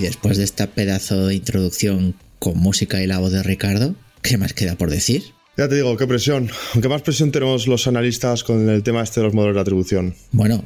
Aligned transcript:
Y 0.00 0.04
después 0.04 0.38
de 0.38 0.44
esta 0.44 0.66
pedazo 0.66 1.26
de 1.26 1.34
introducción 1.34 2.14
con 2.38 2.56
música 2.56 3.02
y 3.02 3.06
la 3.06 3.18
voz 3.18 3.32
de 3.32 3.42
Ricardo, 3.42 3.94
¿qué 4.22 4.38
más 4.38 4.54
queda 4.54 4.74
por 4.74 4.88
decir? 4.88 5.22
Ya 5.58 5.68
te 5.68 5.74
digo, 5.74 5.94
qué 5.98 6.06
presión. 6.06 6.50
Aunque 6.72 6.88
más 6.88 7.02
presión 7.02 7.30
tenemos 7.32 7.66
los 7.66 7.86
analistas 7.86 8.42
con 8.42 8.66
el 8.70 8.82
tema 8.82 9.02
este 9.02 9.20
de 9.20 9.24
los 9.24 9.34
modelos 9.34 9.56
de 9.56 9.60
atribución. 9.60 10.14
Bueno, 10.32 10.64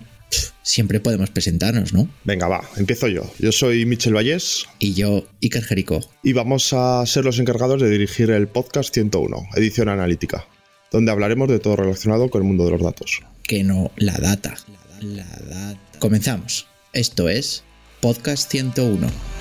siempre 0.62 1.00
podemos 1.00 1.30
presentarnos, 1.30 1.92
¿no? 1.92 2.08
Venga, 2.22 2.46
va, 2.46 2.62
empiezo 2.76 3.08
yo. 3.08 3.28
Yo 3.40 3.50
soy 3.50 3.84
Michel 3.86 4.14
Vallés. 4.14 4.66
Y 4.78 4.94
yo, 4.94 5.26
Iker 5.42 5.64
Jerico. 5.64 6.08
Y 6.22 6.32
vamos 6.32 6.72
a 6.72 7.04
ser 7.04 7.24
los 7.24 7.40
encargados 7.40 7.82
de 7.82 7.90
dirigir 7.90 8.30
el 8.30 8.46
podcast 8.46 8.94
101, 8.94 9.48
edición 9.56 9.88
analítica, 9.88 10.46
donde 10.92 11.10
hablaremos 11.10 11.48
de 11.48 11.58
todo 11.58 11.74
relacionado 11.74 12.30
con 12.30 12.42
el 12.42 12.46
mundo 12.46 12.66
de 12.66 12.70
los 12.70 12.82
datos. 12.82 13.20
Que 13.42 13.64
no, 13.64 13.90
la 13.96 14.16
data. 14.16 14.54
La 15.00 15.26
data. 15.26 15.80
Comenzamos. 15.98 16.68
Esto 16.92 17.28
es 17.28 17.64
Podcast 18.00 18.48
101. 18.48 19.33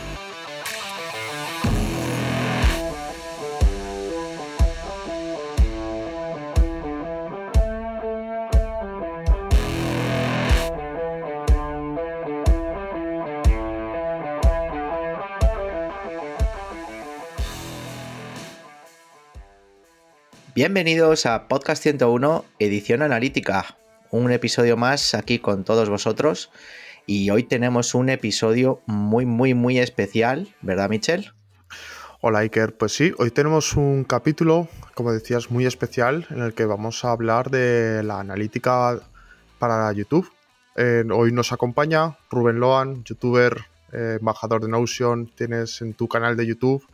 Bienvenidos 20.56 21.26
a 21.26 21.48
Podcast 21.48 21.82
101, 21.82 22.46
edición 22.60 23.02
analítica. 23.02 23.76
Un 24.12 24.32
episodio 24.32 24.78
más 24.78 25.16
aquí 25.16 25.40
con 25.40 25.64
todos 25.64 25.90
vosotros. 25.90 26.52
Y 27.08 27.32
hoy 27.32 27.42
tenemos 27.42 27.96
un 27.96 28.10
episodio 28.10 28.80
muy, 28.86 29.26
muy, 29.26 29.56
muy 29.56 29.80
especial, 29.80 30.54
¿verdad, 30.62 30.92
Michel? 30.92 31.32
Hola, 32.22 32.40
Iker. 32.40 32.78
Pues 32.78 32.92
sí, 32.92 33.14
hoy 33.18 33.32
tenemos 33.32 33.74
un 33.74 34.04
capítulo, 34.04 34.68
como 34.94 35.12
decías, 35.12 35.50
muy 35.50 35.66
especial 35.66 36.28
en 36.30 36.44
el 36.44 36.54
que 36.54 36.66
vamos 36.66 37.04
a 37.04 37.10
hablar 37.10 37.50
de 37.50 38.04
la 38.04 38.20
analítica 38.20 39.00
para 39.58 39.92
YouTube. 39.92 40.32
Hoy 40.76 41.32
nos 41.32 41.52
acompaña 41.52 42.20
Rubén 42.30 42.60
Loan, 42.60 43.04
youtuber, 43.06 43.58
eh, 43.92 44.18
embajador 44.20 44.62
de 44.62 44.68
Notion. 44.68 45.32
Tienes 45.36 45.82
en 45.82 45.96
tu 45.96 46.08
canal 46.08 46.38
de 46.38 46.46
YouTube 46.46 46.86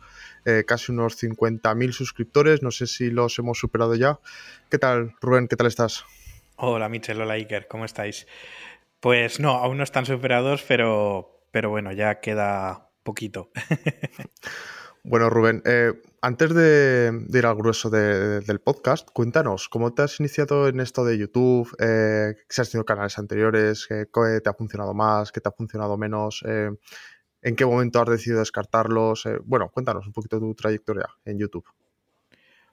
eh, 0.44 0.64
casi 0.66 0.92
unos 0.92 1.22
50.000 1.22 1.92
suscriptores. 1.92 2.62
No 2.62 2.70
sé 2.70 2.86
si 2.86 3.10
los 3.10 3.38
hemos 3.38 3.58
superado 3.58 3.94
ya. 3.94 4.20
¿Qué 4.70 4.78
tal, 4.78 5.14
Rubén? 5.20 5.48
¿Qué 5.48 5.56
tal 5.56 5.66
estás? 5.66 6.04
Hola, 6.56 6.88
Michel. 6.88 7.20
Hola, 7.20 7.34
Iker. 7.34 7.68
¿Cómo 7.68 7.84
estáis? 7.84 8.26
Pues 9.00 9.40
no, 9.40 9.52
aún 9.52 9.78
no 9.78 9.82
están 9.82 10.04
superados, 10.04 10.62
pero, 10.68 11.46
pero 11.50 11.70
bueno, 11.70 11.90
ya 11.92 12.20
queda 12.20 12.90
poquito. 13.02 13.50
bueno, 15.04 15.30
Rubén, 15.30 15.62
eh, 15.64 15.94
antes 16.20 16.54
de, 16.54 17.26
ir 17.32 17.46
al 17.46 17.56
grueso 17.56 17.88
del 17.88 18.60
podcast, 18.60 19.08
cuéntanos, 19.10 19.70
¿cómo 19.70 19.94
te 19.94 20.02
has 20.02 20.20
iniciado 20.20 20.68
en 20.68 20.80
esto 20.80 21.02
de 21.02 21.16
YouTube? 21.16 21.74
Eh, 21.78 22.36
si 22.48 22.60
has 22.60 22.70
tenido 22.70 22.84
canales 22.84 23.18
anteriores, 23.18 23.86
¿qué 23.88 24.06
te 24.44 24.50
ha 24.50 24.54
funcionado 24.54 24.92
más? 24.92 25.32
¿Qué 25.32 25.40
te 25.40 25.48
ha 25.48 25.52
funcionado 25.52 25.96
menos? 25.96 26.44
Eh, 26.46 26.70
¿En 27.42 27.56
qué 27.56 27.64
momento 27.64 28.00
has 28.00 28.08
decidido 28.08 28.40
descartarlos? 28.40 29.26
Eh, 29.26 29.38
bueno, 29.44 29.70
cuéntanos 29.70 30.06
un 30.06 30.12
poquito 30.12 30.38
tu 30.38 30.54
trayectoria 30.54 31.06
en 31.24 31.38
YouTube. 31.38 31.64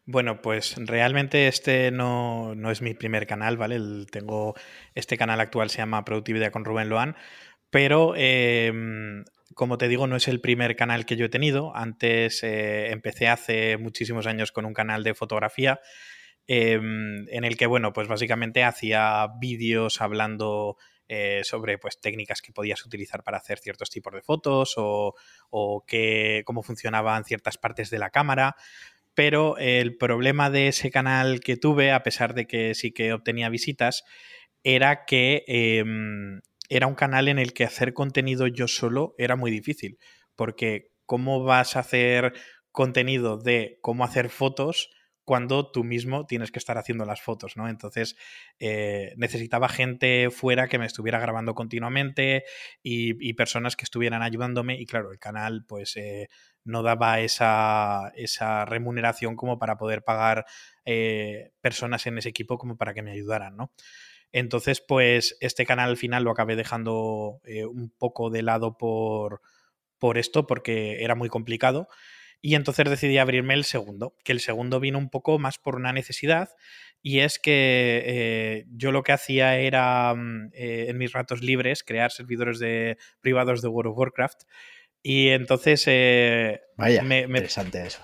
Bueno, 0.09 0.41
pues 0.41 0.75
realmente 0.78 1.50
este 1.50 1.91
no, 1.91 2.53
es 2.72 2.81
mi 2.81 2.94
primer 2.94 3.28
canal, 3.28 3.57
¿vale? 3.57 3.78
tengo 4.09 4.55
este 4.95 5.17
canal 5.17 5.41
actual 5.41 5.69
se 5.69 5.79
llama 5.79 6.05
Productividad 6.05 6.50
con 6.51 6.63
Rubén 6.63 6.88
Loan, 6.88 7.17
pero 7.69 8.13
em, 8.16 9.25
como 9.53 9.78
te 9.78 9.89
digo, 9.89 10.07
no 10.07 10.16
es 10.16 10.29
el 10.29 10.39
primer 10.39 10.78
canal 10.78 11.05
que 11.05 11.17
yo 11.17 11.25
he 11.25 11.29
tenido. 11.29 11.75
Antes 11.75 12.41
eh, 12.44 12.91
empecé 12.91 13.28
hace 13.28 13.75
muchísimos 13.75 14.28
años 14.28 14.53
con 14.53 14.66
un 14.66 14.73
canal 14.73 15.03
de 15.03 15.13
fotografía 15.13 15.81
em, 16.47 17.28
en 17.28 17.44
el 17.44 17.57
que, 17.57 17.66
bueno, 17.66 17.91
pues 17.91 18.07
básicamente 18.07 18.63
hacía 18.63 19.28
vídeos 19.41 19.99
hablando 19.99 20.78
eh, 21.07 21.41
sobre 21.44 21.78
pues, 21.78 22.00
técnicas 22.00 22.41
que 22.41 22.51
podías 22.51 22.85
utilizar 22.85 23.23
para 23.23 23.38
hacer 23.38 23.59
ciertos 23.59 23.90
tipos 23.90 24.13
de 24.13 24.22
fotos 24.22 24.73
o, 24.78 25.16
o 25.50 25.85
cómo 26.45 26.63
funcionaban 26.63 27.23
ciertas 27.23 27.57
partes 27.57 27.90
de 27.90 28.00
la 28.00 28.09
cámara. 28.09 28.56
Pero 29.13 29.57
el 29.57 29.97
problema 29.97 30.50
de 30.50 30.67
ese 30.67 30.91
canal 30.91 31.40
que 31.40 31.57
tuve, 31.57 31.91
a 31.91 32.03
pesar 32.03 32.34
de 32.34 32.46
que 32.46 32.75
sí 32.75 32.91
que 32.91 33.13
obtenía 33.13 33.50
visitas, 33.50 34.03
era 34.63 35.06
que 35.06 35.44
em, 35.47 36.41
era 36.69 36.88
un 36.88 36.96
canal 36.96 37.28
en 37.28 37.40
el 37.40 37.53
que 37.53 37.63
hacer 37.63 37.94
contenido 37.94 38.47
yo 38.47 38.67
solo 38.67 39.16
era 39.17 39.35
muy 39.35 39.50
difícil. 39.50 39.97
Porque 40.35 40.91
¿cómo 41.06 41.44
vas 41.44 41.75
a 41.75 41.79
hacer 41.79 42.34
contenido 42.72 43.38
de 43.38 43.79
cómo 43.81 44.03
hacer 44.03 44.29
fotos 44.29 44.91
cuando 45.27 45.69
tú 45.69 45.83
mismo 45.83 46.25
tienes 46.25 46.51
que 46.51 46.59
estar 46.59 46.77
haciendo 46.77 47.03
las 47.03 47.21
fotos, 47.21 47.57
¿no? 47.57 47.67
Entonces 47.67 48.15
eh, 48.59 49.13
necesitaba 49.17 49.67
gente 49.67 50.29
fuera 50.29 50.69
que 50.69 50.79
me 50.79 50.85
estuviera 50.85 51.19
grabando 51.19 51.53
continuamente 51.53 52.45
y, 52.81 53.33
personas 53.33 53.75
que 53.75 53.83
estuvieran 53.83 54.21
ayudándome 54.21 54.79
y 54.79 54.85
claro, 54.85 55.11
el 55.11 55.19
canal 55.19 55.66
pues 55.67 55.97
eh, 55.97 56.29
no 56.63 56.81
daba 56.81 57.19
esa, 57.19 58.13
remuneración 58.67 59.35
como 59.35 59.59
para 59.59 59.75
poder 59.75 60.01
pagar 60.01 60.45
eh, 60.85 61.51
personas 61.59 62.07
en 62.07 62.19
ese 62.19 62.29
equipo 62.29 62.57
como 62.57 62.77
para 62.77 62.93
que 62.93 63.03
me 63.03 63.11
ayudaran, 63.11 63.57
¿no? 63.57 63.73
Entonces, 64.31 64.79
pues 64.79 65.35
este 65.41 65.66
canal 65.66 65.89
al 65.89 65.97
final 65.97 66.23
lo 66.23 66.31
acabé 66.31 66.55
dejando 66.55 67.41
un 67.69 67.93
poco 67.97 68.29
de 68.29 68.43
lado 68.43 68.77
por, 68.77 69.41
por 69.99 70.17
esto, 70.17 70.47
porque 70.47 71.03
era 71.03 71.16
muy 71.16 71.27
complicado. 71.27 71.89
Y 72.41 72.55
entonces 72.55 72.89
decidí 72.89 73.17
abrirme 73.17 73.53
el 73.55 73.63
segundo, 73.63 74.15
que 74.23 74.31
el 74.31 74.39
segundo 74.39 74.79
vino 74.79 74.97
un 74.97 75.09
poco 75.09 75.39
más 75.39 75.57
por 75.57 75.75
una 75.75 75.91
necesidad 75.91 76.49
y 77.01 77.19
es 77.19 77.39
que 77.39 78.03
eh, 78.05 78.65
yo 78.69 78.91
lo 78.91 79.03
que 79.03 79.11
hacía 79.11 79.57
era 79.57 80.13
mm, 80.13 80.49
eh, 80.53 80.85
en 80.89 80.97
mis 80.97 81.13
ratos 81.13 81.41
libres 81.41 81.83
crear 81.83 82.11
servidores 82.11 82.59
de, 82.59 82.97
privados 83.21 83.61
de 83.61 83.69
World 83.69 83.91
of 83.91 83.97
Warcraft 83.97 84.43
y 85.01 85.29
entonces... 85.29 85.83
Eh, 85.87 86.61
Vaya, 86.75 87.03
me, 87.03 87.21
interesante 87.21 87.85
eso. 87.85 88.01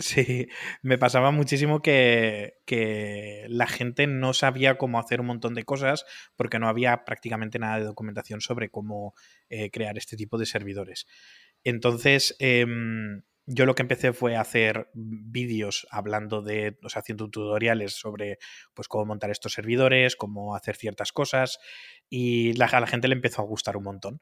Sí, 0.00 0.46
me 0.80 0.96
pasaba 0.96 1.32
muchísimo 1.32 1.82
que, 1.82 2.58
que, 2.64 3.46
la 3.48 3.66
gente 3.66 4.06
no 4.06 4.32
sabía 4.32 4.78
cómo 4.78 5.00
hacer 5.00 5.20
un 5.20 5.26
montón 5.26 5.54
de 5.54 5.64
cosas 5.64 6.04
porque 6.36 6.60
no 6.60 6.68
había 6.68 7.04
prácticamente 7.04 7.58
nada 7.58 7.80
de 7.80 7.86
documentación 7.86 8.40
sobre 8.40 8.70
cómo 8.70 9.14
crear 9.72 9.98
este 9.98 10.16
tipo 10.16 10.38
de 10.38 10.46
servidores. 10.46 11.08
Entonces, 11.64 12.36
em, 12.38 13.22
yo 13.50 13.64
lo 13.64 13.74
que 13.74 13.82
empecé 13.82 14.12
fue 14.12 14.36
hacer 14.36 14.90
vídeos 14.92 15.86
hablando 15.90 16.42
de, 16.42 16.78
o 16.82 16.90
sea, 16.90 17.00
haciendo 17.00 17.30
tutoriales 17.30 17.94
sobre 17.94 18.38
pues 18.74 18.88
cómo 18.88 19.06
montar 19.06 19.30
estos 19.30 19.54
servidores, 19.54 20.16
cómo 20.16 20.54
hacer 20.54 20.76
ciertas 20.76 21.12
cosas 21.12 21.58
y 22.10 22.52
la, 22.52 22.66
a 22.66 22.80
la 22.80 22.86
gente 22.86 23.08
le 23.08 23.14
empezó 23.14 23.40
a 23.40 23.46
gustar 23.46 23.78
un 23.78 23.84
montón. 23.84 24.20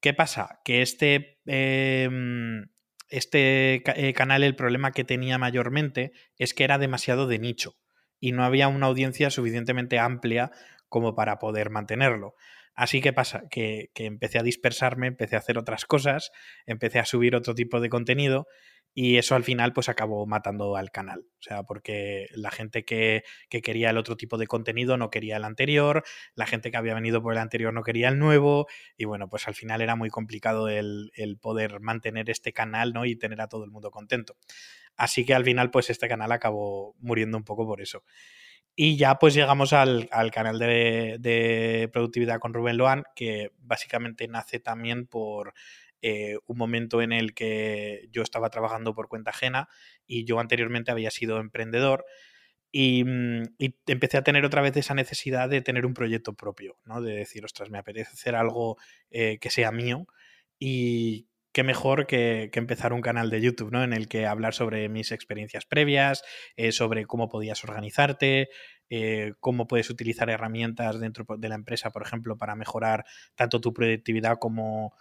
¿Qué 0.00 0.12
pasa? 0.12 0.60
Que 0.62 0.82
este, 0.82 1.40
em, 1.46 2.66
este 3.08 3.82
eh, 3.96 4.12
canal, 4.12 4.42
el 4.42 4.56
problema 4.56 4.92
que 4.92 5.04
tenía 5.04 5.38
mayormente 5.38 6.12
es 6.36 6.52
que 6.52 6.64
era 6.64 6.78
demasiado 6.78 7.26
de 7.26 7.38
nicho 7.38 7.76
y 8.20 8.32
no 8.32 8.44
había 8.44 8.68
una 8.68 8.86
audiencia 8.86 9.30
suficientemente 9.30 9.98
amplia 9.98 10.52
como 10.90 11.14
para 11.14 11.38
poder 11.38 11.70
mantenerlo. 11.70 12.34
Así 12.74 13.00
que 13.00 13.12
pasa 13.12 13.42
que, 13.50 13.90
empecé 13.94 14.38
a 14.38 14.42
dispersarme, 14.42 15.08
empecé 15.08 15.36
a 15.36 15.40
hacer 15.40 15.58
otras 15.58 15.84
cosas, 15.84 16.30
empecé 16.66 16.98
a 16.98 17.04
subir 17.04 17.34
otro 17.36 17.54
tipo 17.54 17.80
de 17.80 17.88
contenido 17.88 18.46
y 18.92 19.18
eso 19.18 19.36
al 19.36 19.44
final 19.44 19.72
pues 19.72 19.88
acabó 19.88 20.26
matando 20.26 20.76
al 20.76 20.90
canal. 20.90 21.20
O 21.38 21.42
sea, 21.42 21.62
porque 21.62 22.26
la 22.32 22.50
gente 22.50 22.84
que, 22.84 23.22
quería 23.48 23.90
el 23.90 23.98
otro 23.98 24.16
tipo 24.16 24.38
de 24.38 24.46
contenido 24.46 24.96
no 24.96 25.10
quería 25.10 25.36
el 25.36 25.44
anterior, 25.44 26.02
la 26.34 26.46
gente 26.46 26.70
que 26.70 26.76
había 26.76 26.94
venido 26.94 27.22
por 27.22 27.32
el 27.32 27.38
anterior 27.38 27.72
no 27.72 27.82
quería 27.82 28.08
el 28.08 28.18
nuevo 28.18 28.66
y 28.96 29.04
bueno, 29.04 29.28
pues 29.28 29.46
al 29.46 29.54
final 29.54 29.80
era 29.80 29.94
muy 29.94 30.10
complicado 30.10 30.68
el, 30.68 31.12
el 31.14 31.38
poder 31.38 31.80
mantener 31.80 32.30
este 32.30 32.52
canal 32.52 32.92
¿no? 32.92 33.04
y 33.04 33.16
tener 33.16 33.40
a 33.40 33.48
todo 33.48 33.64
el 33.64 33.70
mundo 33.70 33.90
contento. 33.90 34.36
Así 34.96 35.24
que 35.24 35.34
al 35.34 35.44
final 35.44 35.70
pues 35.70 35.90
este 35.90 36.08
canal 36.08 36.32
acabó 36.32 36.94
muriendo 36.98 37.36
un 37.36 37.44
poco 37.44 37.66
por 37.66 37.80
eso. 37.80 38.04
Y 38.76 38.96
ya 38.96 39.16
pues 39.18 39.34
llegamos 39.34 39.72
al, 39.72 40.08
canal 40.32 40.58
de, 40.58 41.88
productividad 41.92 42.38
con 42.38 42.54
Rubén 42.54 42.76
Loan, 42.76 43.04
que 43.14 43.52
básicamente 43.58 44.26
nace 44.28 44.60
también 44.60 45.06
por 45.06 45.52
eh, 46.02 46.38
un 46.46 46.56
momento 46.56 47.02
en 47.02 47.12
el 47.12 47.34
que 47.34 48.08
yo 48.10 48.22
estaba 48.22 48.48
trabajando 48.48 48.94
por 48.94 49.08
cuenta 49.08 49.30
ajena 49.30 49.68
y 50.06 50.24
yo 50.24 50.40
anteriormente 50.40 50.90
había 50.90 51.10
sido 51.10 51.40
emprendedor 51.40 52.06
y, 52.72 53.04
mm, 53.04 53.42
empecé 53.86 54.16
a 54.16 54.22
tener 54.22 54.44
otra 54.44 54.62
vez 54.62 54.76
esa 54.76 54.94
necesidad 54.94 55.48
de 55.48 55.62
tener 55.62 55.86
un 55.86 55.94
proyecto 55.94 56.34
propio, 56.34 56.78
¿no? 56.84 57.02
De 57.02 57.14
decir, 57.14 57.44
ostras, 57.44 57.70
me 57.70 57.78
apetece 57.78 58.12
hacer 58.12 58.34
algo 58.34 58.78
eh, 59.10 59.38
que 59.40 59.50
sea 59.50 59.72
mío 59.72 60.06
y 60.58 61.26
qué 61.52 61.62
mejor 61.64 62.06
que, 62.06 62.50
empezar 62.52 62.92
un 62.92 63.00
canal 63.00 63.30
de 63.30 63.40
YouTube, 63.40 63.72
¿no? 63.72 63.82
En 63.82 63.92
el 63.92 64.08
que 64.08 64.26
hablar 64.26 64.54
sobre 64.54 64.88
mis 64.88 65.12
experiencias 65.12 65.66
previas, 65.66 66.22
eh, 66.56 66.72
sobre 66.72 67.06
cómo 67.06 67.28
podías 67.28 67.64
organizarte, 67.64 68.50
eh, 68.88 69.34
cómo 69.40 69.66
puedes 69.66 69.90
utilizar 69.90 70.30
herramientas 70.30 71.00
dentro 71.00 71.24
de 71.38 71.48
la 71.48 71.54
empresa, 71.56 71.90
por 71.90 72.02
ejemplo, 72.02 72.36
para 72.36 72.54
mejorar 72.54 73.04
tanto 73.34 73.60
tu 73.60 73.72
productividad 73.72 74.38
como, 74.38 74.92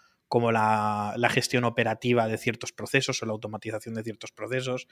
la, 0.52 1.30
gestión 1.32 1.64
operativa 1.66 2.28
de 2.28 2.38
ciertos 2.38 2.72
procesos 2.72 3.22
o 3.22 3.26
la 3.26 3.34
automatización 3.34 3.96
de 3.96 4.04
ciertos 4.04 4.32
procesos. 4.32 4.88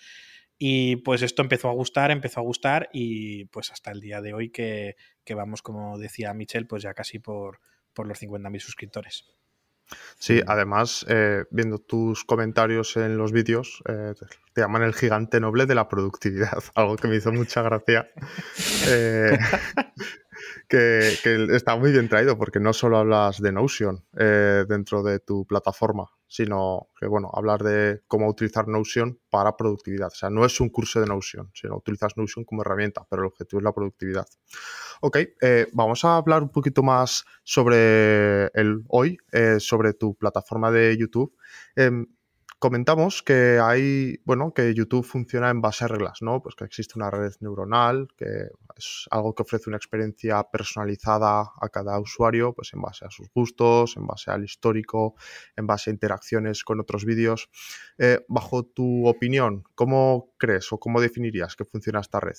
Y 0.60 0.98
pues 0.98 1.22
esto 1.22 1.44
empezó 1.44 1.70
a 1.70 1.74
gustar, 1.74 2.10
empezó 2.12 2.40
a 2.40 2.44
gustar 2.44 2.90
y 2.92 3.46
pues 3.46 3.72
hasta 3.72 3.92
el 3.92 4.02
día 4.02 4.22
de 4.22 4.34
hoy 4.34 4.50
que, 4.52 4.96
vamos, 5.30 5.62
como 5.62 5.98
decía 6.00 6.34
Michelle, 6.34 6.66
pues 6.66 6.84
ya 6.84 6.94
casi 6.94 7.20
por, 7.20 7.60
por 7.94 8.08
los 8.08 8.22
50.000 8.22 8.60
suscriptores. 8.60 9.38
Sí, 10.20 10.42
además, 10.46 11.06
eh, 11.08 11.46
viendo 11.52 11.78
tus 11.78 12.24
comentarios 12.24 12.98
en 12.98 13.18
los 13.18 13.32
vídeos, 13.32 13.82
eh, 13.88 14.14
te 14.54 14.62
llaman 14.62 14.84
el 14.84 14.94
gigante 14.94 15.40
noble 15.40 15.66
de 15.66 15.76
la 15.76 15.88
productividad, 15.88 16.64
algo 16.76 16.96
que 16.96 17.08
me 17.08 17.16
hizo 17.16 17.32
mucha 17.32 17.62
gracia. 17.62 18.10
Eh, 18.88 19.38
que, 20.68 21.18
está 21.52 21.76
muy 21.76 21.92
bien 21.92 22.10
traído 22.10 22.38
porque 22.38 22.60
no 22.60 22.74
solo 22.74 22.98
hablas 22.98 23.42
de 23.42 23.52
Notion 23.52 24.04
dentro 24.12 25.04
de 25.04 25.20
tu 25.20 25.46
plataforma, 25.46 26.10
sino 26.28 26.90
que, 27.00 27.08
bueno, 27.08 27.30
hablar 27.34 27.64
de 27.64 28.02
cómo 28.08 28.28
utilizar 28.28 28.68
Notion 28.68 29.20
para 29.30 29.56
productividad. 29.56 30.08
O 30.08 30.16
sea, 30.16 30.30
no 30.30 30.46
es 30.46 30.60
un 30.60 30.70
curso 30.70 31.00
de 31.00 31.08
Notion, 31.08 31.50
sino 31.54 31.78
utilizas 31.78 32.18
Notion 32.18 32.46
como 32.46 32.62
herramienta, 32.62 33.06
pero 33.10 33.24
el 33.24 33.28
objetivo 33.28 33.60
es 33.60 33.64
la 33.64 33.74
productividad. 33.74 34.26
Ok, 35.02 35.18
eh, 35.42 35.68
vamos 35.74 36.04
a 36.06 36.18
hablar 36.18 36.44
un 36.44 36.52
poquito 36.52 36.84
más 36.84 37.24
sobre 37.44 38.48
el 38.54 38.84
hoy, 38.88 39.18
eh, 39.32 39.60
sobre 39.60 39.94
tu 39.94 40.16
plataforma 40.16 40.72
de 40.72 40.98
YouTube. 40.98 41.36
Em, 41.76 42.06
comentamos 42.60 43.22
que 43.22 43.60
hay, 43.62 44.20
bueno, 44.26 44.54
que 44.54 44.74
YouTube 44.74 45.06
funciona 45.06 45.50
en 45.50 45.62
base 45.62 45.86
a 45.86 45.88
reglas, 45.88 46.22
¿no? 46.22 46.42
Pues 46.42 46.56
que 46.56 46.66
existe 46.66 46.94
una 46.96 47.12
red 47.12 47.34
neuronal, 47.40 48.08
que 48.18 48.26
es 48.76 49.06
algo 49.12 49.36
que 49.36 49.44
ofrece 49.44 49.70
una 49.70 49.78
experiencia 49.78 50.44
personalizada 50.44 51.52
a 51.60 51.70
cada 51.70 52.00
usuario, 52.00 52.54
pues 52.54 52.74
en 52.74 52.82
base 52.82 53.06
a 53.06 53.12
sus 53.12 53.30
gustos, 53.34 53.98
en 53.98 54.08
base 54.08 54.32
al 54.32 54.44
histórico, 54.44 55.16
en 55.56 55.68
base 55.68 55.90
a 55.90 55.94
interacciones 55.94 56.64
con 56.64 56.80
otros 56.80 57.06
vídeos. 57.06 57.50
Eh, 57.98 58.22
bajo 58.28 58.66
tu 58.66 59.08
opinión, 59.08 59.64
¿cómo 59.76 60.34
crees 60.38 60.72
o 60.72 60.80
cómo 60.80 61.02
definirías 61.02 61.56
que 61.56 61.66
funciona 61.66 62.00
esta 62.00 62.20
red? 62.20 62.38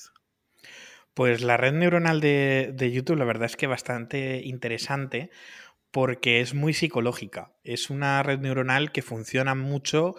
Pues 1.15 1.43
la 1.43 1.57
red 1.57 1.73
neuronal 1.73 2.21
de, 2.21 2.71
de 2.75 2.93
YouTube, 2.93 3.19
la 3.19 3.25
verdad 3.25 3.47
es 3.47 3.57
que 3.57 3.67
bastante 3.67 4.41
interesante 4.45 5.31
porque 5.91 6.41
es 6.41 6.55
muy 6.55 6.75
psicológica. 6.75 7.53
Es 7.65 7.91
una 7.91 8.23
red 8.23 8.41
neuronal 8.41 8.93
que 8.93 9.03
funciona 9.03 9.55
mucho 9.55 10.15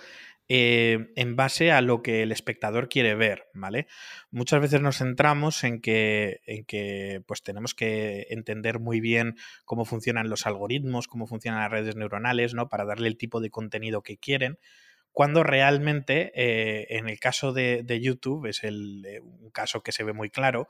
eh, 0.47 1.11
en 1.15 1.35
base 1.35 1.71
a 1.71 1.81
lo 1.81 2.01
que 2.01 2.23
el 2.23 2.31
espectador 2.31 2.89
quiere 2.89 3.13
ver, 3.13 3.47
¿vale? 3.53 3.85
Muchas 4.31 4.61
veces 4.61 4.81
nos 4.81 4.97
centramos 4.97 5.63
en 5.63 5.79
que, 5.79 6.41
en 6.47 6.65
que 6.65 7.21
pues 7.27 7.43
tenemos 7.43 7.75
que 7.75 8.25
entender 8.31 8.79
muy 8.79 8.99
bien 8.99 9.35
cómo 9.63 9.85
funcionan 9.85 10.29
los 10.29 10.47
algoritmos, 10.47 11.07
cómo 11.07 11.27
funcionan 11.27 11.61
las 11.61 11.71
redes 11.71 11.95
neuronales, 11.95 12.55
¿no? 12.55 12.67
Para 12.67 12.85
darle 12.85 13.07
el 13.07 13.17
tipo 13.17 13.41
de 13.41 13.51
contenido 13.51 14.01
que 14.01 14.17
quieren 14.17 14.57
cuando 15.11 15.43
realmente, 15.43 16.31
eh, 16.35 16.87
en 16.97 17.09
el 17.09 17.19
caso 17.19 17.51
de, 17.51 17.99
YouTube, 18.01 18.45
es 18.45 18.63
el, 18.63 19.05
eh, 19.05 19.19
un 19.19 19.49
caso 19.49 19.81
que 19.81 19.91
se 19.91 20.03
ve 20.03 20.13
muy 20.13 20.29
claro, 20.29 20.67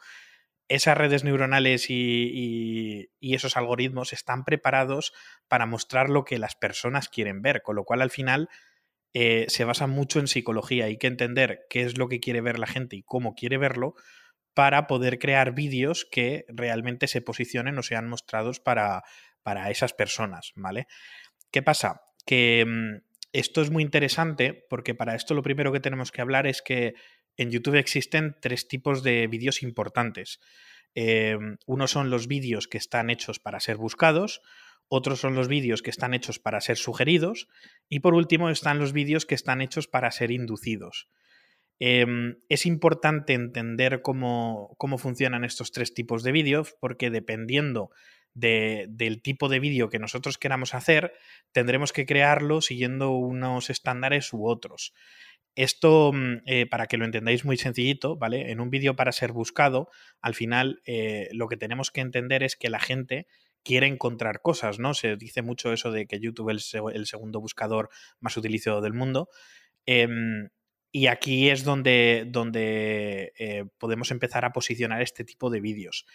esas 0.70 0.98
redes 0.98 1.24
neuronales 1.24 1.88
y, 1.90 3.10
esos 3.20 3.58
algoritmos 3.58 4.14
están 4.14 4.46
preparados 4.46 5.14
para 5.48 5.66
mostrar 5.66 6.10
lo 6.10 6.24
que 6.24 6.40
las 6.40 6.56
personas 6.56 7.10
quieren 7.10 7.42
ver, 7.42 7.62
con 7.62 7.76
lo 7.76 7.84
cual 7.84 8.02
al 8.02 8.12
final 8.12 8.50
eh, 9.14 9.46
se 9.50 9.66
basa 9.66 9.88
mucho 9.88 10.20
en 10.20 10.28
psicología. 10.28 10.86
Hay 10.86 10.98
que 10.98 11.08
entender 11.08 11.62
qué 11.70 11.82
es 11.82 11.98
lo 11.98 12.08
que 12.08 12.20
quiere 12.20 12.42
ver 12.42 12.60
la 12.60 12.68
gente 12.68 12.96
y 12.96 13.04
cómo 13.04 13.34
quiere 13.36 13.58
verlo 13.58 13.96
para 14.54 14.88
poder 14.88 15.20
crear 15.20 15.54
vídeos 15.54 16.08
que 16.10 16.46
realmente 16.50 17.08
se 17.08 17.22
posicionen 17.22 17.78
o 17.78 17.84
sean 17.84 18.08
mostrados 18.08 18.60
para, 18.60 19.04
para 19.42 19.70
esas 19.72 19.94
personas, 19.94 20.52
¿vale? 20.56 20.88
¿Qué 21.52 21.62
pasa? 21.62 22.02
Que 22.26 22.66
mm, 22.68 23.10
esto 23.32 23.62
es 23.62 23.70
muy 23.72 23.84
interesante 23.84 24.66
porque 24.70 24.96
para 24.96 25.16
esto 25.16 25.34
lo 25.34 25.44
primero 25.44 25.72
que 25.72 25.80
tenemos 25.80 26.12
que 26.12 26.22
hablar 26.22 26.48
es 26.48 26.62
que 26.62 26.94
en 27.40 27.52
YouTube 27.52 27.76
existen 27.76 28.36
tres 28.42 28.68
tipos 28.68 29.02
de 29.02 29.26
vídeos 29.28 29.64
importantes. 29.64 30.42
Em, 30.94 31.56
uno 31.66 31.88
son 31.88 32.10
los 32.10 32.28
vídeos 32.28 32.68
que 32.68 32.78
están 32.78 33.10
hechos 33.10 33.40
para 33.40 33.62
ser 33.62 33.78
buscados, 33.78 34.42
otros 34.90 35.22
son 35.22 35.36
los 35.36 35.48
vídeos 35.48 35.82
que 35.82 35.90
están 35.90 36.14
hechos 36.14 36.38
para 36.38 36.60
ser 36.60 36.76
sugeridos 36.76 37.48
y 37.88 38.02
por 38.02 38.14
último 38.14 38.50
están 38.50 38.78
los 38.78 38.92
vídeos 38.92 39.26
que 39.26 39.36
están 39.36 39.62
hechos 39.62 39.88
para 39.88 40.12
ser 40.12 40.32
inducidos. 40.32 41.08
Em, 41.80 42.40
es 42.50 42.66
importante 42.66 43.36
entender 43.36 44.02
cómo, 44.02 44.76
cómo, 44.78 44.98
funcionan 44.98 45.46
estos 45.46 45.72
tres 45.72 45.94
tipos 45.94 46.24
de 46.24 46.34
vídeos 46.34 46.76
porque 46.82 47.10
dependiendo 47.10 47.90
del 48.34 49.22
tipo 49.22 49.48
de 49.48 49.60
vídeo 49.60 49.90
que 49.90 50.00
nosotros 50.00 50.38
queramos 50.38 50.74
hacer, 50.74 51.14
tendremos 51.54 51.94
que 51.94 52.06
crearlo 52.06 52.62
siguiendo 52.62 53.12
unos 53.12 53.70
estándares 53.70 54.34
u 54.34 54.46
otros. 54.46 54.94
Esto, 55.56 56.12
mm, 56.14 56.42
eh, 56.46 56.66
para 56.68 56.88
que 56.88 56.98
lo 56.98 57.06
entendáis 57.06 57.46
muy 57.46 57.58
sencillito, 57.58 58.16
¿vale? 58.18 58.52
En 58.52 58.60
un 58.60 58.70
vídeo 58.70 58.96
para 58.96 59.12
ser 59.12 59.32
buscado, 59.32 59.90
al 60.22 60.34
final 60.36 60.82
eh, 60.86 61.30
lo 61.34 61.48
que 61.48 61.58
tenemos 61.58 61.92
que 61.92 62.02
entender 62.02 62.44
es 62.44 62.56
que 62.56 62.70
la 62.70 62.80
gente 62.80 63.28
quiere 63.64 63.88
encontrar 63.88 64.42
cosas, 64.42 64.80
¿no? 64.80 64.94
Se 64.94 65.16
dice 65.18 65.42
mucho 65.42 65.74
eso 65.74 65.92
de 65.92 66.08
que 66.08 66.20
YouTube 66.20 66.52
es 66.52 66.74
el 66.94 67.06
segundo 67.06 67.42
buscador 67.42 67.90
más 68.20 68.38
utilizado 68.38 68.82
del 68.82 68.94
mundo. 68.94 69.30
Em, 69.86 70.50
y 70.92 71.08
aquí 71.08 71.50
es 71.50 71.64
donde, 71.64 72.26
donde 72.28 73.34
eh, 73.38 73.66
podemos 73.78 74.12
empezar 74.12 74.46
a 74.46 74.54
posicionar 74.54 75.02
este 75.02 75.24
tipo 75.24 75.50
de 75.50 75.62
vídeos. 75.62 76.06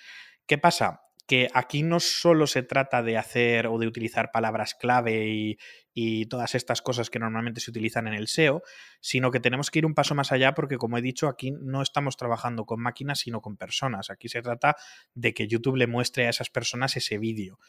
¿Qué 0.46 0.58
pasa? 0.58 1.02
Que 1.26 1.48
aquí 1.54 1.82
no 1.82 2.00
solo 2.00 2.46
se 2.46 2.62
trata 2.62 3.02
de 3.02 3.16
hacer 3.16 3.66
o 3.66 3.78
de 3.78 3.86
utilizar 3.86 4.30
palabras 4.30 4.74
clave 4.74 5.56
y, 5.96 6.26
todas 6.28 6.56
estas 6.56 6.82
cosas 6.82 7.08
que 7.08 7.20
normalmente 7.20 7.60
se 7.60 7.70
utilizan 7.70 8.08
en 8.08 8.14
el 8.14 8.26
SEO, 8.26 8.62
sino 9.00 9.30
que 9.30 9.38
tenemos 9.38 9.70
que 9.70 9.78
ir 9.78 9.86
un 9.86 9.94
paso 9.94 10.16
más 10.16 10.32
allá 10.32 10.52
porque, 10.52 10.76
como 10.76 10.98
he 10.98 11.02
dicho, 11.02 11.28
aquí 11.28 11.52
no 11.52 11.82
estamos 11.82 12.16
trabajando 12.16 12.64
con 12.64 12.80
máquinas, 12.80 13.20
sino 13.20 13.40
con 13.40 13.56
personas. 13.56 14.10
Aquí 14.10 14.28
se 14.28 14.42
trata 14.42 14.74
de 15.14 15.32
que 15.32 15.46
YouTube 15.46 15.76
le 15.76 15.86
muestre 15.86 16.26
a 16.26 16.30
esas 16.30 16.50
personas 16.50 16.96
ese 16.96 17.16
vídeo. 17.18 17.60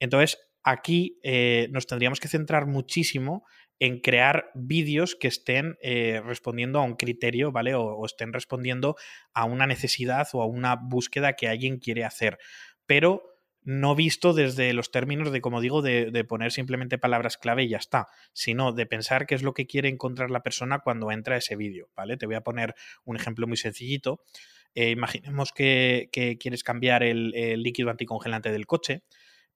Entonces, 0.00 0.38
aquí 0.64 1.20
eh, 1.22 1.68
nos 1.70 1.86
tendríamos 1.86 2.18
que 2.18 2.26
centrar 2.26 2.66
muchísimo 2.66 3.44
en 3.80 4.00
crear 4.00 4.50
vídeos 4.54 5.14
que 5.14 5.28
estén 5.28 5.76
eh, 5.82 6.20
respondiendo 6.24 6.80
a 6.80 6.82
un 6.82 6.96
criterio, 6.96 7.52
¿vale? 7.52 7.74
o, 7.74 8.04
estén 8.04 8.32
respondiendo 8.32 8.96
a 9.32 9.44
una 9.44 9.66
necesidad 9.66 10.26
o 10.32 10.42
a 10.42 10.46
una 10.46 10.76
búsqueda 10.76 11.34
que 11.34 11.48
alguien 11.48 11.78
quiere 11.78 12.04
hacer 12.04 12.38
pero 12.88 13.38
no 13.62 13.94
visto 13.94 14.32
desde 14.32 14.72
los 14.72 14.90
términos 14.90 15.30
de, 15.30 15.42
como 15.42 15.60
digo, 15.60 15.82
de, 15.82 16.24
poner 16.24 16.52
simplemente 16.52 16.96
palabras 16.96 17.36
clave 17.36 17.64
y 17.64 17.68
ya 17.68 17.76
está, 17.76 18.08
sino 18.32 18.72
de 18.72 18.86
pensar 18.86 19.26
qué 19.26 19.34
es 19.34 19.42
lo 19.42 19.52
que 19.52 19.66
quiere 19.66 19.90
encontrar 19.90 20.30
la 20.30 20.42
persona 20.42 20.78
cuando 20.78 21.12
entra 21.12 21.36
ese 21.36 21.54
vídeo, 21.54 21.90
¿vale? 21.94 22.16
Te 22.16 22.24
voy 22.24 22.36
a 22.36 22.40
poner 22.40 22.74
un 23.04 23.16
ejemplo 23.16 23.46
muy 23.46 23.58
sencillito. 23.58 24.22
Eh, 24.74 24.88
imaginemos 24.88 25.52
que, 25.52 26.08
quieres 26.40 26.64
cambiar 26.64 27.02
el, 27.02 27.30
líquido 27.62 27.90
anticongelante 27.90 28.50
del 28.50 28.66
coche. 28.66 29.02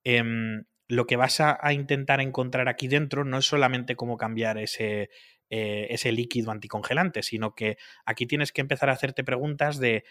Em, 0.05 0.65
lo 0.89 1.07
que 1.07 1.17
vas 1.17 1.41
a, 1.41 1.73
intentar 1.73 2.21
encontrar 2.21 2.69
aquí 2.69 2.89
dentro 2.89 3.25
no 3.25 3.39
es 3.39 3.47
solamente 3.47 3.97
cómo 3.97 4.19
cambiar 4.19 4.59
ese, 4.59 5.09
eh, 5.49 5.87
ese 5.89 6.13
líquido 6.13 6.51
anticongelante, 6.51 7.23
sino 7.23 7.55
que 7.55 7.79
aquí 8.05 8.27
tienes 8.27 8.53
que 8.53 8.61
empezar 8.61 8.91
a 8.91 8.93
hacerte 8.93 9.25
preguntas 9.25 9.79
de 9.79 10.05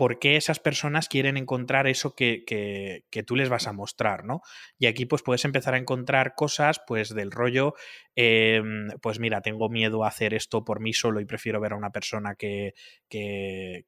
por 0.00 0.18
qué 0.18 0.36
esas 0.36 0.60
personas 0.60 1.10
quieren 1.10 1.36
encontrar 1.36 1.86
eso 1.86 2.14
que, 2.14 3.04
tú 3.26 3.36
les 3.36 3.50
vas 3.50 3.66
a 3.66 3.74
mostrar, 3.74 4.24
¿no? 4.24 4.40
Y 4.78 4.86
aquí 4.86 5.04
pues 5.04 5.20
puedes 5.20 5.44
empezar 5.44 5.74
a 5.74 5.76
encontrar 5.76 6.34
cosas 6.34 6.80
pues 6.86 7.14
del 7.14 7.30
rollo, 7.30 7.74
em, 8.16 8.88
pues 9.02 9.20
mira, 9.20 9.42
tengo 9.42 9.68
miedo 9.68 10.02
a 10.02 10.08
hacer 10.08 10.32
esto 10.32 10.64
por 10.64 10.80
mí 10.80 10.94
solo 10.94 11.20
y 11.20 11.26
prefiero 11.26 11.60
ver 11.60 11.74
a 11.74 11.76
una 11.76 11.90
persona 11.90 12.34
que, 12.34 12.72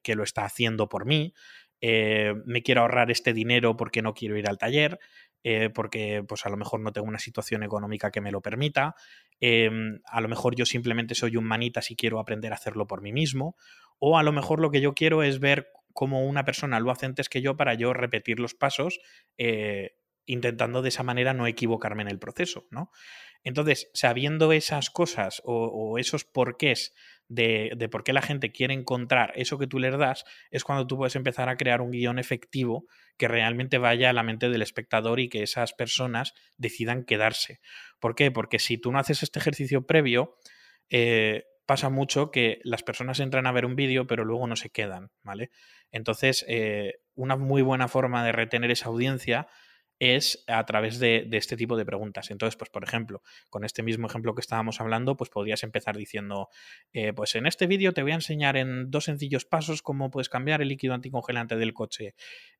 lo 0.05 0.23
está 0.23 0.45
haciendo 0.45 0.87
por 0.87 1.07
mí, 1.07 1.33
eh, 1.81 2.35
me 2.45 2.61
quiero 2.61 2.81
ahorrar 2.81 3.09
este 3.09 3.33
dinero 3.33 3.75
porque 3.75 4.03
no 4.03 4.13
quiero 4.13 4.37
ir 4.37 4.47
al 4.47 4.59
taller, 4.59 4.99
eh, 5.43 5.71
porque 5.73 6.23
pues 6.27 6.45
a 6.45 6.49
lo 6.49 6.57
mejor 6.57 6.79
no 6.81 6.93
tengo 6.93 7.07
una 7.07 7.17
situación 7.17 7.63
económica 7.63 8.11
que 8.11 8.21
me 8.21 8.31
lo 8.31 8.39
permita, 8.39 8.93
em, 9.39 9.99
a 10.05 10.21
lo 10.21 10.29
mejor 10.29 10.55
yo 10.55 10.67
simplemente 10.67 11.15
soy 11.15 11.37
un 11.37 11.45
manita 11.45 11.81
si 11.81 11.95
quiero 11.95 12.19
aprender 12.19 12.51
a 12.51 12.55
hacerlo 12.55 12.85
por 12.85 13.01
mí 13.01 13.11
mismo, 13.11 13.55
o 13.97 14.19
a 14.19 14.23
lo 14.23 14.31
mejor 14.31 14.59
lo 14.59 14.69
que 14.69 14.79
yo 14.79 14.93
quiero 14.93 15.23
es 15.23 15.39
ver 15.39 15.71
cómo 15.93 16.25
una 16.25 16.43
persona 16.43 16.79
lo 16.79 16.91
hace 16.91 17.05
antes 17.05 17.29
que 17.29 17.41
yo 17.41 17.55
para 17.55 17.73
yo 17.75 17.93
repetir 17.93 18.39
los 18.39 18.53
pasos 18.53 18.99
eh, 19.37 19.95
intentando 20.25 20.81
de 20.81 20.89
esa 20.89 21.03
manera 21.03 21.33
no 21.33 21.47
equivocarme 21.47 22.01
en 22.03 22.09
el 22.09 22.19
proceso, 22.19 22.67
¿no? 22.71 22.91
Entonces, 23.43 23.89
sabiendo 23.93 24.53
esas 24.53 24.89
cosas 24.89 25.41
o, 25.43 25.97
esos 25.97 26.23
porqués 26.23 26.93
de, 27.27 27.73
de, 27.75 27.89
por 27.89 28.05
qué 28.05 28.13
la 28.13 28.21
gente 28.21 28.53
quiere 28.53 28.73
encontrar 28.73 29.33
eso 29.35 29.57
que 29.57 29.67
tú 29.67 29.79
les 29.79 29.97
das, 29.97 30.23
es 30.49 30.63
cuando 30.63 30.87
tú 30.87 30.95
puedes 30.95 31.17
empezar 31.17 31.49
a 31.49 31.57
crear 31.57 31.81
un 31.81 31.91
guion 31.91 32.19
efectivo 32.19 32.85
que 33.17 33.27
realmente 33.27 33.79
vaya 33.79 34.09
a 34.09 34.13
la 34.13 34.23
mente 34.23 34.49
del 34.49 34.61
espectador 34.61 35.19
y 35.19 35.27
que 35.27 35.43
esas 35.43 35.73
personas 35.73 36.33
decidan 36.57 37.03
quedarse. 37.03 37.59
¿Por 37.99 38.15
qué? 38.15 38.31
Porque 38.31 38.59
si 38.59 38.77
tú 38.77 38.93
no 38.93 38.99
haces 38.99 39.23
este 39.23 39.39
ejercicio 39.39 39.85
previo, 39.85 40.37
eh, 40.89 41.43
pasa 41.65 41.89
mucho 41.89 42.31
que 42.31 42.59
las 42.63 42.83
personas 42.83 43.19
entran 43.19 43.47
a 43.47 43.51
ver 43.51 43.65
un 43.65 43.75
vídeo 43.75 44.07
pero 44.07 44.25
luego 44.25 44.47
no 44.47 44.55
se 44.55 44.69
quedan, 44.69 45.11
¿vale? 45.21 45.51
Entonces, 45.91 46.45
eh, 46.47 46.95
una 47.15 47.35
muy 47.35 47.61
buena 47.61 47.87
forma 47.87 48.23
de 48.25 48.31
retener 48.31 48.71
esa 48.71 48.89
audiencia 48.89 49.47
es 50.03 50.43
a 50.47 50.65
través 50.65 50.99
de, 50.99 51.27
este 51.31 51.55
tipo 51.55 51.77
de 51.77 51.85
preguntas. 51.85 52.29
Entonces, 52.29 52.55
pues 52.57 52.69
por 52.69 52.83
ejemplo, 52.83 53.21
con 53.49 53.63
este 53.63 53.83
mismo 53.83 54.07
ejemplo 54.07 54.35
que 54.35 54.41
estábamos 54.41 54.81
hablando, 54.81 55.15
pues 55.15 55.29
podrías 55.29 55.63
empezar 55.63 55.95
diciendo, 55.95 56.49
eh, 56.91 57.13
pues 57.13 57.35
en 57.35 57.45
este 57.45 57.67
vídeo 57.67 57.93
te 57.93 58.01
voy 58.01 58.11
a 58.11 58.15
enseñar 58.15 58.57
en 58.57 58.91
dos 58.91 59.05
sencillos 59.05 59.45
pasos 59.45 59.81
cómo 59.81 60.11
puedes 60.11 60.29
cambiar 60.29 60.61
el 60.61 60.67
líquido 60.67 60.93
anticongelante 60.93 61.55
del 61.55 61.73
coche. 61.73 62.15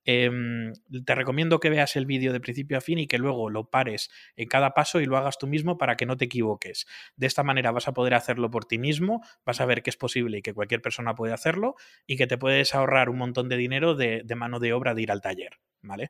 Em, 0.05 0.73
te 1.05 1.15
recomiendo 1.15 1.59
que 1.59 1.69
veas 1.69 1.95
el 1.95 2.05
vídeo 2.05 2.33
de 2.33 2.39
principio 2.39 2.77
a 2.77 2.81
fin 2.81 2.97
y 2.99 3.07
que 3.07 3.17
luego 3.17 3.49
lo 3.49 3.69
pares 3.69 4.09
en 4.35 4.47
cada 4.47 4.73
paso 4.73 4.99
y 4.99 5.05
lo 5.05 5.17
hagas 5.17 5.37
tú 5.37 5.47
mismo 5.47 5.77
para 5.77 5.95
que 5.95 6.05
no 6.05 6.17
te 6.17 6.25
equivoques. 6.25 6.85
De 7.15 7.27
esta 7.27 7.43
manera 7.43 7.71
vas 7.71 7.87
a 7.87 7.93
poder 7.93 8.13
hacerlo 8.13 8.49
por 8.49 8.65
ti 8.65 8.77
mismo, 8.77 9.21
vas 9.45 9.61
a 9.61 9.65
ver 9.65 9.81
que 9.81 9.89
es 9.89 9.97
posible 9.97 10.39
y 10.39 10.41
que 10.41 10.53
cualquier 10.53 10.81
persona 10.81 11.15
puede 11.15 11.33
hacerlo 11.33 11.75
y 12.05 12.17
que 12.17 12.27
te 12.27 12.37
puedes 12.37 12.75
ahorrar 12.75 13.09
un 13.09 13.17
montón 13.17 13.49
de 13.49 13.57
dinero 13.57 13.95
de, 13.95 14.21
de 14.23 14.35
mano 14.35 14.59
de 14.59 14.73
obra 14.73 14.93
de 14.93 15.03
ir 15.03 15.11
al 15.11 15.21
taller, 15.21 15.59
¿vale? 15.81 16.09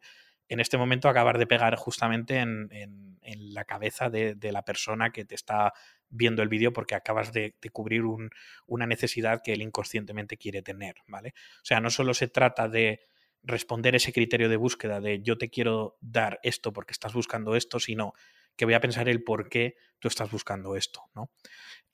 En 0.49 0.59
este 0.59 0.77
momento 0.77 1.09
acabar 1.09 1.37
de 1.37 1.47
pegar 1.47 1.75
justamente 1.75 2.37
en, 2.37 2.69
la 3.53 3.65
cabeza 3.65 4.09
de, 4.09 4.37
la 4.51 4.63
persona 4.63 5.11
que 5.11 5.25
te 5.25 5.35
está 5.35 5.73
viendo 6.09 6.43
el 6.43 6.49
vídeo 6.49 6.73
porque 6.73 6.95
acabas 6.95 7.31
de, 7.33 7.55
cubrir 7.71 8.03
una 8.67 8.85
necesidad 8.85 9.41
que 9.43 9.53
él 9.53 9.61
inconscientemente 9.61 10.37
quiere 10.37 10.61
tener, 10.61 10.95
¿vale? 11.07 11.33
O 11.57 11.65
sea, 11.65 11.79
no 11.79 11.89
solo 11.89 12.13
se 12.13 12.27
trata 12.27 12.67
de 12.67 13.01
responder 13.43 13.95
ese 13.95 14.13
criterio 14.13 14.49
de 14.49 14.55
búsqueda 14.55 15.01
de 15.01 15.21
yo 15.21 15.37
te 15.37 15.49
quiero 15.49 15.97
dar 16.01 16.39
esto 16.43 16.71
porque 16.71 16.93
estás 16.93 17.13
buscando 17.13 17.55
esto, 17.55 17.79
sino 17.79 18.13
que 18.55 18.65
voy 18.65 18.73
a 18.73 18.81
pensar 18.81 19.09
el 19.09 19.23
por 19.23 19.49
qué 19.49 19.75
tú 19.99 20.07
estás 20.07 20.31
buscando 20.31 20.75
esto, 20.75 21.03
¿no? 21.15 21.31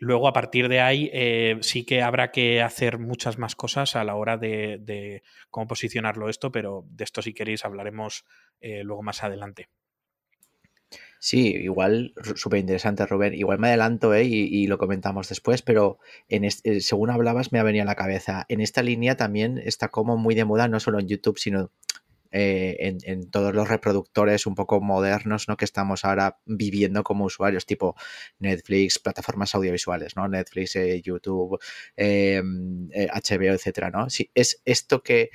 Luego, 0.01 0.29
a 0.29 0.33
partir 0.33 0.69
de 0.69 0.79
ahí, 0.79 1.09
eh, 1.11 1.57
sí 1.61 1.83
que 1.83 2.01
habrá 2.01 2.31
que 2.31 2.61
hacer 2.61 2.99
muchas 2.99 3.37
más 3.37 3.55
cosas 3.55 3.97
a 3.97 4.05
la 4.05 4.15
hora 4.15 4.37
de, 4.37 5.23
cómo 5.49 5.67
posicionarlo 5.67 6.29
esto, 6.29 6.53
pero 6.53 6.85
de 6.89 7.03
esto, 7.03 7.21
si 7.21 7.33
queréis, 7.33 7.65
hablaremos 7.65 8.25
eh, 8.61 8.83
luego 8.83 9.03
más 9.03 9.23
adelante. 9.23 9.69
Sí, 11.19 11.53
igual, 11.53 12.13
súper 12.35 12.61
interesante, 12.61 13.05
Rubén. 13.05 13.33
Igual 13.33 13.59
me 13.59 13.67
adelanto 13.67 14.13
¿eh? 14.13 14.23
y, 14.23 14.67
lo 14.67 14.77
comentamos 14.77 15.27
después, 15.27 15.61
pero 15.61 15.99
en 16.29 16.45
este, 16.45 16.79
según 16.79 17.09
hablabas 17.09 17.51
me 17.51 17.59
ha 17.59 17.63
venido 17.63 17.83
a 17.83 17.85
la 17.85 17.95
cabeza. 17.95 18.45
En 18.47 18.61
esta 18.61 18.81
línea 18.81 19.17
también 19.17 19.57
está 19.57 19.89
como 19.89 20.15
muy 20.15 20.33
de 20.33 20.45
moda, 20.45 20.69
no 20.69 20.79
solo 20.79 20.97
en 20.97 21.09
YouTube, 21.09 21.37
sino 21.37 21.71
eh, 22.31 22.97
en, 23.03 23.29
todos 23.29 23.53
los 23.53 23.67
reproductores 23.67 24.45
un 24.45 24.55
poco 24.55 24.81
modernos 24.81 25.47
¿no? 25.47 25.57
que 25.57 25.65
estamos 25.65 26.05
ahora 26.05 26.39
viviendo 26.45 27.03
como 27.03 27.25
usuarios, 27.25 27.65
tipo 27.65 27.95
Netflix, 28.39 28.99
plataformas 28.99 29.55
audiovisuales, 29.55 30.15
¿no? 30.15 30.27
Netflix, 30.27 30.75
eh, 30.75 31.01
YouTube, 31.01 31.59
HBO, 31.97 31.97
eh, 31.97 32.41
etcétera, 33.53 33.89
¿no? 33.89 34.07
es 34.35 34.61
esto 34.65 35.03
que 35.03 35.29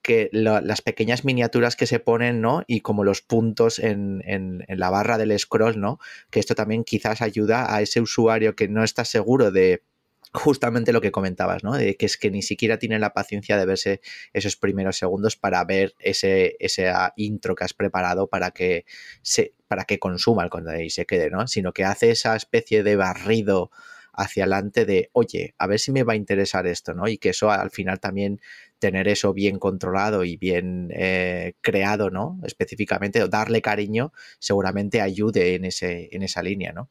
que 0.00 0.30
las 0.32 0.80
pequeñas 0.80 1.24
miniaturas 1.24 1.76
que 1.76 1.86
se 1.86 1.98
ponen, 1.98 2.40
¿no? 2.40 2.62
Y 2.66 2.80
como 2.80 3.04
los 3.04 3.20
puntos 3.20 3.78
en, 3.78 4.22
en, 4.24 4.64
la 4.68 4.90
barra 4.90 5.18
del 5.18 5.36
scroll, 5.38 5.80
¿no? 5.80 5.98
Que 6.30 6.40
esto 6.40 6.54
también 6.54 6.84
quizás 6.84 7.20
ayuda 7.20 7.74
a 7.74 7.82
ese 7.82 8.00
usuario 8.00 8.54
que 8.54 8.68
no 8.68 8.84
está 8.84 9.04
seguro 9.04 9.50
de, 9.50 9.82
justamente 10.32 10.92
lo 10.92 11.00
que 11.00 11.10
comentabas, 11.10 11.64
¿no? 11.64 11.74
De 11.74 11.96
que 11.96 12.06
es 12.06 12.16
que 12.16 12.30
ni 12.30 12.42
siquiera 12.42 12.78
tiene 12.78 12.98
la 12.98 13.12
paciencia 13.12 13.56
de 13.56 13.66
verse 13.66 14.00
esos 14.32 14.56
primeros 14.56 14.96
segundos 14.98 15.36
para 15.36 15.64
ver 15.64 15.94
ese, 16.00 16.56
ese 16.60 16.92
intro 17.16 17.54
que 17.54 17.64
has 17.64 17.74
preparado 17.74 18.26
para 18.28 18.50
que 18.50 18.84
se, 19.22 19.54
para 19.68 19.84
que 19.84 19.98
consuma 19.98 20.44
el 20.44 20.50
contenido 20.50 20.84
y 20.84 20.90
se 20.90 21.06
quede, 21.06 21.30
¿no? 21.30 21.46
Sino 21.46 21.72
que 21.72 21.84
hace 21.84 22.10
esa 22.10 22.36
especie 22.36 22.82
de 22.82 22.96
barrido 22.96 23.70
hacia 24.18 24.44
adelante 24.44 24.84
de, 24.84 25.10
oye, 25.12 25.54
a 25.58 25.66
ver 25.68 25.78
si 25.78 25.92
me 25.92 26.02
va 26.02 26.14
a 26.14 26.16
interesar 26.16 26.66
esto, 26.66 26.92
¿no? 26.92 27.06
Y 27.06 27.18
que 27.18 27.28
eso 27.30 27.52
al 27.52 27.70
final 27.70 28.00
también 28.00 28.40
tener 28.80 29.06
eso 29.06 29.32
bien 29.32 29.58
controlado 29.58 30.24
y 30.24 30.36
bien 30.36 30.90
eh, 30.92 31.54
creado, 31.60 32.10
¿no? 32.10 32.40
Específicamente, 32.44 33.26
darle 33.28 33.62
cariño, 33.62 34.12
seguramente 34.40 35.00
ayude 35.00 35.54
en, 35.54 35.64
ese, 35.64 36.08
en 36.10 36.24
esa 36.24 36.42
línea, 36.42 36.72
¿no? 36.72 36.90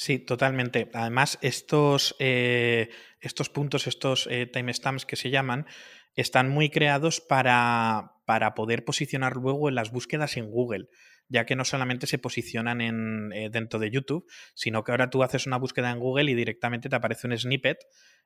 Sí, 0.00 0.18
totalmente. 0.18 0.88
Además, 0.94 1.38
estos, 1.42 2.16
eh, 2.20 2.88
estos 3.20 3.50
puntos, 3.50 3.86
estos 3.86 4.26
eh, 4.30 4.46
timestamps 4.46 5.04
que 5.04 5.14
se 5.14 5.28
llaman, 5.28 5.66
están 6.14 6.48
muy 6.48 6.70
creados 6.70 7.20
para, 7.20 8.12
para, 8.24 8.54
poder 8.54 8.82
posicionar 8.86 9.36
luego 9.36 9.68
en 9.68 9.74
las 9.74 9.92
búsquedas 9.92 10.38
en 10.38 10.50
Google, 10.50 10.88
ya 11.28 11.44
que 11.44 11.54
no 11.54 11.66
solamente 11.66 12.06
se 12.06 12.16
posicionan 12.16 12.80
en, 12.80 13.30
eh, 13.34 13.50
dentro 13.52 13.78
de 13.78 13.90
YouTube, 13.90 14.26
sino 14.54 14.84
que 14.84 14.92
ahora 14.92 15.10
tú 15.10 15.22
haces 15.22 15.46
una 15.46 15.58
búsqueda 15.58 15.90
en 15.90 15.98
Google 15.98 16.30
y 16.30 16.34
directamente 16.34 16.88
te 16.88 16.96
aparece 16.96 17.26
un 17.26 17.36
snippet 17.36 17.76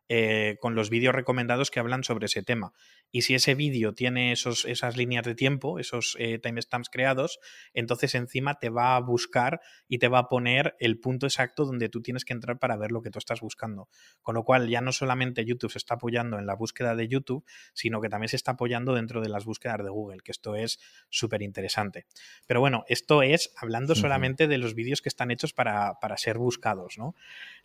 eh, 0.08 0.56
con 0.60 0.74
los 0.74 0.90
vídeos 0.90 1.14
recomendados 1.14 1.70
que 1.70 1.80
hablan 1.80 2.04
sobre 2.04 2.26
ese 2.26 2.42
tema. 2.42 2.72
Y 3.10 3.22
si 3.22 3.34
ese 3.34 3.54
vídeo 3.54 3.94
tiene 3.94 4.32
esos, 4.32 4.64
esas 4.64 4.96
líneas 4.96 5.24
de 5.24 5.34
tiempo, 5.34 5.78
esos 5.78 6.16
eh, 6.18 6.38
timestamps 6.38 6.90
creados, 6.90 7.38
entonces 7.72 8.14
encima 8.14 8.58
te 8.58 8.70
va 8.70 8.96
a 8.96 9.00
buscar 9.00 9.60
y 9.88 9.98
te 9.98 10.08
va 10.08 10.18
a 10.18 10.28
poner 10.28 10.76
el 10.78 10.98
punto 10.98 11.26
exacto 11.26 11.64
donde 11.64 11.88
tú 11.88 12.02
tienes 12.02 12.24
que 12.24 12.32
entrar 12.32 12.58
para 12.58 12.76
ver 12.76 12.92
lo 12.92 13.02
que 13.02 13.10
tú 13.10 13.18
estás 13.18 13.40
buscando. 13.40 13.88
Con 14.20 14.34
lo 14.34 14.44
cual 14.44 14.68
ya 14.68 14.80
no 14.80 14.92
solamente 14.92 15.44
YouTube 15.44 15.70
se 15.70 15.78
está 15.78 15.94
apoyando 15.94 16.38
en 16.38 16.46
la 16.46 16.54
búsqueda 16.54 16.94
de 16.94 17.08
YouTube, 17.08 17.44
sino 17.72 18.00
que 18.00 18.08
también 18.08 18.28
se 18.28 18.36
está 18.36 18.52
apoyando 18.52 18.94
dentro 18.94 19.20
de 19.20 19.28
las 19.28 19.44
búsquedas 19.44 19.84
de 19.84 19.90
Google, 19.90 20.20
que 20.22 20.32
esto 20.32 20.56
es 20.56 20.80
súper 21.08 21.42
interesante. 21.42 22.06
Pero 22.46 22.60
bueno, 22.60 22.84
esto 22.88 23.22
es 23.22 23.52
hablando 23.56 23.94
solamente 23.94 24.48
de 24.48 24.58
los 24.58 24.74
vídeos 24.74 25.00
que 25.00 25.08
están 25.08 25.30
hechos 25.30 25.52
para, 25.52 25.94
para 26.00 26.16
ser 26.16 26.38
buscados, 26.38 26.98
¿no? 26.98 27.14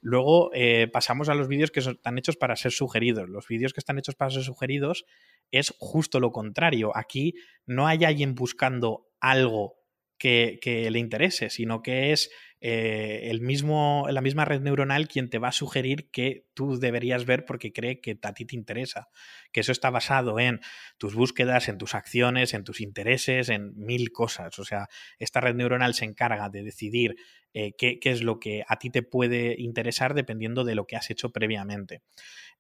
Luego 0.01 0.51
eh, 0.53 0.87
pasamos 0.91 1.29
a 1.29 1.35
los 1.35 1.47
vídeos 1.47 1.71
que 1.71 1.81
están 1.81 2.17
hechos 2.17 2.37
para 2.37 2.55
ser 2.55 2.71
sugeridos. 2.71 3.29
Los 3.29 3.47
vídeos 3.47 3.73
que 3.73 3.79
están 3.79 3.97
hechos 3.99 4.15
para 4.15 4.31
ser 4.31 4.43
sugeridos 4.43 5.05
es 5.51 5.73
justo 5.79 6.19
lo 6.19 6.31
contrario. 6.31 6.95
Aquí 6.95 7.35
no 7.65 7.87
hay 7.87 8.05
alguien 8.05 8.35
buscando 8.35 9.07
algo 9.19 9.79
que, 10.19 10.87
le 10.91 10.99
interese, 10.99 11.49
sino 11.49 11.81
que 11.81 12.11
es 12.11 12.29
eh, 12.61 13.29
el 13.31 13.39
mismo, 13.39 14.05
la 14.09 14.21
misma 14.21 14.43
red 14.43 14.59
neuronal 14.59 15.07
quien 15.07 15.29
te 15.29 15.39
va 15.39 15.47
a 15.47 15.53
sugerir 15.53 16.11
que 16.11 16.45
tú 16.53 16.77
deberías 16.77 17.25
ver 17.25 17.45
porque 17.45 17.71
cree 17.71 18.01
que 18.01 18.19
a 18.21 18.33
ti 18.33 18.45
te 18.45 18.55
interesa. 18.55 19.07
Que 19.51 19.61
eso 19.61 19.71
está 19.71 19.89
basado 19.89 20.39
en 20.39 20.59
tus 20.97 21.15
búsquedas, 21.15 21.69
en 21.69 21.77
tus 21.77 21.95
acciones, 21.95 22.53
en 22.53 22.65
tus 22.65 22.81
intereses, 22.81 23.49
en 23.49 23.73
mil 23.75 24.11
cosas. 24.11 24.59
O 24.59 24.65
sea, 24.65 24.89
esta 25.17 25.39
red 25.39 25.55
neuronal 25.55 25.93
se 25.93 26.05
encarga 26.05 26.49
de 26.49 26.63
decidir 26.63 27.15
eh, 27.53 27.73
qué, 27.77 27.99
es 28.03 28.21
lo 28.21 28.39
que 28.39 28.63
a 28.67 28.77
ti 28.77 28.89
te 28.89 29.01
puede 29.01 29.55
interesar 29.57 30.13
dependiendo 30.13 30.63
de 30.63 30.75
lo 30.75 30.85
que 30.85 30.95
has 30.95 31.09
hecho 31.09 31.31
previamente. 31.31 32.01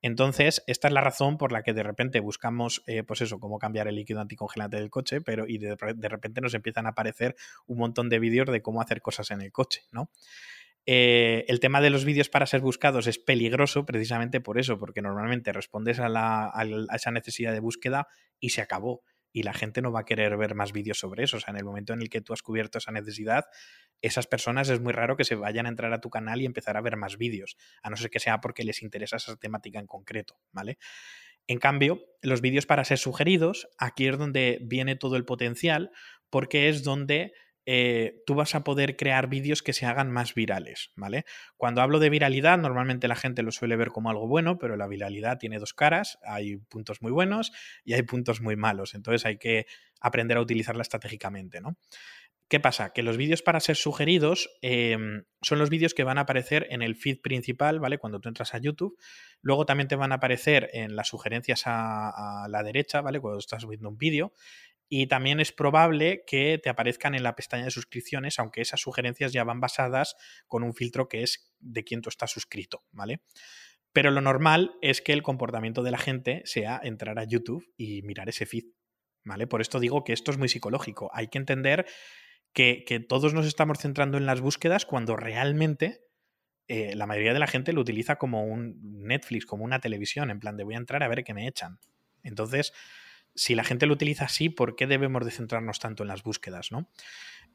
Entonces, 0.01 0.63
esta 0.67 0.87
es 0.87 0.93
la 0.93 1.01
razón 1.01 1.37
por 1.37 1.51
la 1.51 1.61
que 1.61 1.73
de 1.73 1.83
repente 1.83 2.19
buscamos, 2.21 2.83
eh, 2.87 3.03
pues 3.03 3.21
eso, 3.21 3.39
cómo 3.39 3.59
cambiar 3.59 3.87
el 3.87 3.95
líquido 3.95 4.21
anticongelante 4.21 4.77
del 4.77 4.89
coche, 4.89 5.21
pero 5.21 5.45
y 5.47 5.57
de, 5.57 5.75
repente 5.75 6.41
nos 6.41 6.53
empiezan 6.53 6.85
a 6.85 6.89
aparecer 6.89 7.35
un 7.67 7.77
montón 7.77 8.09
de 8.09 8.19
vídeos 8.19 8.49
de 8.49 8.61
cómo 8.61 8.81
hacer 8.81 9.01
cosas 9.01 9.29
en 9.31 9.41
el 9.41 9.51
coche, 9.51 9.83
¿no? 9.91 10.09
Eh, 10.85 11.45
el 11.49 11.59
tema 11.59 11.81
de 11.81 11.91
los 11.91 12.05
vídeos 12.05 12.29
para 12.29 12.47
ser 12.47 12.61
buscados 12.61 13.05
es 13.05 13.19
peligroso 13.19 13.85
precisamente 13.85 14.39
por 14.41 14.57
eso, 14.57 14.79
porque 14.79 15.01
normalmente 15.01 15.53
respondes 15.53 15.99
a, 15.99 16.07
a 16.07 16.95
esa 16.95 17.11
necesidad 17.11 17.53
de 17.53 17.59
búsqueda 17.59 18.07
y 18.39 18.49
se 18.49 18.61
acabó 18.61 19.03
y 19.31 19.43
la 19.43 19.53
gente 19.53 19.81
no 19.81 19.91
va 19.91 20.01
a 20.01 20.05
querer 20.05 20.35
ver 20.37 20.55
más 20.55 20.71
vídeos 20.71 20.99
sobre 20.99 21.23
eso. 21.23 21.37
O 21.37 21.39
sea, 21.39 21.51
en 21.51 21.57
el 21.57 21.65
momento 21.65 21.93
en 21.93 22.01
el 22.01 22.09
que 22.09 22.21
tú 22.21 22.33
has 22.33 22.41
cubierto 22.41 22.77
esa 22.77 22.91
necesidad, 22.91 23.45
esas 24.01 24.27
personas 24.27 24.69
es 24.69 24.79
muy 24.79 24.93
raro 24.93 25.17
que 25.17 25.23
se 25.23 25.35
vayan 25.35 25.65
a 25.65 25.69
entrar 25.69 25.93
a 25.93 26.01
tu 26.01 26.09
canal 26.09 26.41
y 26.41 26.45
empezar 26.45 26.77
a 26.77 26.81
ver 26.81 26.97
más 26.97 27.17
vídeos, 27.17 27.57
a 27.83 27.89
no 27.89 27.97
ser 27.97 28.09
que 28.09 28.19
sea 28.19 28.39
porque 28.41 28.63
les 28.63 28.81
interesa 28.81 29.17
esa 29.17 29.35
temática 29.35 29.79
en 29.79 29.87
concreto, 29.87 30.39
¿vale? 30.51 30.77
En 31.47 31.57
cambio, 31.57 32.05
los 32.21 32.41
vídeos 32.41 32.65
para 32.65 32.85
ser 32.85 32.99
sugeridos, 32.99 33.67
aquí 33.77 34.07
es 34.07 34.17
donde 34.17 34.59
viene 34.61 34.95
todo 34.95 35.15
el 35.15 35.25
potencial, 35.25 35.91
porque 36.29 36.69
es 36.69 36.83
donde 36.83 37.33
eh, 37.71 38.23
tú 38.25 38.33
vas 38.33 38.55
a 38.55 38.63
poder 38.63 38.95
crear 38.95 39.29
vídeos 39.29 39.61
que 39.61 39.73
se 39.73 39.85
hagan 39.85 40.09
más 40.09 40.33
virales, 40.33 40.91
¿vale? 40.95 41.25
Cuando 41.55 41.83
hablo 41.83 41.99
de 41.99 42.09
viralidad, 42.09 42.57
normalmente 42.57 43.07
la 43.07 43.15
gente 43.15 43.43
lo 43.43 43.51
suele 43.51 43.75
ver 43.75 43.89
como 43.89 44.09
algo 44.09 44.27
bueno, 44.27 44.57
pero 44.57 44.75
la 44.75 44.87
viralidad 44.87 45.37
tiene 45.37 45.59
dos 45.59 45.75
caras, 45.75 46.17
hay 46.23 46.57
puntos 46.57 47.03
muy 47.03 47.11
buenos 47.11 47.51
y 47.83 47.93
hay 47.93 48.01
puntos 48.01 48.41
muy 48.41 48.55
malos, 48.55 48.95
entonces 48.95 49.23
hay 49.27 49.37
que 49.37 49.67
aprender 50.01 50.37
a 50.37 50.41
utilizarla 50.41 50.81
estratégicamente, 50.81 51.61
¿no? 51.61 51.77
¿Qué 52.47 52.59
pasa? 52.59 52.91
Que 52.91 53.03
los 53.03 53.17
vídeos 53.17 53.43
para 53.43 53.59
ser 53.59 53.75
sugeridos 53.75 54.49
em, 54.63 55.25
son 55.43 55.59
los 55.59 55.69
vídeos 55.69 55.93
que 55.93 56.03
van 56.03 56.17
a 56.17 56.21
aparecer 56.21 56.65
en 56.71 56.81
el 56.81 56.95
feed 56.95 57.21
principal, 57.21 57.79
¿vale? 57.79 57.99
Cuando 57.99 58.19
tú 58.19 58.27
entras 58.27 58.55
a 58.55 58.57
YouTube. 58.57 58.97
Luego 59.43 59.67
también 59.67 59.87
te 59.87 59.95
van 59.95 60.11
a 60.11 60.15
aparecer 60.15 60.71
en 60.73 60.95
las 60.95 61.09
sugerencias 61.09 61.67
a, 61.67 62.45
a 62.45 62.47
la 62.47 62.63
derecha, 62.63 63.01
¿vale? 63.01 63.19
Cuando 63.19 63.37
estás 63.37 63.67
viendo 63.67 63.87
un 63.87 63.99
vídeo 63.99 64.33
Y 64.89 65.05
también 65.05 65.39
es 65.39 65.51
probable 65.51 66.23
que 66.25 66.59
te 66.61 66.69
aparezcan 66.69 67.13
en 67.13 67.21
la 67.21 67.35
pestaña 67.35 67.65
de 67.65 67.71
suscripciones, 67.71 68.39
aunque 68.39 68.61
esas 68.61 68.81
sugerencias 68.81 69.31
ya 69.31 69.43
van 69.43 69.59
basadas 69.59 70.15
con 70.47 70.63
un 70.63 70.73
filtro 70.73 71.07
que 71.07 71.21
es 71.21 71.53
de 71.59 71.83
quién 71.83 72.01
tú 72.01 72.09
estás 72.09 72.31
suscrito, 72.31 72.83
¿vale? 72.91 73.21
Pero 73.93 74.11
lo 74.11 74.21
normal 74.21 74.71
es 74.81 75.01
que 75.01 75.13
el 75.13 75.23
comportamiento 75.23 75.83
de 75.83 75.91
la 75.91 75.97
gente 75.97 76.41
sea 76.45 76.79
entrar 76.83 77.19
a 77.19 77.23
YouTube 77.23 77.71
y 77.77 78.01
mirar 78.01 78.29
ese 78.29 78.47
feed, 78.47 78.65
¿vale? 79.23 79.45
Por 79.45 79.61
esto 79.61 79.79
digo 79.79 80.03
que 80.03 80.13
esto 80.13 80.31
es 80.31 80.37
muy 80.37 80.49
psicológico. 80.49 81.11
Hay 81.13 81.27
que 81.27 81.37
entender 81.37 81.85
que, 82.53 83.05
todos 83.07 83.33
nos 83.33 83.45
estamos 83.45 83.79
centrando 83.79 84.17
en 84.17 84.25
las 84.25 84.41
búsquedas 84.41 84.85
cuando 84.85 85.15
realmente 85.15 86.01
eh, 86.67 86.95
la 86.95 87.05
mayoría 87.05 87.33
de 87.33 87.39
la 87.39 87.47
gente 87.47 87.73
lo 87.73 87.81
utiliza 87.81 88.17
como 88.17 88.43
un 88.43 88.79
Netflix, 89.05 89.45
como 89.45 89.63
una 89.63 89.79
televisión, 89.79 90.29
en 90.29 90.39
plan 90.39 90.57
de 90.57 90.63
voy 90.63 90.75
a 90.75 90.77
entrar 90.77 91.03
a 91.03 91.07
ver 91.07 91.23
qué 91.23 91.33
me 91.33 91.47
echan. 91.47 91.79
Entonces, 92.23 92.73
si 93.39 93.55
la 93.55 93.63
gente 93.63 93.85
lo 93.85 93.93
utiliza 93.93 94.25
así, 94.25 94.49
¿por 94.49 94.75
qué 94.75 94.85
debemos 94.85 95.23
de 95.23 95.31
centrarnos 95.31 95.79
tanto 95.79 96.03
en 96.03 96.09
las 96.09 96.23
búsquedas? 96.23 96.73
¿no? 96.73 96.89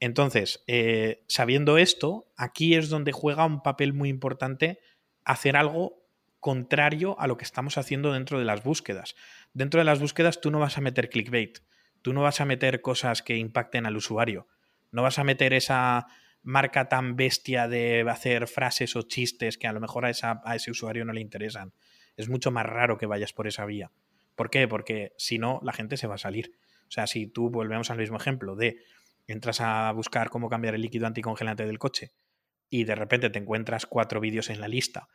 Entonces, 0.00 0.64
eh, 0.66 1.22
sabiendo 1.28 1.76
esto, 1.76 2.32
aquí 2.38 2.74
es 2.74 2.88
donde 2.88 3.12
juega 3.12 3.44
un 3.44 3.62
papel 3.62 3.92
muy 3.92 4.08
importante 4.08 4.80
hacer 5.26 5.58
algo 5.58 6.02
contrario 6.40 7.20
a 7.20 7.26
lo 7.26 7.36
que 7.36 7.44
estamos 7.44 7.76
haciendo 7.76 8.14
dentro 8.14 8.38
de 8.38 8.46
las 8.46 8.64
búsquedas. 8.64 9.14
Dentro 9.52 9.78
de 9.78 9.84
las 9.84 10.00
búsquedas 10.00 10.40
tú 10.40 10.50
no 10.50 10.58
vas 10.58 10.78
a 10.78 10.80
meter 10.80 11.10
clickbait, 11.10 11.58
tú 12.00 12.14
no 12.14 12.22
vas 12.22 12.40
a 12.40 12.46
meter 12.46 12.80
cosas 12.80 13.20
que 13.20 13.36
impacten 13.36 13.84
al 13.84 13.96
usuario, 13.98 14.48
no 14.90 15.02
vas 15.02 15.18
a 15.18 15.24
meter 15.24 15.52
esa 15.52 16.06
marca 16.42 16.88
tan 16.88 17.14
bestia 17.14 17.68
de 17.68 18.08
hacer 18.08 18.48
frases 18.48 18.96
o 18.96 19.02
chistes 19.02 19.58
que 19.58 19.66
a 19.66 19.72
lo 19.74 19.80
mejor 19.80 20.06
a, 20.06 20.12
a 20.44 20.56
ese 20.56 20.70
usuario 20.70 21.04
no 21.04 21.12
le 21.12 21.20
interesan. 21.20 21.74
Es 22.16 22.30
mucho 22.30 22.50
más 22.50 22.64
raro 22.64 22.96
que 22.96 23.04
vayas 23.04 23.34
por 23.34 23.46
esa 23.46 23.66
vía. 23.66 23.90
¿Por 24.34 24.50
qué? 24.50 24.68
Porque 24.68 25.12
si 25.16 25.38
no, 25.38 25.60
la 25.62 25.72
gente 25.72 25.96
se 25.96 26.06
va 26.06 26.16
a 26.16 26.18
salir. 26.18 26.52
O 26.88 26.90
sea, 26.90 27.06
si 27.06 27.26
tú 27.26 27.50
volvemos 27.50 27.90
al 27.90 27.98
mismo 27.98 28.16
ejemplo 28.16 28.56
de 28.56 28.78
entras 29.26 29.60
a 29.60 29.90
buscar 29.92 30.30
cómo 30.30 30.48
cambiar 30.48 30.74
el 30.74 30.82
líquido 30.82 31.06
anticongelante 31.06 31.66
del 31.66 31.78
coche 31.78 32.12
y 32.68 32.84
de 32.84 32.94
repente 32.94 33.30
te 33.30 33.38
encuentras 33.38 33.86
cuatro 33.86 34.20
vídeos 34.20 34.50
en 34.50 34.60
la 34.60 34.68
lista 34.68 35.08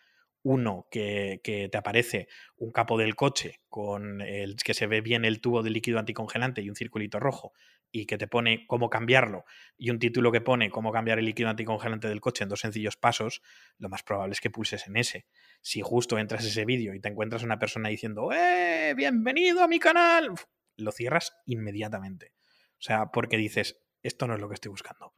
uno 0.43 0.88
que, 0.89 1.41
te 1.43 1.77
aparece 1.77 2.27
un 2.57 2.71
capo 2.71 2.97
del 2.97 3.15
coche 3.15 3.61
con 3.67 4.21
el 4.21 4.55
que 4.55 4.73
se 4.73 4.88
ve 4.88 5.01
bien 5.01 5.25
el 5.25 5.41
tubo 5.41 5.63
de 5.63 5.69
líquido 5.69 5.99
anticongelante 5.99 6.61
y 6.61 6.69
un 6.69 6.75
circulito 6.75 7.19
rojo 7.19 7.53
y 7.91 8.05
que 8.05 8.17
te 8.17 8.27
pone 8.27 8.65
cómo 8.67 8.89
cambiarlo 8.89 9.46
y 9.77 9.89
un 9.89 10.00
título 10.00 10.31
que 10.31 10.41
pone 10.41 10.69
cómo 10.69 10.91
cambiar 10.91 11.19
el 11.19 11.25
líquido 11.25 11.50
anticongelante 11.50 12.08
del 12.08 12.22
coche 12.22 12.43
en 12.43 12.50
dos 12.50 12.62
sencillos 12.62 12.98
pasos, 12.98 13.41
lo 13.77 13.89
más 13.89 14.03
probable 14.03 14.34
es 14.34 14.41
que 14.41 14.50
pulses 14.50 14.88
en 14.88 14.98
ese. 14.98 15.25
Si 15.62 15.81
justo 15.81 16.17
entras 16.17 16.46
ese 16.46 16.65
vídeo 16.65 16.93
y 16.93 17.00
te 17.00 17.10
encuentras 17.10 17.43
una 17.43 17.60
persona 17.60 17.89
diciendo 17.89 18.31
¡Eh! 18.31 18.93
¡Bienvenido 18.96 19.63
a 19.63 19.67
mi 19.67 19.79
canal! 19.79 20.34
Lo 20.77 20.91
cierras 20.91 21.34
inmediatamente. 21.46 22.34
O 22.74 22.81
sea, 22.81 23.08
porque 23.08 23.38
dices, 23.38 23.81
esto 24.01 24.27
no 24.27 24.36
es 24.36 24.39
lo 24.39 24.48
que 24.48 24.55
estoy 24.55 24.69
buscando. 24.69 25.13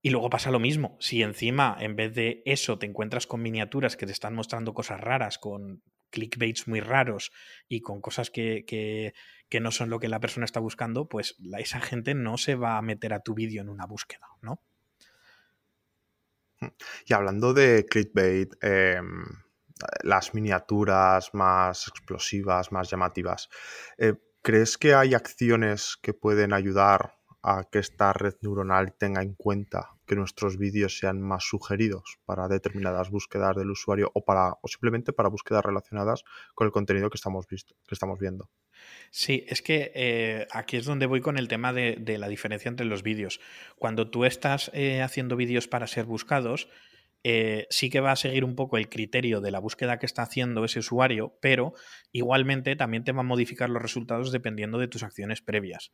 Y 0.00 0.10
luego 0.10 0.30
pasa 0.30 0.50
lo 0.50 0.60
mismo. 0.60 0.96
Si 1.00 1.22
encima, 1.22 1.76
en 1.80 1.96
vez 1.96 2.14
de 2.14 2.42
eso, 2.44 2.78
te 2.78 2.86
encuentras 2.86 3.26
con 3.26 3.42
miniaturas 3.42 3.96
que 3.96 4.06
te 4.06 4.12
están 4.12 4.34
mostrando 4.34 4.72
cosas 4.72 5.00
raras, 5.00 5.38
con 5.38 5.82
clickbaits 6.10 6.68
muy 6.68 6.80
raros 6.80 7.32
y 7.68 7.80
con 7.80 8.00
cosas 8.00 8.30
que, 8.30 8.64
que, 8.66 9.60
no 9.60 9.70
son 9.70 9.90
lo 9.90 9.98
que 9.98 10.08
la 10.08 10.20
persona 10.20 10.44
está 10.44 10.60
buscando, 10.60 11.08
pues 11.08 11.36
esa 11.58 11.80
gente 11.80 12.14
no 12.14 12.36
se 12.38 12.54
va 12.54 12.76
a 12.76 12.82
meter 12.82 13.12
a 13.12 13.20
tu 13.20 13.34
vídeo 13.34 13.62
en 13.62 13.68
una 13.68 13.86
búsqueda, 13.86 14.26
¿no? 14.42 14.62
Y 17.06 17.12
hablando 17.12 17.54
de 17.54 17.86
clickbait, 17.86 18.52
em, 18.62 19.24
las 20.02 20.34
miniaturas 20.34 21.32
más 21.34 21.86
explosivas, 21.88 22.72
más 22.72 22.90
llamativas, 22.90 23.48
eh, 23.96 24.14
¿crees 24.42 24.76
que 24.76 24.94
hay 24.94 25.14
acciones 25.14 25.96
que 26.02 26.14
pueden 26.14 26.52
ayudar 26.52 27.14
a 27.42 27.64
que 27.70 27.78
esta 27.78 28.12
red 28.12 28.34
neuronal 28.42 28.94
tenga 28.98 29.22
en 29.22 29.34
cuenta 29.34 29.97
que 30.08 30.16
nuestros 30.16 30.58
vídeos 30.58 30.98
sean 30.98 31.20
más 31.20 31.44
sugeridos 31.44 32.18
para 32.24 32.48
determinadas 32.48 33.10
búsquedas 33.10 33.54
del 33.54 33.70
usuario 33.70 34.10
o, 34.14 34.24
para, 34.24 34.54
o 34.60 34.66
simplemente 34.66 35.12
para 35.12 35.28
búsquedas 35.28 35.64
relacionadas 35.64 36.24
con 36.54 36.66
el 36.66 36.72
contenido 36.72 37.10
que 37.10 37.16
estamos, 37.16 37.46
que 37.46 37.56
estamos 37.90 38.18
viendo. 38.18 38.50
Sí, 39.10 39.44
es 39.48 39.62
que 39.62 39.92
eh, 39.94 40.46
aquí 40.50 40.76
es 40.76 40.84
donde 40.84 41.06
voy 41.06 41.20
con 41.20 41.38
el 41.38 41.48
tema 41.48 41.72
de, 41.72 42.18
la 42.18 42.28
diferencia 42.28 42.68
entre 42.68 42.86
los 42.86 43.02
vídeos. 43.02 43.40
Cuando 43.76 44.10
tú 44.10 44.24
estás 44.24 44.70
eh, 44.74 45.02
haciendo 45.02 45.36
vídeos 45.36 45.68
para 45.68 45.86
ser 45.86 46.04
buscados, 46.04 46.68
eh, 47.24 47.66
sí 47.70 47.90
que 47.90 48.00
va 48.00 48.12
a 48.12 48.16
seguir 48.16 48.44
un 48.44 48.54
poco 48.54 48.76
el 48.76 48.88
criterio 48.88 49.40
de 49.40 49.50
la 49.50 49.58
búsqueda 49.58 49.98
que 49.98 50.06
está 50.06 50.22
haciendo 50.22 50.64
ese 50.64 50.78
usuario, 50.78 51.36
pero 51.40 51.74
igualmente 52.12 52.76
también 52.76 53.04
te 53.04 53.12
va 53.12 53.20
a 53.20 53.24
modificar 53.24 53.70
los 53.70 53.82
resultados 53.82 54.32
dependiendo 54.32 54.78
de 54.78 54.88
tus 54.88 55.02
acciones 55.02 55.42
previas. 55.42 55.92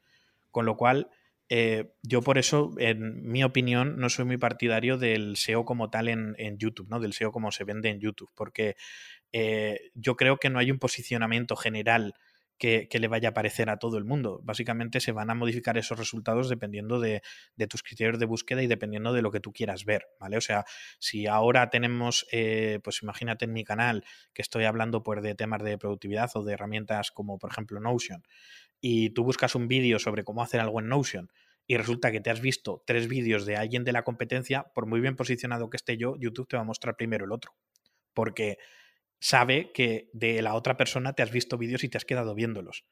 Con 0.50 0.66
lo 0.66 0.76
cual, 0.76 1.08
eh, 1.48 1.92
yo 2.02 2.22
por 2.22 2.38
eso, 2.38 2.72
en 2.78 3.22
mi 3.30 3.44
opinión, 3.44 3.98
no 3.98 4.08
soy 4.08 4.24
muy 4.24 4.38
partidario 4.38 4.96
del 4.98 5.36
SEO 5.36 5.64
como 5.64 5.90
tal 5.90 6.08
en, 6.08 6.58
YouTube, 6.58 6.88
¿no? 6.88 7.00
Del 7.00 7.12
SEO 7.12 7.32
como 7.32 7.52
se 7.52 7.64
vende 7.64 7.90
en 7.90 8.00
YouTube, 8.00 8.30
porque 8.34 8.76
eh, 9.32 9.90
yo 9.94 10.16
creo 10.16 10.38
que 10.38 10.50
no 10.50 10.58
hay 10.58 10.70
un 10.70 10.78
posicionamiento 10.78 11.56
general 11.56 12.14
que, 12.58 12.88
le 12.98 13.08
vaya 13.08 13.30
a 13.30 13.34
parecer 13.34 13.68
a 13.68 13.78
todo 13.78 13.98
el 13.98 14.04
mundo. 14.04 14.40
Básicamente 14.42 15.00
se 15.00 15.12
van 15.12 15.30
a 15.30 15.34
modificar 15.34 15.76
esos 15.76 15.98
resultados 15.98 16.48
dependiendo 16.48 17.00
de, 17.00 17.22
tus 17.68 17.82
criterios 17.82 18.18
de 18.18 18.26
búsqueda 18.26 18.62
y 18.62 18.66
dependiendo 18.66 19.12
de 19.12 19.22
lo 19.22 19.30
que 19.30 19.40
tú 19.40 19.52
quieras 19.52 19.84
ver, 19.84 20.06
¿vale? 20.18 20.36
O 20.36 20.40
sea, 20.40 20.64
si 20.98 21.26
ahora 21.26 21.68
tenemos, 21.70 22.26
eh, 22.32 22.80
pues 22.82 23.02
imagínate 23.02 23.44
en 23.44 23.52
mi 23.52 23.64
canal 23.64 24.04
que 24.32 24.42
estoy 24.42 24.64
hablando 24.64 25.02
pues, 25.02 25.22
de 25.22 25.34
temas 25.34 25.62
de 25.62 25.78
productividad 25.78 26.30
o 26.34 26.44
de 26.44 26.54
herramientas 26.54 27.10
como 27.10 27.38
por 27.38 27.50
ejemplo 27.50 27.80
Notion, 27.80 28.22
y 28.86 29.08
tú 29.08 29.24
buscas 29.24 29.54
un 29.54 29.66
vídeo 29.66 29.98
sobre 29.98 30.24
cómo 30.24 30.42
hacer 30.42 30.60
algo 30.60 30.78
en 30.78 30.88
Notion 30.88 31.32
y 31.66 31.78
resulta 31.78 32.12
que 32.12 32.20
te 32.20 32.28
has 32.28 32.42
visto 32.42 32.82
tres 32.86 33.08
vídeos 33.08 33.46
de 33.46 33.56
alguien 33.56 33.82
de 33.82 33.92
la 33.92 34.04
competencia, 34.04 34.66
por 34.74 34.84
muy 34.84 35.00
bien 35.00 35.16
posicionado 35.16 35.70
que 35.70 35.78
esté 35.78 35.96
yo, 35.96 36.16
YouTube 36.18 36.46
te 36.48 36.56
va 36.56 36.64
a 36.64 36.66
mostrar 36.66 36.94
primero 36.94 37.24
el 37.24 37.32
otro. 37.32 37.54
Porque 38.12 38.58
sabe 39.18 39.72
que 39.72 40.10
de 40.12 40.42
la 40.42 40.52
otra 40.52 40.76
persona 40.76 41.14
te 41.14 41.22
has 41.22 41.32
visto 41.32 41.56
vídeos 41.56 41.82
y 41.82 41.88
te 41.88 41.96
has 41.96 42.04
quedado 42.04 42.34
viéndolos. 42.34 42.84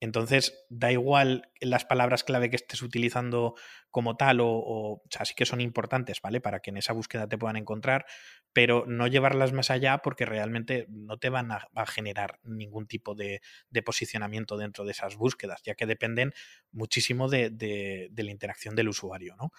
Entonces, 0.00 0.64
da 0.70 0.90
igual 0.90 1.50
las 1.60 1.84
palabras 1.84 2.24
clave 2.24 2.48
que 2.48 2.56
estés 2.56 2.80
utilizando 2.80 3.54
como 3.90 4.16
tal, 4.16 4.40
o, 4.40 4.48
o, 4.48 5.02
sea, 5.10 5.26
sí 5.26 5.34
que 5.34 5.44
son 5.44 5.60
importantes, 5.60 6.22
¿vale? 6.22 6.40
Para 6.40 6.60
que 6.60 6.70
en 6.70 6.78
esa 6.78 6.94
búsqueda 6.94 7.28
te 7.28 7.36
puedan 7.36 7.56
encontrar, 7.56 8.06
pero 8.54 8.86
no 8.86 9.06
llevarlas 9.06 9.52
más 9.52 9.70
allá 9.70 9.98
porque 9.98 10.24
realmente 10.24 10.86
no 10.88 11.18
te 11.18 11.28
van 11.28 11.52
a, 11.52 11.68
generar 11.86 12.40
ningún 12.42 12.86
tipo 12.86 13.14
de, 13.14 13.42
posicionamiento 13.84 14.56
dentro 14.56 14.86
de 14.86 14.92
esas 14.92 15.16
búsquedas, 15.16 15.60
ya 15.64 15.74
que 15.74 15.84
dependen 15.84 16.32
muchísimo 16.72 17.28
de, 17.28 18.10
la 18.16 18.30
interacción 18.30 18.74
del 18.74 18.88
usuario, 18.88 19.36
¿no? 19.36 19.52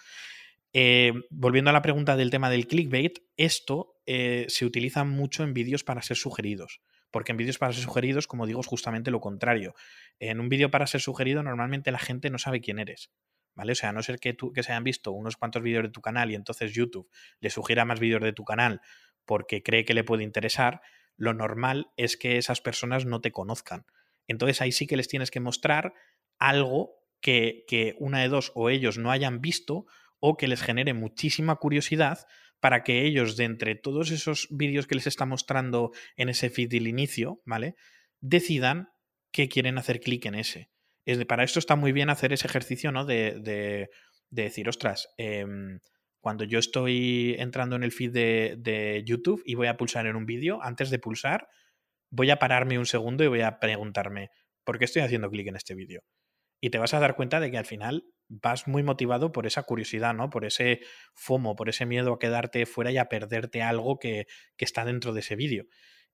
Eh, 0.74 1.12
volviendo 1.30 1.70
a 1.70 1.74
la 1.74 1.82
pregunta 1.82 2.16
del 2.16 2.30
tema 2.30 2.50
del 2.50 2.66
clickbait, 2.66 3.18
esto 3.36 4.00
eh, 4.06 4.46
se 4.48 4.64
utiliza 4.64 5.04
mucho 5.04 5.44
en 5.44 5.52
vídeos 5.52 5.84
para 5.84 6.02
ser 6.02 6.16
sugeridos 6.16 6.80
porque 7.12 7.30
en 7.30 7.36
vídeos 7.36 7.58
para 7.58 7.72
ser 7.72 7.84
sugeridos, 7.84 8.26
como 8.26 8.46
digo, 8.46 8.60
es 8.60 8.66
justamente 8.66 9.12
lo 9.12 9.20
contrario. 9.20 9.74
En 10.18 10.40
un 10.40 10.48
vídeo 10.48 10.70
para 10.70 10.86
ser 10.88 11.00
sugerido, 11.00 11.42
normalmente 11.42 11.92
la 11.92 11.98
gente 11.98 12.30
no 12.30 12.38
sabe 12.38 12.60
quién 12.60 12.80
eres. 12.80 13.12
¿Vale? 13.54 13.72
O 13.72 13.74
sea, 13.74 13.90
a 13.90 13.92
no 13.92 14.02
ser 14.02 14.18
que, 14.18 14.32
tú, 14.32 14.50
que 14.50 14.62
se 14.62 14.72
hayan 14.72 14.82
visto 14.82 15.12
unos 15.12 15.36
cuantos 15.36 15.62
vídeos 15.62 15.82
de 15.82 15.90
tu 15.90 16.00
canal 16.00 16.30
y 16.30 16.34
entonces 16.34 16.72
YouTube 16.72 17.10
le 17.38 17.50
sugiera 17.50 17.84
más 17.84 18.00
vídeos 18.00 18.22
de 18.22 18.32
tu 18.32 18.44
canal 18.44 18.80
porque 19.26 19.62
cree 19.62 19.84
que 19.84 19.92
le 19.92 20.04
puede 20.04 20.24
interesar, 20.24 20.80
lo 21.16 21.34
normal 21.34 21.92
es 21.98 22.16
que 22.16 22.38
esas 22.38 22.62
personas 22.62 23.04
no 23.04 23.20
te 23.20 23.30
conozcan. 23.30 23.84
Entonces 24.26 24.62
ahí 24.62 24.72
sí 24.72 24.86
que 24.86 24.96
les 24.96 25.06
tienes 25.06 25.30
que 25.30 25.40
mostrar 25.40 25.92
algo 26.38 26.94
que, 27.20 27.64
que 27.68 27.94
una 27.98 28.20
de 28.20 28.28
dos 28.28 28.52
o 28.54 28.70
ellos 28.70 28.96
no 28.96 29.10
hayan 29.10 29.42
visto 29.42 29.86
o 30.18 30.38
que 30.38 30.48
les 30.48 30.62
genere 30.62 30.94
muchísima 30.94 31.56
curiosidad 31.56 32.26
para 32.62 32.84
que 32.84 33.04
ellos, 33.04 33.36
de 33.36 33.42
entre 33.42 33.74
todos 33.74 34.12
esos 34.12 34.46
vídeos 34.48 34.86
que 34.86 34.94
les 34.94 35.08
está 35.08 35.26
mostrando 35.26 35.90
en 36.14 36.28
ese 36.28 36.48
feed 36.48 36.70
del 36.70 36.86
inicio, 36.86 37.42
¿vale? 37.44 37.74
Decidan 38.20 38.90
que 39.32 39.48
quieren 39.48 39.78
hacer 39.78 39.98
clic 39.98 40.26
en 40.26 40.36
ese. 40.36 40.70
Es 41.04 41.18
de, 41.18 41.26
para 41.26 41.42
esto 41.42 41.58
está 41.58 41.74
muy 41.74 41.90
bien 41.90 42.08
hacer 42.08 42.32
ese 42.32 42.46
ejercicio, 42.46 42.92
¿no? 42.92 43.04
De, 43.04 43.40
de, 43.40 43.90
decir, 44.30 44.68
ostras, 44.68 45.08
em, 45.16 45.80
cuando 46.20 46.44
yo 46.44 46.60
estoy 46.60 47.34
entrando 47.36 47.74
en 47.74 47.82
el 47.82 47.90
feed 47.90 48.12
de, 48.12 48.54
de 48.60 49.02
YouTube 49.04 49.42
y 49.44 49.56
voy 49.56 49.66
a 49.66 49.76
pulsar 49.76 50.06
en 50.06 50.14
un 50.14 50.24
vídeo, 50.24 50.62
antes 50.62 50.88
de 50.90 51.00
pulsar, 51.00 51.48
voy 52.12 52.30
a 52.30 52.38
pararme 52.38 52.78
un 52.78 52.86
segundo 52.86 53.24
y 53.24 53.26
voy 53.26 53.40
a 53.40 53.58
preguntarme, 53.58 54.30
¿por 54.62 54.78
qué 54.78 54.84
estoy 54.84 55.02
haciendo 55.02 55.30
clic 55.30 55.48
en 55.48 55.56
este 55.56 55.74
vídeo? 55.74 56.02
Y 56.60 56.70
te 56.70 56.78
vas 56.78 56.94
a 56.94 57.00
dar 57.00 57.16
cuenta 57.16 57.40
de 57.40 57.50
que 57.50 57.58
al 57.58 57.66
final 57.66 58.04
vas 58.40 58.66
muy 58.66 58.82
motivado 58.82 59.32
por 59.32 59.46
esa 59.46 59.62
curiosidad, 59.64 60.14
¿no? 60.14 60.30
Por 60.30 60.44
ese 60.44 60.80
FOMO, 61.14 61.54
por 61.54 61.68
ese 61.68 61.84
miedo 61.84 62.14
a 62.14 62.18
quedarte 62.18 62.64
fuera 62.66 62.90
y 62.90 62.98
a 62.98 63.08
perderte 63.08 63.62
algo 63.62 63.98
que, 63.98 64.26
está 64.58 64.84
dentro 64.84 65.12
de 65.12 65.20
ese 65.20 65.36
vídeo. 65.36 65.66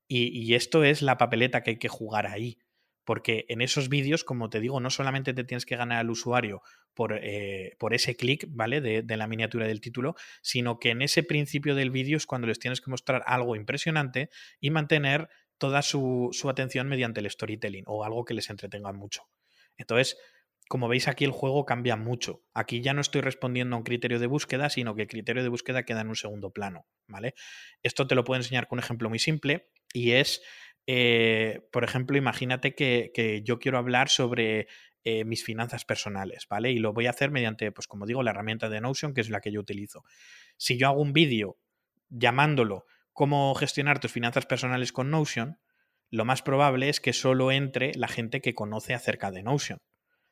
Y, 0.09 0.55
esto 0.55 0.85
es 0.85 1.03
la 1.03 1.19
papeleta 1.19 1.63
que 1.63 1.73
hay 1.73 1.79
que 1.79 1.89
jugar 1.89 2.27
ahí. 2.27 2.59
Porque 3.05 3.47
en 3.49 3.63
esos 3.63 3.89
vídeos, 3.89 4.25
como 4.25 4.51
te 4.51 4.61
digo, 4.61 4.81
no 4.81 4.91
solamente 4.91 5.33
te 5.33 5.45
tienes 5.45 5.65
que 5.65 5.77
ganar 5.77 5.99
al 5.99 6.11
usuario 6.11 6.63
por, 6.95 7.19
eh, 7.23 7.75
por 7.79 7.95
ese 7.95 8.17
clic, 8.17 8.47
¿vale? 8.49 8.81
De, 8.81 9.17
la 9.17 9.27
miniatura 9.27 9.67
del 9.67 9.81
título, 9.81 10.15
sino 10.43 10.79
que 10.79 10.91
en 10.91 11.03
ese 11.03 11.23
principio 11.23 11.75
del 11.75 11.91
vídeo 11.91 12.17
es 12.17 12.27
cuando 12.27 12.47
les 12.47 12.59
tienes 12.59 12.81
que 12.81 12.91
mostrar 12.91 13.23
algo 13.27 13.55
impresionante 13.57 14.31
y 14.61 14.71
mantener 14.71 15.29
toda 15.59 15.83
su, 15.83 16.31
su 16.33 16.51
atención 16.51 16.89
mediante 16.89 17.21
el 17.21 17.31
storytelling 17.31 17.85
o 17.87 18.05
algo 18.05 18.25
que 18.25 18.35
les 18.35 18.51
entretenga 18.51 18.93
mucho. 18.93 19.23
Entonces, 19.79 20.19
como 20.69 20.87
veis 20.87 21.09
aquí 21.09 21.25
el 21.25 21.31
juego 21.31 21.65
cambia 21.65 21.97
mucho. 21.97 22.45
Aquí 22.55 22.83
ya 22.83 22.93
no 22.93 23.01
estoy 23.01 23.23
respondiendo 23.23 23.75
a 23.75 23.79
un 23.79 23.85
criterio 23.85 24.19
de 24.19 24.27
búsqueda, 24.27 24.69
sino 24.69 24.95
que 24.95 25.03
el 25.03 25.09
criterio 25.09 25.43
de 25.43 25.49
búsqueda 25.49 25.85
queda 25.85 26.03
en 26.03 26.09
un 26.09 26.17
segundo 26.17 26.51
plano, 26.51 26.87
¿vale? 27.07 27.35
Esto 27.83 28.07
te 28.07 28.15
lo 28.15 28.25
puedo 28.25 28.39
enseñar 28.39 28.69
con 28.69 28.79
un 28.79 28.85
ejemplo 28.85 29.09
muy 29.09 29.19
simple 29.19 29.71
y 29.95 30.13
es, 30.13 30.43
eh, 30.87 31.63
por 31.73 31.85
ejemplo, 31.85 32.19
imagínate 32.19 32.75
que, 32.75 33.43
yo 33.45 33.59
quiero 33.59 33.79
hablar 33.79 34.11
sobre 34.11 34.69
eh, 35.05 35.25
mis 35.25 35.43
finanzas 35.43 35.85
personales, 35.87 36.47
¿vale? 36.49 36.71
Y 36.71 36.79
lo 36.79 36.93
voy 36.93 37.07
a 37.07 37.11
hacer 37.11 37.31
mediante, 37.31 37.73
pues 37.73 37.87
como 37.87 38.05
digo, 38.05 38.23
la 38.23 38.33
herramienta 38.33 38.69
de 38.69 38.81
Notion, 38.81 39.15
que 39.15 39.23
es 39.23 39.31
la 39.31 39.41
que 39.41 39.51
yo 39.51 39.61
utilizo. 39.61 40.05
Si 40.59 40.79
yo 40.79 40.89
hago 40.89 41.01
un 41.01 41.15
vídeo 41.15 41.59
llamándolo 42.11 42.85
cómo 43.13 43.55
gestionar 43.55 44.01
tus 44.01 44.13
finanzas 44.13 44.45
personales 44.45 44.93
con 44.93 45.11
Notion, 45.11 45.59
lo 46.11 46.25
más 46.25 46.43
probable 46.43 46.89
es 46.89 47.01
que 47.01 47.13
solo 47.13 47.53
entre 47.53 47.95
la 47.95 48.09
gente 48.09 48.41
que 48.41 48.55
conoce 48.55 48.95
acerca 48.95 49.31
de 49.31 49.43
Notion. 49.43 49.79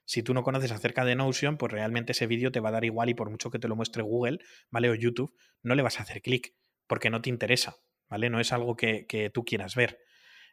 Si 0.06 0.22
tú 0.22 0.34
no 0.34 0.44
conoces 0.44 0.70
acerca 0.70 1.04
de 1.04 1.16
Notion, 1.16 1.58
pues 1.58 1.72
realmente 1.72 2.12
ese 2.12 2.28
vídeo 2.28 2.52
te 2.52 2.60
va 2.60 2.70
a 2.70 2.72
dar 2.72 2.84
igual 2.84 3.10
y 3.10 3.14
por 3.14 3.28
mucho 3.28 3.50
que 3.50 3.58
te 3.58 3.68
lo 3.68 3.74
muestre 3.74 4.02
Google, 4.02 4.38
¿vale? 4.70 4.88
O 4.88 4.94
YouTube, 4.94 5.34
no 5.62 5.74
le 5.74 5.82
vas 5.82 5.98
a 5.98 6.04
hacer 6.04 6.22
clic 6.22 6.54
porque 6.86 7.10
no 7.10 7.20
te 7.20 7.28
interesa, 7.28 7.76
¿vale? 8.08 8.30
No 8.30 8.38
es 8.38 8.52
algo 8.52 8.76
que, 8.76 9.30
tú 9.34 9.44
quieras 9.44 9.74
ver. 9.74 9.98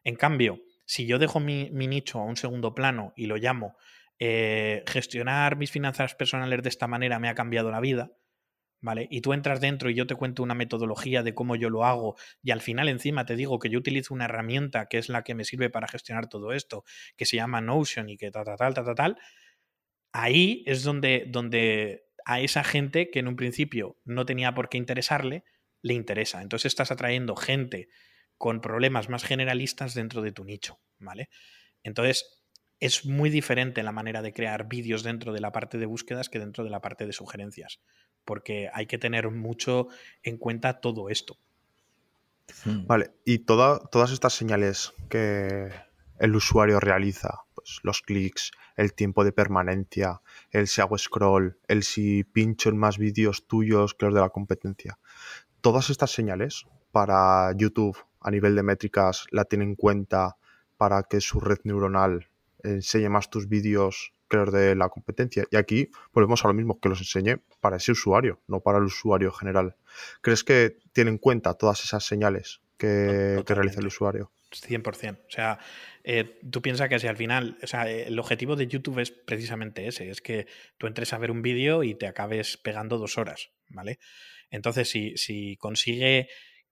En 0.03 0.15
cambio, 0.15 0.59
si 0.85 1.05
yo 1.05 1.19
dejo 1.19 1.39
mi, 1.39 1.69
nicho 1.69 2.19
a 2.19 2.25
un 2.25 2.35
segundo 2.35 2.73
plano 2.73 3.13
y 3.15 3.27
lo 3.27 3.37
llamo 3.37 3.77
eh, 4.19 4.83
gestionar 4.87 5.55
mis 5.55 5.71
finanzas 5.71 6.15
personales 6.15 6.63
de 6.63 6.69
esta 6.69 6.87
manera 6.87 7.19
me 7.19 7.29
ha 7.29 7.35
cambiado 7.35 7.69
la 7.71 7.79
vida, 7.79 8.11
¿vale? 8.81 9.07
Y 9.11 9.21
tú 9.21 9.33
entras 9.33 9.61
dentro 9.61 9.89
y 9.89 9.95
yo 9.95 10.07
te 10.07 10.15
cuento 10.15 10.43
una 10.43 10.55
metodología 10.55 11.23
de 11.23 11.33
cómo 11.33 11.55
yo 11.55 11.69
lo 11.69 11.85
hago 11.85 12.15
y 12.41 12.51
al 12.51 12.61
final 12.61 12.89
encima 12.89 13.25
te 13.25 13.35
digo 13.35 13.59
que 13.59 13.69
yo 13.69 13.79
utilizo 13.79 14.13
una 14.13 14.25
herramienta 14.25 14.87
que 14.87 14.97
es 14.97 15.09
la 15.09 15.23
que 15.23 15.35
me 15.35 15.45
sirve 15.45 15.69
para 15.69 15.87
gestionar 15.87 16.27
todo 16.27 16.53
esto, 16.53 16.83
que 17.15 17.25
se 17.25 17.37
llama 17.37 17.61
Notion 17.61 18.09
y 18.09 18.17
que 18.17 18.31
tal, 18.31 18.45
tal, 18.45 18.57
tal, 18.57 18.73
tal, 18.73 18.95
tal, 18.95 19.17
ahí 20.13 20.63
es 20.65 20.84
donde, 20.84 21.26
donde 21.28 22.06
a 22.26 22.39
esa 22.39 22.63
gente 22.63 23.10
que 23.10 23.19
en 23.19 23.28
un 23.28 23.36
principio 23.36 23.97
no 24.06 24.26
tenía 24.26 24.54
por 24.56 24.69
qué 24.69 24.78
interesarle, 24.78 25.43
le 25.82 25.93
interesa. 25.93 26.41
Entonces 26.41 26.67
estás 26.67 26.91
atrayendo 26.91 27.36
gente 27.36 27.89
con 28.38 28.62
problemas 28.62 29.10
más 29.10 29.23
generalistas 29.23 29.93
dentro 29.93 30.21
de 30.21 30.32
tu 30.32 30.45
nicho, 30.45 30.80
¿vale? 30.99 31.30
Entonces 31.84 32.43
es 32.80 33.06
muy 33.06 33.30
diferente 33.30 33.84
la 33.84 33.91
manera 33.91 34.21
de 34.21 34.34
crear 34.34 34.67
vídeos 34.67 35.04
dentro 35.04 35.34
de 35.34 35.41
la 35.41 35.52
parte 35.52 35.78
de 35.78 35.86
búsquedas 35.86 36.30
que 36.30 36.39
dentro 36.39 36.63
de 36.63 36.69
la 36.69 36.82
parte 36.82 37.06
de 37.06 37.13
sugerencias, 37.13 37.80
porque 38.26 38.69
hay 38.73 38.86
que 38.86 38.97
tener 38.97 39.30
mucho 39.30 39.88
en 40.21 40.38
cuenta 40.38 40.80
todo 40.80 41.10
esto. 41.10 41.38
Hmm. 42.65 42.86
Vale, 42.86 43.12
y 43.26 43.39
todas 43.39 44.12
estas 44.12 44.34
señales 44.34 44.93
que 45.10 45.71
el 46.23 46.38
usuario 46.38 46.79
realiza, 46.79 47.43
pues 47.53 47.81
los 47.83 48.01
clics, 48.01 48.51
el 48.77 48.93
tiempo 48.93 49.25
de 49.25 49.33
permanencia, 49.33 50.21
el 50.51 50.69
si 50.69 50.79
hago 50.79 50.97
scroll, 50.97 51.59
el 51.67 51.83
si 51.83 52.23
pincho 52.23 52.69
en 52.69 52.77
más 52.77 52.97
vídeos 52.97 53.45
tuyos 53.45 53.93
que 53.93 54.05
los 54.05 54.15
de 54.15 54.21
la 54.21 54.29
competencia. 54.29 54.97
Todas 55.59 55.89
estas 55.89 56.12
señales 56.12 56.63
para 56.93 57.51
YouTube 57.57 57.97
a 58.21 58.31
nivel 58.31 58.55
de 58.55 58.63
métricas 58.63 59.25
la 59.31 59.43
tiene 59.43 59.65
en 59.65 59.75
cuenta 59.75 60.38
para 60.77 61.03
que 61.03 61.19
su 61.19 61.41
red 61.41 61.59
neuronal 61.65 62.29
enseñe 62.63 63.09
más 63.09 63.29
tus 63.29 63.49
vídeos 63.49 64.13
que 64.29 64.38
los 64.38 64.53
de 64.53 64.75
la 64.75 64.88
competencia. 64.88 65.43
Y 65.51 65.57
aquí 65.57 65.89
volvemos 66.13 66.45
a 66.45 66.47
lo 66.47 66.53
mismo, 66.53 66.79
que 66.79 66.88
los 66.88 66.99
enseñe 66.99 67.41
para 67.59 67.75
ese 67.75 67.91
usuario, 67.91 68.39
no 68.47 68.62
para 68.62 68.77
el 68.77 68.86
usuario 68.86 69.33
general. 69.33 69.75
¿Crees 70.21 70.45
que 70.45 70.77
tiene 70.93 71.12
en 71.12 71.17
cuenta 71.17 71.53
todas 71.55 71.83
esas 71.83 72.05
señales 72.05 72.62
que, 72.77 73.43
que 73.45 73.53
realiza 73.53 73.81
el 73.81 73.88
usuario? 73.88 74.31
100%. 74.62 75.19
O 75.27 75.29
sea, 75.29 75.59
eh, 76.03 76.39
tú 76.51 76.61
piensas 76.61 76.89
que 76.89 76.99
si 76.99 77.07
al 77.07 77.15
final, 77.15 77.57
o 77.63 77.67
sea, 77.67 77.89
el 77.89 78.19
objetivo 78.19 78.55
de 78.55 78.67
YouTube 78.67 78.99
es 78.99 79.11
precisamente 79.11 79.87
ese, 79.87 80.09
es 80.09 80.21
que 80.21 80.47
tú 80.77 80.87
entres 80.87 81.13
a 81.13 81.17
ver 81.17 81.31
un 81.31 81.41
vídeo 81.41 81.83
y 81.83 81.95
te 81.95 82.07
acabes 82.07 82.57
pegando 82.57 82.97
dos 82.97 83.17
horas, 83.17 83.51
¿vale? 83.69 83.99
Entonces, 84.49 84.89
si, 84.89 85.15
si 85.17 85.55
consigue 85.57 86.27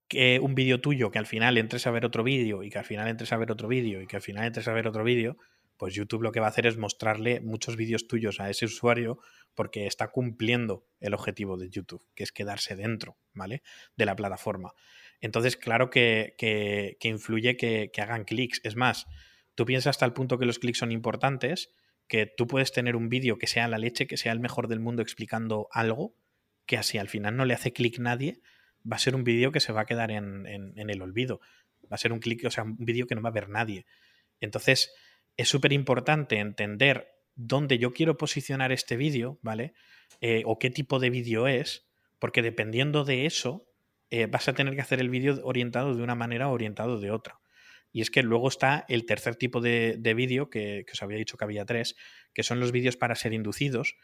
que 0.06 0.38
un 0.40 0.54
vídeo 0.54 0.80
tuyo 0.80 1.10
que 1.10 1.18
al 1.18 1.26
final 1.26 1.56
entres 1.56 1.86
a 1.86 1.90
ver 1.90 2.04
otro 2.04 2.22
vídeo 2.22 2.62
y 2.62 2.68
que 2.68 2.78
al 2.78 2.84
final 2.84 3.08
entres 3.08 3.32
a 3.32 3.38
ver 3.38 3.50
otro 3.50 3.68
vídeo 3.68 4.02
y 4.02 4.06
que 4.06 4.16
al 4.16 4.22
final 4.22 4.44
entres 4.44 4.68
a 4.68 4.72
ver 4.74 4.86
otro 4.86 5.02
vídeo, 5.04 5.38
pues 5.82 5.94
YouTube 5.94 6.22
lo 6.22 6.30
que 6.30 6.38
va 6.38 6.46
a 6.46 6.50
hacer 6.50 6.68
es 6.68 6.76
mostrarle 6.76 7.40
muchos 7.40 7.74
vídeos 7.74 8.06
tuyos 8.06 8.38
a 8.38 8.48
ese 8.48 8.66
usuario 8.66 9.18
porque 9.56 9.88
está 9.88 10.12
cumpliendo 10.12 10.86
el 11.00 11.12
objetivo 11.12 11.56
de 11.56 11.70
YouTube, 11.70 12.06
que 12.14 12.22
es 12.22 12.30
quedarse 12.30 12.76
dentro, 12.76 13.18
¿vale? 13.32 13.64
De 13.96 14.06
la 14.06 14.14
plataforma. 14.14 14.74
Entonces, 15.20 15.56
claro 15.56 15.90
que, 15.90 16.36
influye 17.00 17.56
que, 17.56 17.90
hagan 18.00 18.22
clics. 18.22 18.60
Es 18.62 18.76
más, 18.76 19.08
tú 19.56 19.66
piensas 19.66 19.96
hasta 19.96 20.06
el 20.06 20.12
punto 20.12 20.38
que 20.38 20.46
los 20.46 20.60
clics 20.60 20.78
son 20.78 20.92
importantes, 20.92 21.74
que 22.06 22.26
tú 22.26 22.46
puedes 22.46 22.70
tener 22.70 22.94
un 22.94 23.08
vídeo 23.08 23.36
que 23.36 23.48
sea 23.48 23.66
la 23.66 23.78
leche, 23.78 24.06
que 24.06 24.16
sea 24.16 24.30
el 24.30 24.38
mejor 24.38 24.68
del 24.68 24.78
mundo 24.78 25.02
explicando 25.02 25.66
algo, 25.72 26.14
que 26.64 26.76
así 26.76 26.98
al 26.98 27.08
final 27.08 27.36
no 27.36 27.44
le 27.44 27.54
hace 27.54 27.72
clic 27.72 27.98
nadie, 27.98 28.40
va 28.88 28.94
a 28.94 29.00
ser 29.00 29.16
un 29.16 29.24
vídeo 29.24 29.50
que 29.50 29.58
se 29.58 29.72
va 29.72 29.80
a 29.80 29.86
quedar 29.86 30.12
en, 30.12 30.46
el 30.76 31.02
olvido. 31.02 31.40
Va 31.90 31.96
a 31.96 31.98
ser 31.98 32.12
un 32.12 32.20
clic, 32.20 32.44
o 32.44 32.52
sea, 32.52 32.62
un 32.62 32.76
vídeo 32.78 33.08
que 33.08 33.16
no 33.16 33.22
va 33.22 33.30
a 33.30 33.32
ver 33.32 33.48
nadie. 33.48 33.84
Entonces, 34.38 34.92
es 35.42 35.48
súper 35.48 35.72
importante 35.72 36.38
entender 36.38 37.08
dónde 37.34 37.78
yo 37.78 37.92
quiero 37.92 38.16
posicionar 38.16 38.72
este 38.72 38.96
vídeo, 38.96 39.38
¿vale? 39.42 39.74
Eh, 40.20 40.42
o 40.46 40.58
qué 40.58 40.70
tipo 40.70 40.98
de 40.98 41.10
vídeo 41.10 41.48
es, 41.48 41.88
porque 42.18 42.42
dependiendo 42.42 43.04
de 43.04 43.26
eso, 43.26 43.66
eh, 44.10 44.26
vas 44.26 44.48
a 44.48 44.52
tener 44.52 44.74
que 44.74 44.82
hacer 44.82 45.00
el 45.00 45.10
vídeo 45.10 45.40
orientado 45.44 45.94
de 45.94 46.02
una 46.02 46.14
manera 46.14 46.48
o 46.48 46.52
orientado 46.52 47.00
de 47.00 47.10
otra. 47.10 47.40
Y 47.90 48.00
es 48.00 48.10
que 48.10 48.22
luego 48.22 48.48
está 48.48 48.84
el 48.88 49.04
tercer 49.04 49.36
tipo 49.36 49.60
de, 49.60 50.14
vídeo, 50.16 50.48
que, 50.48 50.86
os 50.90 51.02
había 51.02 51.18
dicho 51.18 51.36
que 51.36 51.44
había 51.44 51.64
tres, 51.64 51.96
que 52.32 52.42
son 52.42 52.60
los 52.60 52.72
vídeos 52.72 52.96
para 52.96 53.14
ser 53.14 53.32
inducidos. 53.32 53.96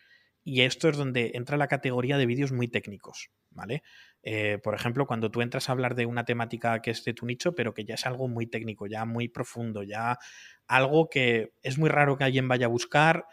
Y 0.45 0.63
esto 0.63 0.89
es 0.89 0.97
donde 0.97 1.33
entra 1.35 1.57
la 1.57 1.69
categoría 1.69 2.19
de 2.19 2.27
vídeos 2.27 2.53
muy 2.53 2.69
técnicos, 2.69 3.31
¿vale? 3.51 3.83
Eh, 4.23 4.59
por 4.63 4.75
ejemplo, 4.75 5.07
cuando 5.07 5.31
tú 5.31 5.43
entras 5.43 5.69
a 5.69 5.73
hablar 5.73 5.95
de 5.95 6.07
una 6.07 6.25
temática 6.25 6.83
que 6.83 6.91
es 6.91 7.05
de 7.05 7.15
tu 7.15 7.27
nicho, 7.27 7.55
pero 7.55 7.75
que 7.75 7.85
ya 7.85 7.95
es 7.95 8.07
algo 8.07 8.29
muy 8.29 8.47
técnico, 8.47 8.87
ya 8.87 9.05
muy 9.05 9.29
profundo, 9.29 9.83
ya 9.83 10.19
algo 10.67 11.09
que 11.09 11.53
es 11.63 11.79
muy 11.79 11.89
raro 11.89 12.17
que 12.17 12.25
alguien 12.25 12.49
vaya 12.49 12.67
a 12.67 12.69
buscar, 12.69 13.27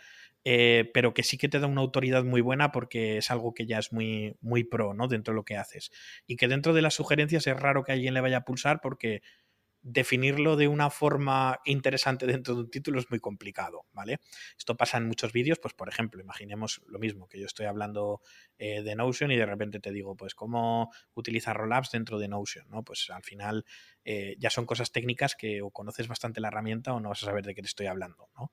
eh, 0.43 0.91
pero 0.93 1.13
que 1.13 1.23
sí 1.23 1.37
que 1.37 1.49
te 1.49 1.59
da 1.59 1.67
una 1.67 1.81
autoridad 1.81 2.23
muy 2.23 2.41
buena 2.41 2.71
porque 2.71 3.17
es 3.17 3.31
algo 3.31 3.53
que 3.53 3.65
ya 3.65 3.79
es 3.79 3.91
muy, 3.91 4.37
muy 4.41 4.63
pro, 4.63 4.93
¿no? 4.93 5.07
Dentro 5.07 5.33
de 5.33 5.37
lo 5.37 5.43
que 5.43 5.57
haces. 5.57 5.91
Y 6.27 6.35
que 6.35 6.47
dentro 6.47 6.73
de 6.73 6.83
las 6.83 6.93
sugerencias 6.93 7.47
es 7.47 7.59
raro 7.59 7.83
que 7.83 7.91
alguien 7.93 8.13
le 8.13 8.21
vaya 8.21 8.37
a 8.37 8.45
pulsar 8.45 8.79
porque 8.81 9.21
definirlo 9.87 10.55
de 10.55 10.67
una 10.67 10.89
forma 10.89 11.59
interesante 11.63 12.25
dentro 12.25 12.55
de 12.55 12.61
un 12.61 12.71
título 12.71 12.99
es 12.99 13.11
muy 13.11 13.19
complicado, 13.19 13.85
¿vale? 13.93 14.19
Esto 14.57 14.75
pasa 14.75 14.97
en 14.97 15.07
muchos 15.07 15.31
vídeos, 15.31 15.59
pues 15.59 15.75
por 15.75 15.87
ejemplo, 15.87 16.19
imaginemos 16.19 16.81
lo 16.87 16.97
mismo, 16.97 17.27
que 17.27 17.39
yo 17.39 17.45
estoy 17.45 17.67
hablando 17.67 18.19
eh, 18.57 18.81
de 18.81 18.95
Notion 18.95 19.31
y 19.31 19.35
de 19.35 19.45
repente 19.45 19.79
te 19.79 19.91
digo, 19.91 20.15
pues 20.15 20.33
cómo 20.33 20.91
utilizar 21.13 21.55
rollups 21.55 21.91
dentro 21.91 22.17
de 22.17 22.27
Notion, 22.27 22.67
¿no? 22.67 22.83
Pues 22.83 23.11
al 23.11 23.21
final 23.21 23.63
eh, 24.03 24.35
ya 24.39 24.49
son 24.49 24.65
cosas 24.65 24.91
técnicas 24.91 25.35
que 25.35 25.61
o 25.61 25.69
conoces 25.69 26.07
bastante 26.07 26.41
la 26.41 26.47
herramienta 26.47 26.91
o 26.91 26.99
no 26.99 27.09
vas 27.09 27.21
a 27.21 27.27
saber 27.27 27.45
de 27.45 27.53
qué 27.53 27.61
te 27.61 27.67
estoy 27.67 27.85
hablando, 27.85 28.29
¿no? 28.35 28.51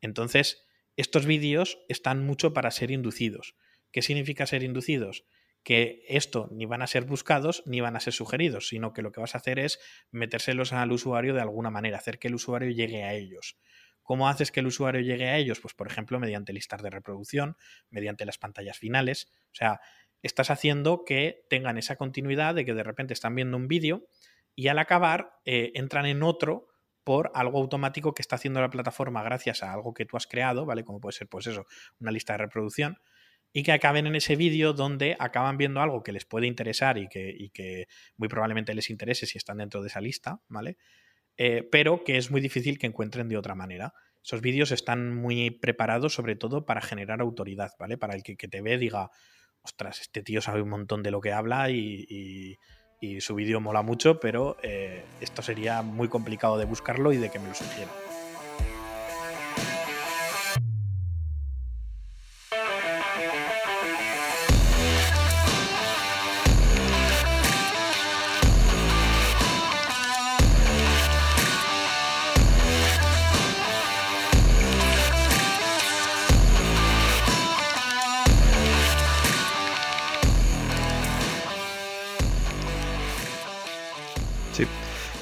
Entonces, 0.00 0.64
estos 0.96 1.26
vídeos 1.26 1.80
están 1.88 2.24
mucho 2.24 2.52
para 2.52 2.70
ser 2.70 2.92
inducidos. 2.92 3.56
¿Qué 3.90 4.00
significa 4.00 4.46
ser 4.46 4.62
inducidos? 4.62 5.24
Que 5.62 6.02
esto 6.08 6.48
ni 6.50 6.66
van 6.66 6.82
a 6.82 6.86
ser 6.86 7.04
buscados 7.04 7.62
ni 7.66 7.80
van 7.80 7.96
a 7.96 8.00
ser 8.00 8.12
sugeridos, 8.12 8.68
sino 8.68 8.92
que 8.92 9.02
lo 9.02 9.12
que 9.12 9.20
vas 9.20 9.34
a 9.34 9.38
hacer 9.38 9.58
es 9.58 9.78
metérselos 10.10 10.72
al 10.72 10.92
usuario 10.92 11.34
de 11.34 11.40
alguna 11.40 11.70
manera, 11.70 11.98
hacer 11.98 12.18
que 12.18 12.28
el 12.28 12.34
usuario 12.34 12.70
llegue 12.70 13.04
a 13.04 13.14
ellos. 13.14 13.58
¿Cómo 14.02 14.28
haces 14.28 14.50
que 14.50 14.60
el 14.60 14.66
usuario 14.66 15.02
llegue 15.02 15.28
a 15.28 15.36
ellos? 15.36 15.60
Pues, 15.60 15.74
por 15.74 15.86
ejemplo, 15.86 16.18
mediante 16.18 16.54
listas 16.54 16.82
de 16.82 16.88
reproducción, 16.88 17.56
mediante 17.90 18.24
las 18.24 18.38
pantallas 18.38 18.78
finales. 18.78 19.30
O 19.52 19.54
sea, 19.54 19.80
estás 20.22 20.50
haciendo 20.50 21.04
que 21.04 21.44
tengan 21.50 21.76
esa 21.76 21.96
continuidad 21.96 22.54
de 22.54 22.64
que 22.64 22.72
de 22.72 22.82
repente 22.82 23.12
están 23.12 23.34
viendo 23.34 23.56
un 23.56 23.68
vídeo 23.68 24.06
y 24.54 24.68
al 24.68 24.78
acabar 24.78 25.32
eh, 25.44 25.72
entran 25.74 26.06
en 26.06 26.22
otro 26.22 26.68
por 27.04 27.30
algo 27.34 27.58
automático 27.58 28.12
que 28.12 28.22
está 28.22 28.36
haciendo 28.36 28.60
la 28.60 28.70
plataforma 28.70 29.22
gracias 29.22 29.62
a 29.62 29.72
algo 29.72 29.94
que 29.94 30.04
tú 30.04 30.16
has 30.16 30.26
creado, 30.26 30.66
¿vale? 30.66 30.84
Como 30.84 31.00
puede 31.00 31.12
ser, 31.12 31.28
pues 31.28 31.46
eso, 31.46 31.66
una 32.00 32.10
lista 32.10 32.32
de 32.32 32.38
reproducción, 32.38 32.98
y 33.52 33.62
que 33.62 33.72
acaben 33.72 34.06
en 34.06 34.14
ese 34.14 34.36
vídeo 34.36 34.72
donde 34.72 35.16
acaban 35.18 35.56
viendo 35.56 35.80
algo 35.80 36.02
que 36.02 36.12
les 36.12 36.24
puede 36.24 36.46
interesar 36.46 36.98
y 36.98 37.08
que, 37.08 37.50
que, 37.52 37.86
muy 38.16 38.28
probablemente 38.28 38.74
les 38.74 38.90
interese 38.90 39.26
si 39.26 39.38
están 39.38 39.58
dentro 39.58 39.82
de 39.82 39.88
esa 39.88 40.00
lista, 40.00 40.40
¿vale? 40.48 40.76
Eh, 41.36 41.62
pero 41.70 42.04
que 42.04 42.16
es 42.16 42.30
muy 42.30 42.40
difícil 42.40 42.78
que 42.78 42.86
encuentren 42.86 43.28
de 43.28 43.36
otra 43.36 43.54
manera. 43.54 43.94
Esos 44.22 44.40
vídeos 44.40 44.72
están 44.72 45.14
muy 45.14 45.50
preparados 45.50 46.14
sobre 46.14 46.36
todo 46.36 46.66
para 46.66 46.80
generar 46.80 47.20
autoridad, 47.20 47.72
¿vale? 47.78 47.96
Para 47.96 48.14
el 48.14 48.22
que, 48.22 48.36
te 48.36 48.60
ve 48.60 48.76
diga, 48.76 49.10
ostras, 49.62 50.00
este 50.00 50.22
tío 50.22 50.40
sabe 50.40 50.62
un 50.62 50.68
montón 50.68 51.02
de 51.02 51.10
lo 51.10 51.20
que 51.20 51.32
habla 51.32 51.70
y 51.70 52.58
y 53.00 53.20
su 53.20 53.34
vídeo 53.34 53.60
mola 53.60 53.82
mucho, 53.82 54.18
pero 54.20 54.56
eh, 54.62 55.04
esto 55.20 55.42
sería 55.42 55.82
muy 55.82 56.08
complicado 56.08 56.58
de 56.58 56.64
buscarlo 56.64 57.12
y 57.12 57.16
de 57.16 57.30
que 57.30 57.38
me 57.38 57.48
lo 57.48 57.54
sugiera. 57.54 57.90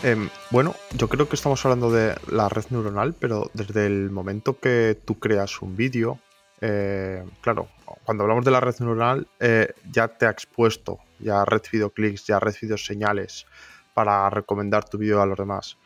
Em, 0.06 0.28
bueno, 0.52 0.76
yo 0.96 1.08
creo 1.08 1.28
que 1.28 1.34
estamos 1.34 1.64
hablando 1.64 1.90
de 1.90 2.14
la 2.30 2.48
red 2.48 2.66
neuronal, 2.70 3.12
pero 3.18 3.50
desde 3.54 3.86
el 3.86 4.12
momento 4.12 4.60
que 4.60 4.96
tú 5.04 5.18
creas 5.18 5.60
un 5.62 5.74
vídeo, 5.74 6.20
eh, 6.60 7.24
claro, 7.40 7.66
cuando 8.04 8.22
hablamos 8.22 8.44
de 8.44 8.52
la 8.52 8.60
red 8.60 8.76
neuronal, 8.78 9.26
eh, 9.40 9.74
ya 9.90 10.06
te 10.06 10.26
ha 10.26 10.30
expuesto, 10.30 11.00
ya 11.18 11.42
ha 11.42 11.44
recibido 11.44 11.90
clics, 11.90 12.24
ya 12.24 12.36
ha 12.36 12.38
recibido 12.38 12.78
señales 12.78 13.46
para 13.94 14.30
recomendar 14.30 14.88
tu 14.88 14.96
vídeo 14.96 15.20
a 15.20 15.26
los 15.26 15.38
demás. 15.38 15.76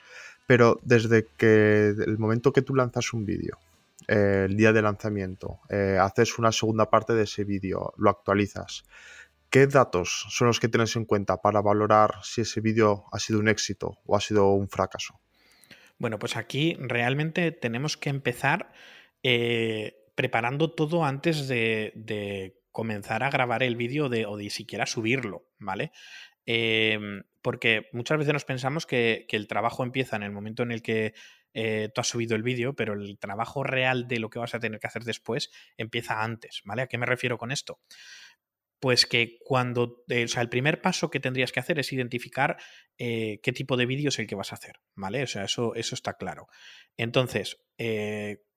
Pero 0.46 0.78
desde 0.82 1.26
que 1.38 1.88
el 1.88 2.18
momento 2.18 2.52
que 2.52 2.60
tú 2.60 2.74
lanzas 2.74 3.14
un 3.14 3.24
vídeo, 3.24 3.56
eh, 4.06 4.48
el 4.50 4.54
día 4.54 4.74
de 4.74 4.82
lanzamiento, 4.82 5.60
haces 5.98 6.38
una 6.38 6.52
segunda 6.52 6.90
parte 6.90 7.14
de 7.14 7.22
ese 7.22 7.44
vídeo, 7.44 7.94
lo 7.96 8.10
actualizas, 8.10 8.84
¿qué 9.50 9.66
datos 9.66 10.26
son 10.30 10.46
los 10.46 10.60
que 10.60 10.68
tienes 10.68 10.96
en 10.96 11.04
cuenta 11.04 11.38
para 11.38 11.60
valorar 11.60 12.14
si 12.22 12.42
ese 12.42 12.60
vídeo 12.60 13.04
ha 13.12 13.18
sido 13.18 13.40
un 13.40 13.48
éxito 13.48 13.98
o 14.04 14.16
ha 14.16 14.20
sido 14.20 14.52
un 14.52 14.68
fracaso? 14.68 15.20
Bueno, 15.98 16.18
pues 16.18 16.36
aquí 16.36 16.76
realmente 16.78 17.52
tenemos 17.52 17.96
que 17.96 18.10
empezar 18.10 18.72
preparando 20.14 20.70
todo 20.72 21.04
antes 21.04 21.46
de, 21.48 22.56
comenzar 22.72 23.24
a 23.24 23.30
grabar 23.30 23.62
el 23.62 23.74
vídeo 23.74 24.06
o 24.06 24.36
de 24.36 24.50
siquiera 24.50 24.86
subirlo, 24.86 25.44
¿vale? 25.58 25.90
Em, 26.46 27.22
porque 27.42 27.88
muchas 27.92 28.18
veces 28.18 28.32
nos 28.32 28.44
pensamos 28.44 28.86
que, 28.86 29.26
el 29.28 29.46
trabajo 29.46 29.82
empieza 29.82 30.16
en 30.16 30.22
el 30.22 30.30
momento 30.30 30.62
en 30.62 30.72
el 30.72 30.82
que 30.82 31.14
eh, 31.52 31.90
tú 31.94 32.00
has 32.00 32.08
subido 32.08 32.36
el 32.36 32.42
vídeo, 32.42 32.74
pero 32.74 32.94
el 32.94 33.18
trabajo 33.18 33.64
real 33.64 34.06
de 34.06 34.20
lo 34.20 34.30
que 34.30 34.38
vas 34.38 34.54
a 34.54 34.60
tener 34.60 34.78
que 34.78 34.86
hacer 34.86 35.04
después 35.04 35.50
empieza 35.76 36.22
antes, 36.22 36.62
¿vale? 36.64 36.82
¿A 36.82 36.86
qué 36.86 36.96
me 36.96 37.06
refiero 37.06 37.38
con 37.38 37.50
esto? 37.50 37.80
Pues 38.80 39.06
que 39.06 39.38
cuando, 39.44 40.04
eh, 40.08 40.24
o 40.24 40.28
sea, 40.28 40.42
el 40.42 40.48
primer 40.48 40.80
paso 40.80 41.10
que 41.10 41.20
tendrías 41.20 41.52
que 41.52 41.60
hacer 41.60 41.78
es 41.78 41.92
identificar 41.92 42.56
eh, 42.98 43.38
qué 43.42 43.52
tipo 43.52 43.76
de 43.76 43.86
vídeo 43.86 44.08
es 44.08 44.18
el 44.18 44.26
que 44.26 44.34
vas 44.34 44.52
a 44.52 44.56
hacer, 44.56 44.80
¿vale? 44.94 45.22
O 45.22 45.26
sea, 45.26 45.44
eso, 45.44 45.74
eso 45.74 45.94
está 45.94 46.14
claro. 46.14 46.48
Entonces, 46.96 47.58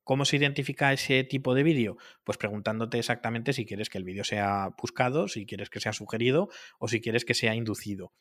¿Cómo 0.03 0.25
se 0.25 0.35
identifica 0.35 0.91
ese 0.91 1.23
tipo 1.23 1.55
de 1.55 1.63
vídeo? 1.63 1.97
Pues 2.25 2.37
preguntándote 2.37 2.99
exactamente 2.99 3.53
si 3.53 3.65
quieres 3.65 3.89
que 3.89 3.97
el 3.97 4.03
vídeo 4.03 4.25
sea 4.25 4.69
buscado, 4.77 5.29
si 5.29 5.45
quieres 5.45 5.69
que 5.69 5.79
sea 5.79 5.93
sugerido 5.93 6.49
o 6.77 6.89
si 6.89 6.99
quieres 6.99 7.23
que 7.23 7.33
sea 7.33 7.55
inducido. 7.55 8.13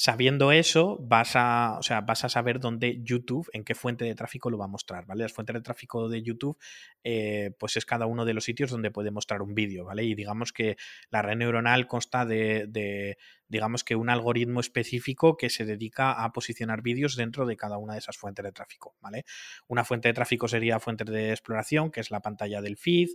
Sabiendo 0.00 0.52
eso, 0.52 0.96
vas 1.00 1.32
a, 1.34 1.76
o 1.76 1.82
sea, 1.82 2.02
vas 2.02 2.22
a 2.22 2.28
saber 2.28 2.60
dónde 2.60 3.00
YouTube, 3.02 3.50
en 3.52 3.64
qué 3.64 3.74
fuente 3.74 4.04
de 4.04 4.14
tráfico 4.14 4.48
lo 4.48 4.56
va 4.56 4.66
a 4.66 4.68
mostrar, 4.68 5.04
¿vale? 5.06 5.24
Las 5.24 5.32
fuentes 5.32 5.54
de 5.54 5.60
tráfico 5.60 6.08
de 6.08 6.22
YouTube, 6.22 6.56
eh, 7.02 7.50
pues 7.58 7.76
es 7.76 7.84
cada 7.84 8.06
uno 8.06 8.24
de 8.24 8.32
los 8.32 8.44
sitios 8.44 8.70
donde 8.70 8.92
puede 8.92 9.10
mostrar 9.10 9.42
un 9.42 9.56
vídeo, 9.56 9.86
¿vale? 9.86 10.04
Y 10.04 10.14
digamos 10.14 10.52
que 10.52 10.76
la 11.10 11.22
red 11.22 11.38
neuronal 11.38 11.88
consta 11.88 12.24
de, 12.24 13.18
digamos 13.48 13.84
que 13.84 13.96
un 13.96 14.10
algoritmo 14.10 14.60
específico 14.60 15.36
que 15.36 15.50
se 15.50 15.64
dedica 15.64 16.12
a 16.12 16.32
posicionar 16.32 16.82
vídeos 16.82 17.16
dentro 17.16 17.46
de 17.46 17.56
cada 17.56 17.78
una 17.78 17.94
de 17.94 18.00
esas 18.00 18.16
fuentes 18.16 18.44
de 18.44 18.52
tráfico, 18.52 18.96
¿vale? 19.00 19.24
Una 19.66 19.84
fuente 19.84 20.08
de 20.08 20.14
tráfico 20.14 20.48
sería 20.48 20.78
fuente 20.80 21.04
de 21.04 21.30
exploración, 21.30 21.90
que 21.90 22.00
es 22.00 22.10
la 22.10 22.20
pantalla 22.20 22.60
del 22.60 22.76
feed, 22.76 23.08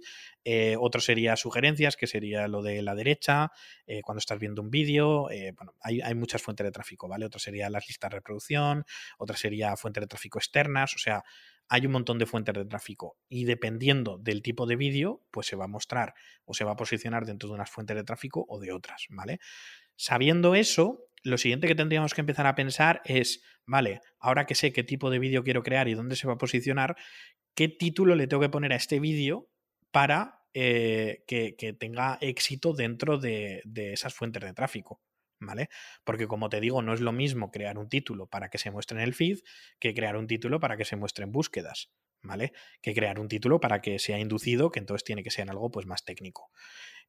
eh, 0.44 0.76
otro 0.80 1.02
sería 1.02 1.36
sugerencias, 1.36 1.96
que 1.96 2.08
sería 2.08 2.48
lo 2.48 2.62
de 2.62 2.82
la 2.82 2.96
derecha, 2.96 3.52
eh, 3.86 4.02
cuando 4.02 4.20
estás 4.20 4.40
viendo 4.40 4.62
un 4.62 4.70
vídeo, 4.70 5.30
eh, 5.30 5.54
bueno, 5.56 5.76
hay, 5.82 6.02
hay, 6.02 6.16
muchas 6.16 6.42
fuentes 6.42 6.66
de 6.66 6.72
tráfico, 6.72 7.08
¿vale? 7.08 7.26
Otra 7.26 7.40
sería 7.40 7.70
las 7.70 7.88
listas 7.88 8.10
de 8.12 8.18
reproducción, 8.18 8.86
otra 9.18 9.38
sería 9.38 9.76
fuentes 9.76 10.02
de 10.02 10.08
tráfico 10.08 10.40
externas, 10.40 10.96
o 10.96 10.98
sea, 10.98 11.24
hay 11.70 11.86
un 11.86 11.92
montón 11.92 12.20
de 12.20 12.26
fuentes 12.26 12.54
de 12.54 12.66
tráfico 12.66 13.18
y 13.30 13.46
dependiendo 13.46 14.18
del 14.18 14.42
tipo 14.42 14.66
de 14.66 14.76
vídeo, 14.76 15.24
pues 15.32 15.48
se 15.48 15.56
va 15.56 15.66
a 15.66 15.68
mostrar 15.68 16.14
o 16.46 16.54
se 16.54 16.64
va 16.64 16.74
a 16.74 16.76
posicionar 16.76 17.26
dentro 17.26 17.50
de 17.50 17.56
unas 17.56 17.70
fuentes 17.70 17.96
de 17.96 18.04
tráfico 18.04 18.46
o 18.48 18.60
de 18.60 18.72
otras, 18.72 19.06
¿vale? 19.10 19.40
Sabiendo 19.96 20.56
eso, 20.56 21.08
lo 21.24 21.38
siguiente 21.38 21.68
que 21.68 21.76
tendríamos 21.76 22.14
que 22.14 22.22
empezar 22.22 22.46
a 22.48 22.56
pensar 22.56 23.02
es, 23.06 23.44
vale, 23.66 24.02
ahora 24.20 24.46
que 24.46 24.56
sé 24.56 24.74
qué 24.74 24.84
tipo 24.84 25.10
de 25.10 25.20
vídeo 25.20 25.44
quiero 25.44 25.64
crear 25.64 25.88
y 25.88 25.94
dónde 25.94 26.16
se 26.16 26.28
va 26.28 26.34
a 26.34 26.38
posicionar, 26.38 26.96
¿qué 27.56 27.70
título 27.70 28.16
le 28.16 28.28
tengo 28.28 28.42
que 28.42 28.50
poner 28.50 28.74
a 28.74 28.76
este 28.76 29.00
vídeo 29.00 29.50
para 29.92 30.42
eh, 30.54 31.24
que, 31.28 31.56
tenga 31.80 32.18
éxito 32.22 32.74
dentro 32.74 33.18
de, 33.18 33.62
de 33.66 33.94
esas 33.94 34.14
fuentes 34.14 34.44
de 34.44 34.54
tráfico? 34.54 35.02
¿Vale? 35.40 35.70
Porque 36.06 36.28
como 36.28 36.48
te 36.48 36.62
digo, 36.62 36.82
no 36.82 36.94
es 36.94 37.02
lo 37.02 37.12
mismo 37.12 37.52
crear 37.52 37.78
un 37.78 37.90
título 37.90 38.28
para 38.28 38.50
que 38.50 38.58
se 38.58 38.72
muestre 38.72 38.98
en 38.98 39.04
el 39.04 39.14
feed 39.14 39.40
que 39.78 39.94
crear 39.94 40.16
un 40.16 40.26
título 40.26 40.62
para 40.62 40.78
que 40.78 40.86
se 40.86 40.96
muestre 40.96 41.26
en 41.26 41.34
búsquedas, 41.34 41.92
¿vale? 42.22 42.54
Que 42.82 42.94
crear 42.94 43.20
un 43.20 43.28
título 43.28 43.60
para 43.60 43.82
que 43.82 44.00
sea 44.00 44.20
inducido, 44.20 44.72
que 44.72 44.80
entonces 44.80 45.04
tiene 45.04 45.22
que 45.22 45.32
ser 45.32 45.50
algo 45.50 45.70
pues 45.70 45.86
más 45.86 46.06
técnico. 46.06 46.50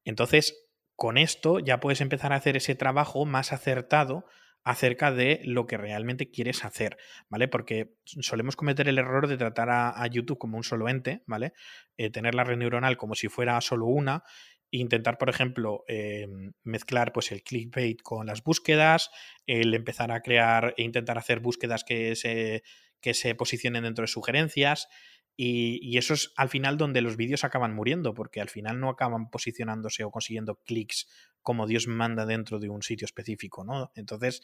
Entonces, 0.03 0.67
con 0.95 1.17
esto 1.17 1.59
ya 1.59 1.79
puedes 1.79 2.01
empezar 2.01 2.33
a 2.33 2.37
hacer 2.37 2.57
ese 2.57 2.75
trabajo 2.75 3.25
más 3.25 3.51
acertado 3.53 4.25
acerca 4.63 5.11
de 5.11 5.41
lo 5.43 5.67
que 5.67 5.77
realmente 5.77 6.31
quieres 6.31 6.65
hacer, 6.65 6.97
¿vale? 7.29 7.47
Porque 7.47 7.93
solemos 8.03 8.55
cometer 8.55 8.89
el 8.89 8.97
error 8.97 9.27
de 9.27 9.37
tratar 9.37 9.69
a, 9.69 10.07
YouTube 10.07 10.39
como 10.39 10.57
un 10.57 10.63
solo 10.63 10.89
ente, 10.89 11.21
¿vale? 11.27 11.53
Eh, 11.97 12.09
tener 12.09 12.33
la 12.33 12.43
red 12.43 12.57
neuronal 12.57 12.97
como 12.97 13.13
si 13.13 13.27
fuera 13.27 13.61
solo 13.61 13.85
una 13.85 14.23
e 14.71 14.79
intentar, 14.79 15.19
por 15.19 15.29
ejemplo, 15.29 15.83
em, 15.87 16.53
mezclar 16.63 17.13
pues, 17.13 17.31
el 17.31 17.43
clickbait 17.43 18.01
con 18.01 18.25
las 18.25 18.43
búsquedas, 18.43 19.11
el 19.45 19.73
empezar 19.75 20.11
a 20.11 20.21
crear 20.21 20.73
e 20.77 20.83
intentar 20.83 21.19
hacer 21.19 21.41
búsquedas 21.41 21.83
que 21.83 22.15
se, 22.15 22.63
que 23.01 23.13
se 23.13 23.35
posicionen 23.35 23.83
dentro 23.83 24.01
de 24.01 24.07
sugerencias, 24.07 24.87
y, 25.37 25.97
eso 25.97 26.13
es 26.13 26.31
al 26.37 26.49
final 26.49 26.77
donde 26.77 27.01
los 27.01 27.17
vídeos 27.17 27.43
acaban 27.43 27.73
muriendo, 27.73 28.13
porque 28.13 28.41
al 28.41 28.49
final 28.49 28.79
no 28.79 28.89
acaban 28.89 29.29
posicionándose 29.29 30.03
o 30.03 30.11
consiguiendo 30.11 30.61
clics 30.63 31.07
como 31.41 31.67
Dios 31.67 31.87
manda 31.87 32.25
dentro 32.25 32.59
de 32.59 32.69
un 32.69 32.81
sitio 32.81 33.05
específico, 33.05 33.63
¿no? 33.63 33.91
Entonces, 33.95 34.41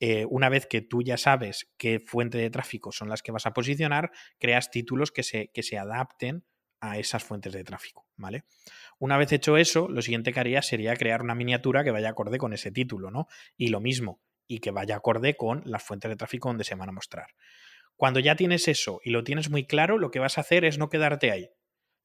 eh, 0.00 0.26
una 0.28 0.48
vez 0.48 0.66
que 0.66 0.80
tú 0.82 1.02
ya 1.02 1.16
sabes 1.16 1.72
qué 1.76 2.00
fuente 2.00 2.38
de 2.38 2.50
tráfico 2.50 2.92
son 2.92 3.08
las 3.08 3.22
que 3.22 3.32
vas 3.32 3.46
a 3.46 3.52
posicionar, 3.52 4.10
creas 4.38 4.70
títulos 4.70 5.10
que 5.10 5.22
se, 5.22 5.48
que 5.48 5.62
se 5.62 5.78
adapten 5.78 6.44
a 6.80 6.98
esas 6.98 7.24
fuentes 7.24 7.52
de 7.52 7.64
tráfico, 7.64 8.06
¿vale? 8.16 8.44
Una 8.98 9.16
vez 9.16 9.32
hecho 9.32 9.56
eso, 9.56 9.88
lo 9.88 10.02
siguiente 10.02 10.32
que 10.32 10.40
haría 10.40 10.62
sería 10.62 10.94
crear 10.94 11.22
una 11.22 11.34
miniatura 11.34 11.82
que 11.82 11.90
vaya 11.90 12.10
acorde 12.10 12.38
con 12.38 12.52
ese 12.52 12.70
título, 12.70 13.10
¿no? 13.10 13.26
Y 13.56 13.68
lo 13.68 13.80
mismo, 13.80 14.20
y 14.46 14.60
que 14.60 14.70
vaya 14.70 14.96
acorde 14.96 15.36
con 15.36 15.62
las 15.64 15.82
fuentes 15.82 16.08
de 16.08 16.16
tráfico 16.16 16.48
donde 16.48 16.64
se 16.64 16.74
van 16.74 16.88
a 16.88 16.92
mostrar. 16.92 17.28
Cuando 17.98 18.20
ya 18.20 18.36
tienes 18.36 18.68
eso 18.68 19.00
y 19.02 19.10
lo 19.10 19.24
tienes 19.24 19.50
muy 19.50 19.66
claro, 19.66 19.98
lo 19.98 20.12
que 20.12 20.20
vas 20.20 20.38
a 20.38 20.42
hacer 20.42 20.64
es 20.64 20.78
no 20.78 20.88
quedarte 20.88 21.32
ahí. 21.32 21.50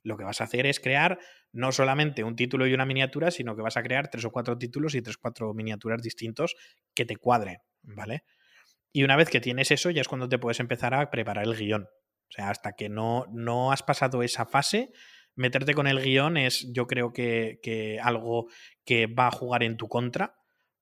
Lo 0.02 0.18
que 0.18 0.24
vas 0.24 0.42
a 0.42 0.46
hacer 0.46 0.66
es 0.66 0.80
crear 0.80 1.20
no 1.52 1.72
solamente 1.72 2.24
un 2.24 2.36
título 2.36 2.66
y 2.66 2.74
una 2.74 2.88
miniatura, 2.88 3.30
sino 3.30 3.56
que 3.56 3.62
vas 3.62 3.78
a 3.78 3.84
crear 3.84 4.10
tres 4.10 4.26
o 4.26 4.32
cuatro 4.32 4.58
títulos 4.58 4.96
y 4.96 5.04
tres 5.04 5.18
o 5.18 5.20
cuatro 5.22 5.54
miniaturas 5.54 6.02
distintos 6.02 6.56
que 6.96 7.06
te 7.06 7.16
cuadren, 7.16 7.60
¿vale? 7.84 8.24
Y 8.92 9.04
una 9.04 9.16
vez 9.16 9.30
que 9.30 9.40
tienes 9.40 9.70
eso, 9.70 9.92
ya 9.92 10.02
es 10.02 10.08
cuando 10.08 10.28
te 10.28 10.40
puedes 10.40 10.60
empezar 10.60 10.96
a 10.96 11.12
preparar 11.12 11.46
el 11.46 11.56
guion. 11.56 11.84
O 11.84 12.32
sea, 12.32 12.50
hasta 12.50 12.74
que 12.74 12.90
no, 12.90 13.28
no 13.32 13.72
has 13.72 13.84
pasado 13.84 14.24
esa 14.24 14.48
fase, 14.48 14.92
meterte 15.36 15.76
con 15.76 15.86
el 15.86 16.02
guion 16.02 16.38
es, 16.38 16.74
yo 16.74 16.88
creo 16.88 17.14
que, 17.14 18.00
algo 18.02 18.48
que 18.84 19.06
va 19.06 19.28
a 19.28 19.32
jugar 19.32 19.62
en 19.62 19.78
tu 19.78 19.88
contra, 19.88 20.36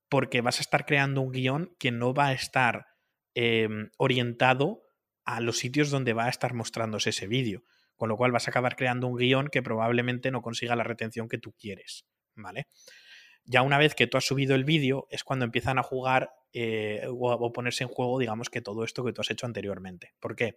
porque 0.08 0.40
vas 0.40 0.58
a 0.58 0.62
estar 0.62 0.86
creando 0.86 1.20
un 1.20 1.32
guion 1.32 1.76
que 1.78 1.90
no 1.90 2.14
va 2.14 2.28
a 2.28 2.32
estar 2.32 2.86
em, 3.34 3.90
orientado 3.98 4.82
a 5.24 5.40
los 5.40 5.58
sitios 5.58 5.90
donde 5.90 6.12
va 6.12 6.26
a 6.26 6.30
estar 6.30 6.54
mostrándose 6.54 7.10
ese 7.10 7.26
vídeo. 7.26 7.64
Con 7.96 8.08
lo 8.08 8.16
cual 8.16 8.32
vas 8.32 8.48
a 8.48 8.50
acabar 8.50 8.76
creando 8.76 9.06
un 9.06 9.16
guion 9.16 9.48
que 9.48 9.62
probablemente 9.62 10.30
no 10.30 10.42
consiga 10.42 10.76
la 10.76 10.84
retención 10.84 11.28
que 11.28 11.38
tú 11.38 11.52
quieres. 11.52 12.06
¿Vale? 12.34 12.66
Ya 13.44 13.62
una 13.62 13.78
vez 13.78 13.94
que 13.94 14.06
tú 14.06 14.16
has 14.16 14.24
subido 14.24 14.54
el 14.54 14.64
vídeo 14.64 15.06
es 15.10 15.24
cuando 15.24 15.44
empiezan 15.44 15.78
a 15.78 15.82
jugar 15.82 16.30
eh, 16.52 17.06
o, 17.08 17.52
ponerse 17.52 17.84
en 17.84 17.88
juego, 17.88 18.18
digamos, 18.18 18.50
que 18.50 18.60
todo 18.60 18.84
esto 18.84 19.04
que 19.04 19.12
tú 19.12 19.20
has 19.20 19.30
hecho 19.30 19.46
anteriormente. 19.46 20.14
¿Por 20.20 20.36
qué? 20.36 20.56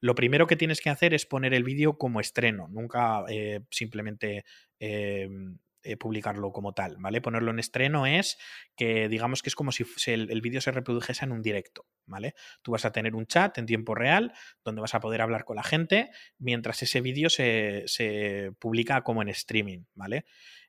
Lo 0.00 0.14
primero 0.14 0.46
que 0.46 0.56
tienes 0.56 0.80
que 0.80 0.90
hacer 0.90 1.14
es 1.14 1.26
poner 1.26 1.54
el 1.54 1.64
vídeo 1.64 1.96
como 1.96 2.20
estreno, 2.20 2.68
nunca 2.68 3.24
eh, 3.28 3.60
simplemente 3.70 4.44
em, 4.78 5.58
eh, 5.86 5.96
publicarlo 5.96 6.52
como 6.52 6.72
tal, 6.72 6.96
¿vale? 6.98 7.20
Ponerlo 7.20 7.50
en 7.50 7.58
estreno 7.58 8.06
es 8.06 8.38
que 8.76 9.08
digamos 9.08 9.42
que 9.42 9.50
es 9.50 9.54
como 9.54 9.70
si 9.70 9.84
el, 10.06 10.40
vídeo 10.40 10.60
se 10.60 10.72
reprodujese 10.72 11.24
en 11.24 11.32
un 11.32 11.42
directo, 11.42 11.86
¿vale? 12.06 12.34
Tú 12.62 12.72
vas 12.72 12.84
a 12.84 12.92
tener 12.92 13.14
un 13.14 13.26
chat 13.26 13.56
en 13.58 13.66
tiempo 13.66 13.94
real 13.94 14.32
donde 14.64 14.80
vas 14.80 14.94
a 14.94 15.00
poder 15.00 15.22
hablar 15.22 15.44
con 15.44 15.56
la 15.56 15.62
gente 15.62 16.10
mientras 16.38 16.82
ese 16.82 17.00
vídeo 17.00 17.30
se, 17.30 17.84
se 17.86 18.52
publica 18.58 19.02
como 19.02 19.22
en 19.22 19.28
streaming, 19.28 19.84
¿vale? 19.94 20.26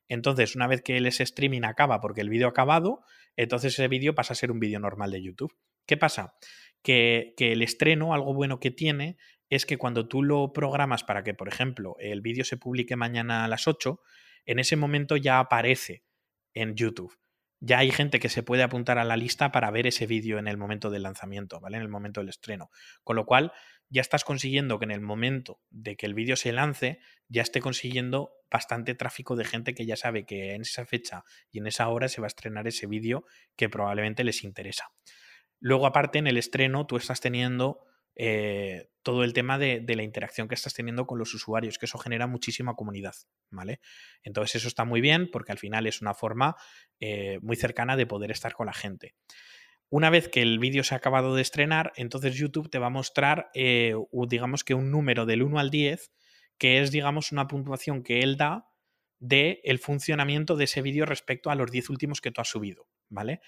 Entonces, 0.08 0.56
una 0.56 0.66
vez 0.66 0.82
que 0.82 0.96
ese 0.96 1.24
streaming 1.24 1.62
acaba 1.64 2.00
porque 2.00 2.20
el 2.20 2.30
vídeo 2.30 2.46
ha 2.46 2.50
acabado, 2.50 3.02
entonces 3.36 3.74
ese 3.74 3.88
vídeo 3.88 4.14
pasa 4.14 4.32
a 4.32 4.36
ser 4.36 4.50
un 4.50 4.60
vídeo 4.60 4.80
normal 4.80 5.10
de 5.10 5.22
YouTube. 5.22 5.54
¿Qué 5.86 5.96
pasa? 5.96 6.34
Que, 6.82 7.34
que, 7.36 7.52
el 7.52 7.62
estreno, 7.62 8.14
algo 8.14 8.34
bueno 8.34 8.60
que 8.60 8.70
tiene, 8.70 9.16
es 9.50 9.66
que 9.66 9.78
cuando 9.78 10.08
tú 10.08 10.22
lo 10.22 10.52
programas 10.52 11.04
para 11.04 11.22
que, 11.22 11.34
por 11.34 11.48
ejemplo, 11.48 11.96
el 11.98 12.20
vídeo 12.20 12.44
se 12.44 12.56
publique 12.56 12.96
mañana 12.96 13.44
a 13.44 13.48
las 13.48 13.66
8, 13.66 14.00
en 14.48 14.58
ese 14.58 14.76
momento 14.76 15.16
ya 15.16 15.38
aparece 15.40 16.04
en 16.54 16.74
YouTube. 16.74 17.16
Ya 17.60 17.78
hay 17.78 17.90
gente 17.90 18.18
que 18.18 18.30
se 18.30 18.42
puede 18.42 18.62
apuntar 18.62 18.98
a 18.98 19.04
la 19.04 19.16
lista 19.16 19.52
para 19.52 19.70
ver 19.70 19.86
ese 19.86 20.06
vídeo 20.06 20.38
en 20.38 20.48
el 20.48 20.56
momento 20.56 20.88
del 20.90 21.02
lanzamiento, 21.02 21.60
¿vale? 21.60 21.76
En 21.76 21.82
el 21.82 21.88
momento 21.88 22.20
del 22.20 22.30
estreno. 22.30 22.70
Con 23.04 23.16
lo 23.16 23.26
cual, 23.26 23.52
ya 23.90 24.00
estás 24.00 24.24
consiguiendo 24.24 24.78
que 24.78 24.86
en 24.86 24.90
el 24.90 25.02
momento 25.02 25.60
de 25.68 25.96
que 25.96 26.06
el 26.06 26.14
vídeo 26.14 26.34
se 26.36 26.52
lance, 26.52 26.98
ya 27.28 27.42
esté 27.42 27.60
consiguiendo 27.60 28.32
bastante 28.50 28.94
tráfico 28.94 29.36
de 29.36 29.44
gente 29.44 29.74
que 29.74 29.84
ya 29.84 29.96
sabe 29.96 30.24
que 30.24 30.54
en 30.54 30.62
esa 30.62 30.86
fecha 30.86 31.24
y 31.50 31.58
en 31.58 31.66
esa 31.66 31.88
hora 31.88 32.08
se 32.08 32.22
va 32.22 32.26
a 32.26 32.28
estrenar 32.28 32.66
ese 32.66 32.86
vídeo 32.86 33.26
que 33.54 33.68
probablemente 33.68 34.24
les 34.24 34.44
interesa. 34.44 34.92
Luego, 35.60 35.86
aparte, 35.86 36.18
en 36.18 36.26
el 36.26 36.38
estreno, 36.38 36.86
tú 36.86 36.96
estás 36.96 37.20
teniendo 37.20 37.80
eh, 38.18 38.90
todo 39.02 39.22
el 39.22 39.32
tema 39.32 39.58
de, 39.58 39.82
la 39.86 40.02
interacción 40.02 40.48
que 40.48 40.54
estás 40.56 40.74
teniendo 40.74 41.06
con 41.06 41.18
los 41.18 41.32
usuarios, 41.32 41.78
que 41.78 41.86
eso 41.86 41.98
genera 41.98 42.26
muchísima 42.26 42.74
comunidad, 42.74 43.14
¿vale? 43.48 43.80
Entonces 44.22 44.56
eso 44.56 44.68
está 44.68 44.84
muy 44.84 45.00
bien 45.00 45.30
porque 45.30 45.52
al 45.52 45.58
final 45.58 45.86
es 45.86 46.02
una 46.02 46.12
forma 46.12 46.56
eh, 47.00 47.38
muy 47.40 47.56
cercana 47.56 47.96
de 47.96 48.06
poder 48.06 48.32
estar 48.32 48.52
con 48.52 48.66
la 48.66 48.74
gente. 48.74 49.14
Una 49.88 50.10
vez 50.10 50.28
que 50.28 50.42
el 50.42 50.58
vídeo 50.58 50.84
se 50.84 50.94
ha 50.94 50.98
acabado 50.98 51.34
de 51.34 51.42
estrenar, 51.42 51.92
entonces 51.96 52.34
YouTube 52.34 52.68
te 52.68 52.78
va 52.78 52.88
a 52.88 52.90
mostrar, 52.90 53.50
eh, 53.54 53.94
digamos 54.28 54.64
que 54.64 54.74
un 54.74 54.90
número 54.90 55.24
del 55.24 55.42
1 55.42 55.58
al 55.58 55.70
10, 55.70 56.12
que 56.58 56.80
es, 56.82 56.90
digamos, 56.90 57.32
una 57.32 57.46
puntuación 57.46 58.02
que 58.02 58.20
él 58.20 58.36
da 58.36 58.68
de 59.20 59.60
el 59.64 59.78
funcionamiento 59.78 60.56
de 60.56 60.64
ese 60.64 60.82
vídeo 60.82 61.06
respecto 61.06 61.50
a 61.50 61.54
los 61.54 61.70
10 61.70 61.88
últimos 61.88 62.20
que 62.20 62.30
tú 62.30 62.40
has 62.40 62.48
subido, 62.48 62.88
¿vale? 63.08 63.40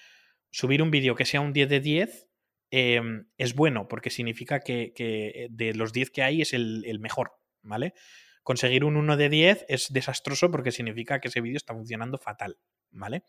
Subir 0.51 0.81
un 0.81 0.91
vídeo 0.91 1.17
que 1.17 1.27
sea 1.27 1.41
un 1.41 1.53
10 1.53 1.69
de 1.69 1.81
10 1.81 2.30
em, 2.71 3.27
es 3.37 3.55
bueno 3.55 3.89
porque 3.89 4.11
significa 4.11 4.61
que, 4.61 4.93
eh, 4.97 5.49
de 5.51 5.75
los 5.75 5.93
10 5.93 6.11
que 6.11 6.23
hay 6.23 6.43
es 6.43 6.53
el, 6.53 6.99
mejor, 7.01 7.33
¿vale? 7.63 7.95
Conseguir 8.43 8.85
un 8.85 8.97
1 8.97 9.17
de 9.17 9.29
10 9.29 9.67
es 9.69 9.93
desastroso 9.93 10.51
porque 10.51 10.73
significa 10.73 11.21
que 11.21 11.29
ese 11.29 11.41
vídeo 11.41 11.57
está 11.57 11.75
funcionando 11.75 12.19
fatal, 12.19 12.59
¿vale? 12.91 13.25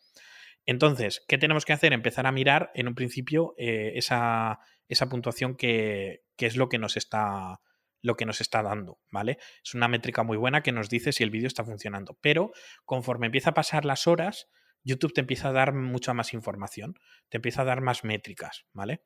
Entonces, 0.66 1.24
¿qué 1.28 1.38
tenemos 1.38 1.66
que 1.66 1.74
hacer? 1.74 1.92
Empezar 1.94 2.28
a 2.28 2.32
mirar 2.32 2.72
en 2.76 2.88
un 2.88 2.96
principio 2.96 3.56
eh, 3.58 3.94
esa, 3.96 4.60
esa, 4.88 5.10
puntuación 5.10 5.56
que, 5.56 6.24
que, 6.38 6.46
es 6.46 6.56
lo 6.56 6.70
que 6.70 6.78
nos 6.78 6.98
está 6.98 7.60
lo 8.04 8.16
que 8.16 8.26
nos 8.26 8.42
está 8.42 8.64
dando, 8.64 9.00
¿vale? 9.12 9.38
Es 9.64 9.76
una 9.76 9.88
métrica 9.88 10.24
muy 10.24 10.38
buena 10.38 10.64
que 10.64 10.72
nos 10.72 10.90
dice 10.90 11.12
si 11.12 11.24
el 11.24 11.30
vídeo 11.30 11.48
está 11.48 11.64
funcionando, 11.64 12.18
pero 12.22 12.52
conforme 12.84 13.28
empieza 13.28 13.52
a 13.52 13.54
pasar 13.54 13.86
las 13.86 14.08
horas, 14.08 14.50
YouTube 14.84 15.14
te 15.14 15.22
empieza 15.22 15.50
a 15.50 15.54
dar 15.54 15.74
mucha 15.74 16.14
más 16.14 16.34
información, 16.34 16.96
te 17.30 17.38
empieza 17.38 17.62
a 17.62 17.66
dar 17.66 17.82
más 17.82 18.04
métricas, 18.04 18.66
¿vale? 18.74 19.04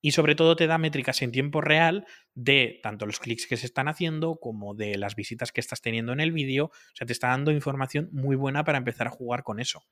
Y 0.00 0.12
sobre 0.12 0.34
todo 0.34 0.56
te 0.56 0.66
da 0.66 0.78
métricas 0.78 1.22
en 1.22 1.32
tiempo 1.32 1.60
real 1.60 2.06
de 2.34 2.80
tanto 2.82 3.06
los 3.06 3.18
clics 3.18 3.46
que 3.46 3.56
se 3.56 3.66
están 3.66 3.88
haciendo 3.88 4.36
como 4.36 4.74
de 4.74 4.98
las 4.98 5.16
visitas 5.16 5.52
que 5.52 5.60
estás 5.60 5.80
teniendo 5.80 6.12
en 6.12 6.20
el 6.20 6.32
vídeo. 6.32 6.66
O 6.66 6.94
sea, 6.94 7.06
te 7.06 7.12
está 7.12 7.28
dando 7.28 7.50
información 7.50 8.08
muy 8.12 8.36
buena 8.36 8.62
para 8.64 8.78
empezar 8.78 9.06
a 9.06 9.10
jugar 9.10 9.42
con 9.42 9.58
eso. 9.58 9.82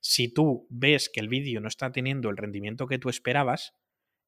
Si 0.00 0.32
tú 0.32 0.66
ves 0.70 1.08
que 1.08 1.20
el 1.20 1.28
vídeo 1.28 1.60
no 1.60 1.68
está 1.68 1.92
teniendo 1.92 2.28
el 2.28 2.36
rendimiento 2.36 2.86
que 2.86 2.98
tú 2.98 3.08
esperabas, 3.08 3.72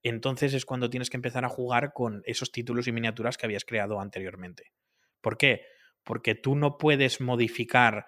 entonces 0.02 0.54
es 0.54 0.64
cuando 0.64 0.88
tienes 0.88 1.10
que 1.10 1.16
empezar 1.16 1.44
a 1.44 1.48
jugar 1.48 1.92
con 1.92 2.22
esos 2.24 2.52
títulos 2.52 2.86
y 2.86 2.92
miniaturas 2.92 3.36
que 3.36 3.46
habías 3.46 3.64
creado 3.64 4.00
anteriormente. 4.00 4.72
¿Por 5.20 5.36
qué? 5.36 5.62
Porque 6.04 6.34
tú 6.34 6.54
no 6.54 6.78
puedes 6.78 7.20
modificar 7.20 8.06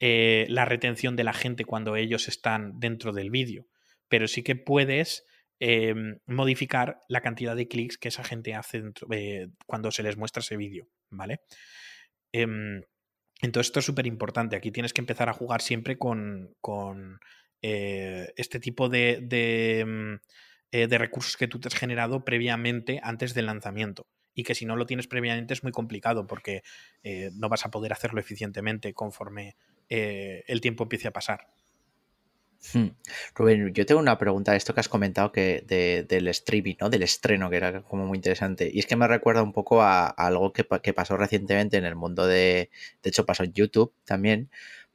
eh, 0.00 0.46
la 0.48 0.64
retención 0.64 1.14
de 1.14 1.24
la 1.24 1.32
gente 1.32 1.64
cuando 1.64 1.94
ellos 1.96 2.26
están 2.26 2.80
dentro 2.80 3.12
del 3.12 3.30
vídeo, 3.30 3.66
pero 4.08 4.26
sí 4.28 4.42
que 4.42 4.56
puedes 4.56 5.26
em, 5.60 6.18
modificar 6.26 7.00
la 7.08 7.20
cantidad 7.20 7.54
de 7.54 7.68
clics 7.68 7.98
que 7.98 8.08
esa 8.08 8.24
gente 8.24 8.54
hace 8.54 8.82
eh, 9.12 9.48
cuando 9.66 9.90
se 9.90 10.02
les 10.02 10.16
muestra 10.16 10.40
ese 10.40 10.56
vídeo, 10.56 10.88
¿vale? 11.10 11.42
Em, 12.32 12.82
entonces 13.42 13.68
esto 13.68 13.80
es 13.80 13.86
súper 13.86 14.06
importante. 14.06 14.56
Aquí 14.56 14.70
tienes 14.70 14.92
que 14.92 15.00
empezar 15.00 15.28
a 15.28 15.32
jugar 15.32 15.62
siempre 15.62 15.98
con, 15.98 16.56
eh, 17.62 18.32
este 18.36 18.60
tipo 18.60 18.88
de, 18.88 19.26
em, 19.80 20.18
eh, 20.72 20.86
de, 20.86 20.98
recursos 20.98 21.36
que 21.36 21.48
tú 21.48 21.60
te 21.60 21.68
has 21.68 21.74
generado 21.74 22.24
previamente 22.24 23.00
antes 23.02 23.34
del 23.34 23.46
lanzamiento. 23.46 24.06
Y 24.40 24.42
que 24.42 24.54
si 24.54 24.64
no 24.64 24.76
lo 24.76 24.86
tienes 24.86 25.06
previamente 25.06 25.52
es 25.52 25.62
muy 25.62 25.72
complicado 25.72 26.26
porque 26.26 26.62
eh, 27.02 27.30
no 27.34 27.48
vas 27.48 27.66
a 27.66 27.70
poder 27.70 27.92
hacerlo 27.92 28.20
eficientemente 28.20 28.94
conforme 28.94 29.54
el 29.88 30.60
tiempo 30.60 30.84
empiece 30.84 31.08
a 31.08 31.12
pasar. 31.12 31.48
Hmm. 32.74 32.88
Rubén, 33.34 33.72
yo 33.72 33.86
tengo 33.86 34.00
una 34.00 34.18
pregunta 34.18 34.52
de 34.52 34.58
esto 34.58 34.74
que 34.74 34.80
has 34.80 34.88
comentado 34.88 35.32
que 35.32 35.64
del 36.06 36.28
streaming, 36.28 36.74
¿no? 36.80 36.90
Del 36.90 37.02
estreno, 37.02 37.48
que 37.48 37.56
era 37.56 37.82
como 37.82 38.06
muy 38.06 38.16
interesante. 38.18 38.70
Y 38.72 38.80
es 38.80 38.86
que 38.86 38.96
me 38.96 39.08
recuerda 39.08 39.42
un 39.42 39.52
poco 39.52 39.82
a, 39.82 40.06
algo 40.08 40.52
que, 40.52 40.64
pasó 40.64 41.16
recientemente 41.16 41.78
en 41.78 41.86
el 41.86 41.96
mundo 41.96 42.26
de. 42.26 42.70
De 43.02 43.10
hecho, 43.10 43.24
pasó 43.24 43.44
en 43.44 43.52
YouTube 43.54 43.92
también, 44.04 44.50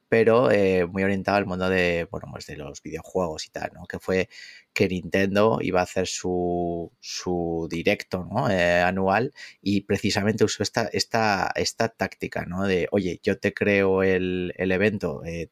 pero 0.08 0.50
eh, 0.50 0.86
muy 0.86 1.02
orientado 1.02 1.36
al 1.36 1.46
mundo 1.46 1.68
de, 1.68 2.06
bueno, 2.10 2.28
pues 2.30 2.46
de 2.46 2.56
los 2.56 2.82
videojuegos 2.82 3.46
y 3.46 3.50
tal, 3.50 3.72
¿no? 3.74 3.86
Que 3.86 3.98
fue 3.98 4.28
que 4.72 4.88
Nintendo 4.88 5.58
iba 5.62 5.80
a 5.80 5.84
hacer 5.84 6.06
su, 6.06 6.92
su 7.00 7.66
directo 7.70 8.28
¿no? 8.30 8.48
Eh, 8.50 8.82
anual 8.82 9.32
y 9.60 9.82
precisamente 9.82 10.44
usó 10.44 10.62
esta, 10.62 10.88
esta, 10.92 11.50
esta 11.56 11.88
táctica, 11.88 12.44
¿no? 12.46 12.64
De, 12.66 12.88
oye, 12.92 13.20
yo 13.22 13.38
te 13.38 13.52
creo 13.52 14.02
el, 14.02 14.52
el 14.56 14.72
evento 14.72 15.24
eh, 15.24 15.50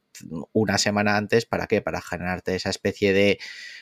una 0.53 0.79
semana 0.79 1.17
antes, 1.17 1.47
¿para 1.47 1.67
qué? 1.67 1.81
Para 1.83 2.01
generarte 2.01 2.55
esa 2.55 2.71
especie 2.71 3.12
de 3.12 3.38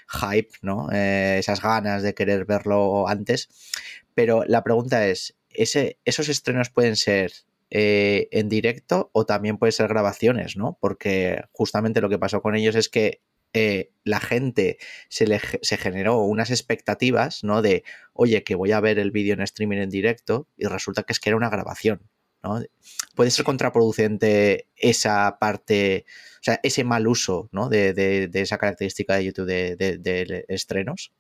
hype, 0.09 0.51
¿no? 0.63 0.91
esas 0.91 1.63
ganas 1.63 2.03
de 2.03 2.15
querer 2.15 2.45
verlo 2.45 3.09
antes. 3.09 3.49
Pero 4.15 4.45
la 4.47 4.63
pregunta 4.63 5.07
es, 5.07 5.37
¿ese, 5.51 5.99
¿esos 6.05 6.29
estrenos 6.29 6.71
pueden 6.71 6.97
ser 6.97 7.33
eh, 7.75 8.29
en 8.33 8.51
directo 8.51 9.09
o 9.15 9.25
también 9.25 9.57
puede 9.57 9.73
ser 9.73 9.89
grabaciones, 9.89 10.59
¿no? 10.59 10.77
Porque 10.79 11.43
justamente 11.53 12.03
lo 12.03 12.11
que 12.11 12.19
pasó 12.19 12.43
con 12.43 12.55
ellos 12.55 12.75
es 12.75 12.91
que 12.91 13.23
eh, 13.55 13.93
la 14.05 14.21
gente 14.21 14.77
se, 15.09 15.27
le, 15.27 15.41
se 15.63 15.79
generó 15.79 16.19
unas 16.19 16.51
expectativas, 16.51 17.45
¿no? 17.45 17.63
De, 17.63 17.83
oye, 18.13 18.45
que 18.45 18.57
voy 18.57 18.73
a 18.73 18.81
ver 18.81 18.99
el 18.99 19.11
vídeo 19.11 19.33
en 19.33 19.41
streaming 19.41 19.79
en 19.79 19.89
directo 19.89 20.49
y 20.59 20.67
resulta 20.67 21.05
que 21.05 21.15
es 21.15 21.19
que 21.19 21.31
era 21.31 21.39
una 21.39 21.49
grabación, 21.49 22.03
¿no? 22.43 22.61
Puede 23.15 23.31
ser 23.31 23.47
contraproducente 23.47 24.69
esa 24.77 25.39
parte, 25.41 26.05
o 26.41 26.43
sea, 26.43 26.61
ese 26.63 26.85
mal 26.85 27.07
uso, 27.07 27.49
¿no? 27.53 27.71
De, 27.71 28.29
esa 28.35 28.59
característica 28.59 29.15
de 29.17 29.25
YouTube 29.25 29.47
de, 29.47 29.77
de 29.77 30.45
estrenos. 30.49 31.11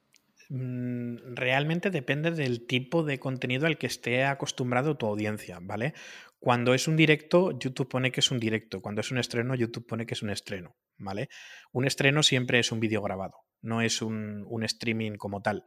Mm, 0.55 1.35
realmente 1.35 1.89
depende 1.91 2.31
del 2.31 2.67
tipo 2.67 3.05
de 3.05 3.19
contenido 3.19 3.67
al 3.67 3.79
que 3.79 3.87
esté 3.87 4.25
acostumbrado 4.25 4.99
tu 4.99 5.07
audiencia, 5.07 5.61
¿vale? 5.63 5.95
Cuando 6.43 6.75
es 6.75 6.89
un 6.89 6.97
directo, 6.97 7.57
YouTube 7.57 7.89
pone 7.89 8.11
que 8.11 8.19
es 8.19 8.33
un 8.33 8.41
directo. 8.41 8.81
Cuando 8.83 9.01
es 9.01 9.13
un 9.13 9.19
estreno, 9.19 9.55
YouTube 9.55 9.87
pone 9.87 10.07
que 10.07 10.15
es 10.15 10.23
un 10.23 10.31
estreno, 10.31 10.75
¿vale? 10.99 11.29
Un 11.71 11.87
estreno 11.87 12.25
siempre 12.25 12.59
es 12.59 12.73
un 12.73 12.81
vídeo 12.81 13.01
grabado, 13.01 13.35
no 13.61 13.81
es 13.81 14.03
un, 14.03 14.45
streaming 14.65 15.13
como 15.13 15.41
tal. 15.41 15.65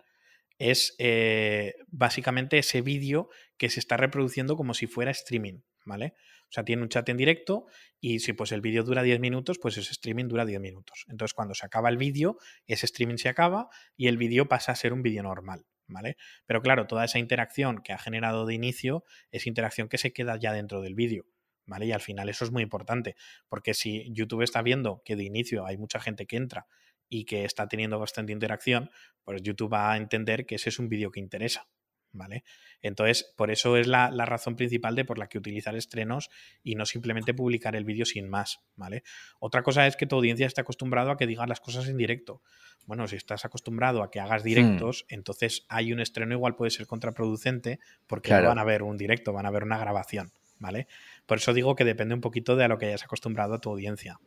Es 0.57 0.93
eh, 0.99 1.75
básicamente 1.87 2.57
ese 2.57 2.81
vídeo 2.81 3.29
que 3.57 3.69
se 3.69 3.79
está 3.79 3.95
reproduciendo 3.95 4.57
como 4.57 4.73
si 4.73 4.85
fuera 4.85 5.11
streaming, 5.11 5.61
¿vale? 5.85 6.13
O 6.49 6.51
sea, 6.51 6.65
tiene 6.65 6.81
un 6.81 6.89
chat 6.89 7.07
en 7.07 7.15
directo 7.15 7.67
y 8.01 8.19
si 8.19 8.33
pues 8.33 8.51
el 8.51 8.59
vídeo 8.59 8.83
dura 8.83 9.01
10 9.01 9.21
minutos, 9.21 9.59
pues 9.61 9.77
ese 9.77 9.93
streaming 9.93 10.27
dura 10.27 10.43
10 10.43 10.59
minutos. 10.59 11.05
Entonces, 11.07 11.33
cuando 11.33 11.53
se 11.53 11.65
acaba 11.65 11.87
el 11.87 11.95
vídeo, 11.95 12.37
ese 12.67 12.85
streaming 12.85 13.15
se 13.15 13.29
acaba 13.29 13.69
y 13.95 14.07
el 14.07 14.17
vídeo 14.17 14.49
pasa 14.49 14.73
a 14.73 14.75
ser 14.75 14.91
un 14.91 15.03
vídeo 15.03 15.23
normal, 15.23 15.65
¿vale? 15.87 16.17
Pero 16.45 16.61
claro, 16.61 16.87
toda 16.87 17.05
esa 17.05 17.19
interacción 17.19 17.81
que 17.83 17.93
ha 17.93 17.97
generado 17.97 18.45
de 18.45 18.53
inicio 18.53 19.03
es 19.31 19.47
interacción 19.47 19.89
que 19.89 19.97
se 19.97 20.13
queda 20.13 20.37
ya 20.37 20.53
dentro 20.53 20.81
del 20.81 20.95
vídeo. 20.95 21.25
¿Vale? 21.67 21.87
Y 21.87 21.91
al 21.93 22.01
final 22.01 22.29
eso 22.29 22.45
es 22.45 22.51
muy 22.51 22.61
importante, 22.61 23.15
porque 23.47 23.73
si 23.73 24.05
YouTube 24.13 24.43
está 24.43 24.61
viendo 24.61 25.01
que 25.03 25.15
de 25.15 25.23
inicio 25.23 25.65
hay 25.65 25.77
mucha 25.77 25.99
gente 25.99 26.27
que 26.27 26.37
entra 26.37 26.67
y 27.09 27.25
que 27.25 27.43
está 27.43 27.67
teniendo 27.67 27.97
bastante 27.97 28.33
interacción, 28.33 28.91
pues 29.23 29.41
YouTube 29.41 29.73
va 29.73 29.91
a 29.91 29.97
entender 29.97 30.45
que 30.45 30.55
ese 30.55 30.69
es 30.69 30.77
un 30.77 30.89
vídeo 30.89 31.11
que 31.11 31.19
interesa. 31.19 31.67
¿Vale? 32.15 32.43
Entonces, 32.81 33.31
por 33.35 33.51
eso 33.51 33.77
es 33.77 33.87
la, 33.87 34.09
razón 34.25 34.55
principal 34.55 34.95
de 34.95 35.05
por 35.05 35.17
la 35.17 35.27
que 35.27 35.37
utilizar 35.37 35.75
estrenos 35.75 36.29
y 36.63 36.75
no 36.75 36.85
simplemente 36.85 37.33
publicar 37.33 37.75
el 37.75 37.85
vídeo 37.85 38.05
sin 38.05 38.29
más, 38.29 38.59
¿vale? 38.75 39.03
Otra 39.39 39.63
cosa 39.63 39.85
es 39.87 39.95
que 39.95 40.05
tu 40.05 40.15
audiencia 40.15 40.47
esté 40.47 40.61
acostumbrado 40.61 41.11
a 41.11 41.17
que 41.17 41.27
digas 41.27 41.47
las 41.47 41.59
cosas 41.59 41.87
en 41.87 41.97
directo. 41.97 42.41
Bueno, 42.85 43.07
si 43.07 43.15
estás 43.15 43.45
acostumbrado 43.45 44.01
a 44.01 44.11
que 44.11 44.19
hagas 44.19 44.43
hmm. 44.43 44.47
directos, 44.47 45.05
entonces 45.09 45.65
hay 45.69 45.93
un 45.93 45.99
estreno 45.99 46.33
igual 46.33 46.55
puede 46.55 46.71
ser 46.71 46.87
contraproducente 46.87 47.79
porque 48.07 48.31
no 48.31 48.43
van 48.43 48.59
a 48.59 48.63
ver 48.63 48.83
un 48.83 48.97
directo, 48.97 49.33
van 49.33 49.45
a 49.45 49.51
ver 49.51 49.63
una 49.63 49.77
grabación, 49.77 50.31
¿vale? 50.59 50.87
Por 51.25 51.37
eso 51.37 51.53
digo 51.53 51.75
que 51.75 51.83
depende 51.83 52.15
un 52.15 52.21
poquito 52.21 52.55
de 52.55 52.65
a 52.65 52.67
lo 52.67 52.77
que 52.77 52.87
hayas 52.87 53.03
acostumbrado 53.03 53.55
a 53.55 53.59
tu 53.59 53.69
audiencia. 53.69 54.19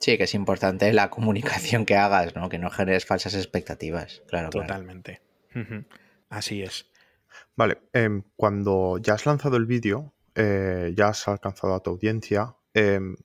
Sí, 0.00 0.18
que 0.18 0.24
es 0.24 0.34
importante 0.34 0.92
la 0.92 1.08
comunicación 1.08 1.86
que 1.86 1.96
hagas, 1.96 2.34
¿no? 2.34 2.48
Que 2.48 2.58
no 2.58 2.68
generes 2.70 3.06
falsas 3.06 3.34
expectativas, 3.34 4.22
claro. 4.28 4.50
Totalmente. 4.50 5.22
Así 6.28 6.62
es. 6.62 6.90
Vale, 7.56 7.82
em, 7.92 8.22
cuando 8.36 8.98
ya 8.98 9.14
has 9.14 9.26
lanzado 9.26 9.56
el 9.56 9.66
vídeo, 9.66 10.14
eh, 10.34 10.92
ya 10.96 11.08
has 11.08 11.28
alcanzado 11.28 11.74
a 11.74 11.80
tu 11.80 11.90
audiencia, 11.90 12.56
em, 12.72 13.16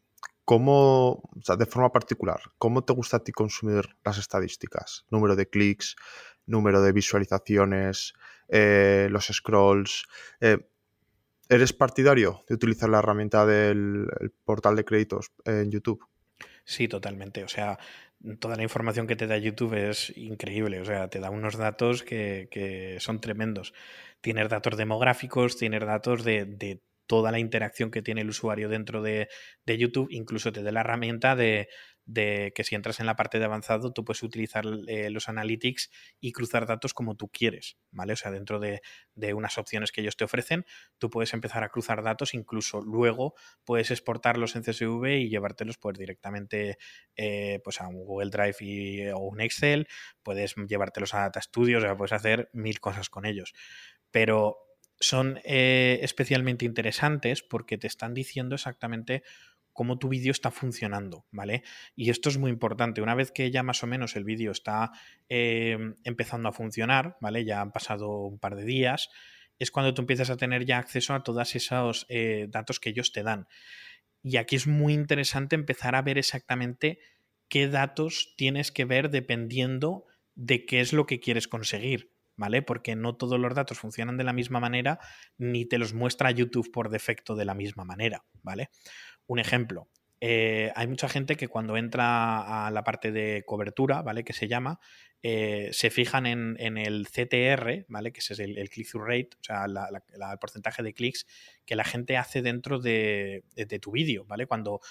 ¿cómo, 0.46 1.10
o 1.12 1.42
sea, 1.44 1.56
de 1.56 1.66
forma 1.66 1.92
particular, 1.92 2.40
cómo 2.58 2.84
te 2.84 2.94
gusta 2.94 3.18
a 3.18 3.24
ti 3.24 3.32
consumir 3.32 3.88
las 4.04 4.18
estadísticas? 4.18 5.06
Número 5.10 5.36
de 5.36 5.50
clics, 5.50 5.96
número 6.46 6.82
de 6.82 6.92
visualizaciones, 6.92 8.14
eh, 8.48 9.08
los 9.12 9.28
scrolls. 9.28 10.06
Eh, 10.42 10.58
¿Eres 11.48 11.74
partidario 11.74 12.44
de 12.48 12.56
utilizar 12.56 12.90
la 12.90 13.00
herramienta 13.00 13.46
del 13.46 14.08
portal 14.46 14.76
de 14.76 14.86
créditos 14.86 15.32
en 15.46 15.72
YouTube? 15.72 16.06
Sí, 16.64 16.88
totalmente. 16.88 17.44
O 17.44 17.48
sea, 17.48 17.80
toda 18.40 18.56
la 18.56 18.64
información 18.64 19.08
que 19.08 19.16
te 19.16 19.28
da 19.28 19.38
YouTube 19.38 19.74
es 19.74 20.16
increíble. 20.18 20.82
O 20.82 20.86
sea, 20.86 21.10
te 21.10 21.20
da 21.20 21.30
unos 21.30 21.58
datos 21.58 22.04
que, 22.04 22.98
son 23.00 23.22
tremendos. 23.22 23.74
Tienes 24.22 24.50
datos 24.50 24.78
demográficos, 24.78 25.58
tienes 25.58 25.82
datos 25.86 26.24
de, 26.24 26.82
toda 27.08 27.32
la 27.32 27.40
interacción 27.40 27.90
que 27.90 28.02
tiene 28.02 28.22
el 28.22 28.30
usuario 28.30 28.70
dentro 28.70 29.02
de, 29.02 29.30
YouTube. 29.66 30.10
Incluso 30.12 30.52
te 30.52 30.64
da 30.64 30.72
la 30.72 30.82
herramienta 30.82 31.36
de, 31.36 31.70
de 32.10 32.54
que 32.56 32.64
si 32.64 32.74
entras 32.74 33.00
en 33.00 33.06
la 33.06 33.16
parte 33.16 33.38
de 33.38 33.46
avanzado, 33.46 33.94
tú 33.94 34.04
puedes 34.04 34.24
utilizar 34.24 34.66
eh, 34.88 35.12
los 35.12 35.30
analytics 35.30 35.92
y 36.20 36.32
cruzar 36.32 36.66
datos 36.66 36.96
como 36.96 37.16
tú 37.16 37.30
quieres, 37.30 37.78
¿vale? 37.92 38.14
O 38.14 38.16
sea, 38.16 38.32
dentro 38.32 38.60
de, 38.60 38.82
unas 39.36 39.60
opciones 39.60 39.92
que 39.92 40.02
ellos 40.02 40.18
te 40.18 40.24
ofrecen, 40.24 40.66
tú 40.98 41.12
puedes 41.12 41.34
empezar 41.36 41.64
a 41.64 41.70
cruzar 41.70 42.02
datos, 42.02 42.34
incluso 42.34 42.82
luego 42.82 43.36
puedes 43.64 43.92
exportarlos 43.92 44.56
en 44.56 44.64
CSV 44.64 45.20
y 45.20 45.30
llevártelos 45.30 45.78
pues 45.78 46.00
directamente 46.00 46.80
eh, 47.16 47.60
pues 47.64 47.80
a 47.80 47.88
un 47.88 48.04
Google 48.04 48.32
Drive 48.32 49.14
o 49.14 49.20
un 49.20 49.42
Excel, 49.42 49.88
puedes 50.24 50.56
llevártelos 50.56 51.14
a 51.14 51.20
Data 51.20 51.42
Studio, 51.42 51.78
o 51.78 51.82
sea, 51.82 51.96
puedes 51.96 52.14
hacer 52.14 52.50
mil 52.54 52.80
cosas 52.80 53.10
con 53.12 53.28
ellos. 53.28 53.54
Pero 54.10 54.58
son 55.00 55.40
eh, 55.44 56.00
especialmente 56.02 56.66
interesantes 56.66 57.44
porque 57.44 57.78
te 57.78 57.88
están 57.88 58.14
diciendo 58.14 58.56
exactamente 58.56 59.24
cómo 59.74 59.98
tu 59.98 60.10
vídeo 60.10 60.32
está 60.32 60.52
funcionando, 60.52 61.26
¿vale? 61.32 61.64
Y 61.96 62.10
esto 62.10 62.30
es 62.30 62.38
muy 62.38 62.52
importante. 62.52 63.02
Una 63.02 63.16
vez 63.16 63.32
que 63.32 63.52
ya 63.52 63.64
más 63.64 63.84
o 63.84 63.88
menos 63.88 64.16
el 64.16 64.24
vídeo 64.24 64.52
está 64.52 64.92
em, 65.30 65.96
empezando 66.04 66.50
a 66.50 66.52
funcionar, 66.52 67.18
¿vale? 67.22 67.46
Ya 67.46 67.62
han 67.62 67.72
pasado 67.72 68.10
un 68.26 68.40
par 68.40 68.56
de 68.56 68.66
días, 68.66 69.10
es 69.58 69.72
cuando 69.72 69.94
tú 69.94 70.02
empiezas 70.02 70.30
a 70.30 70.38
tener 70.38 70.66
ya 70.66 70.78
acceso 70.78 71.14
a 71.14 71.24
todos 71.24 71.56
esos 71.56 72.06
eh, 72.10 72.48
datos 72.50 72.80
que 72.80 72.90
ellos 72.90 73.12
te 73.12 73.24
dan. 73.24 73.48
Y 74.22 74.38
aquí 74.38 74.56
es 74.56 74.68
muy 74.68 74.94
interesante 74.94 75.56
empezar 75.56 75.96
a 75.96 76.02
ver 76.02 76.18
exactamente 76.18 77.00
qué 77.48 77.68
datos 77.68 78.34
tienes 78.38 78.72
que 78.72 78.86
ver 78.86 79.10
dependiendo 79.10 80.06
de 80.36 80.66
qué 80.66 80.82
es 80.82 80.94
lo 80.94 81.06
que 81.06 81.20
quieres 81.20 81.48
conseguir. 81.48 82.12
¿vale? 82.40 82.62
Porque 82.62 82.96
no 82.96 83.18
todos 83.18 83.38
los 83.38 83.54
datos 83.54 83.78
funcionan 83.78 84.16
de 84.16 84.24
la 84.24 84.32
misma 84.32 84.62
manera, 84.62 85.00
ni 85.38 85.66
te 85.66 85.78
los 85.78 85.94
muestra 85.94 86.32
YouTube 86.32 86.72
por 86.72 86.90
defecto 86.90 87.36
de 87.36 87.44
la 87.44 87.54
misma 87.54 87.84
manera, 87.84 88.24
¿vale? 88.42 88.70
Un 89.30 89.38
ejemplo, 89.38 89.88
eh, 90.22 90.72
hay 90.76 90.88
mucha 90.88 91.08
gente 91.08 91.36
que 91.38 91.48
cuando 91.48 91.78
entra 91.78 92.66
a 92.66 92.72
la 92.72 92.84
parte 92.84 93.12
de 93.12 93.44
cobertura, 93.46 94.02
¿vale? 94.02 94.24
Que 94.24 94.34
se 94.34 94.48
llama, 94.48 94.80
eh, 95.22 95.70
se 95.72 95.92
fijan 95.92 96.26
en, 96.26 96.78
el 96.80 97.08
CTR, 97.08 97.86
¿vale? 97.90 98.12
Que 98.12 98.22
es 98.22 98.40
el, 98.40 98.56
click-through 98.72 99.06
rate, 99.06 99.30
o 99.40 99.44
sea, 99.44 99.66
el 99.66 100.40
porcentaje 100.40 100.82
de 100.82 100.96
clics 100.96 101.28
que 101.64 101.76
la 101.76 101.84
gente 101.84 102.18
hace 102.18 102.42
dentro 102.42 102.80
de, 102.80 103.44
tu 103.80 103.92
vídeo, 103.92 104.26
¿vale? 104.26 104.48
Cuando, 104.48 104.82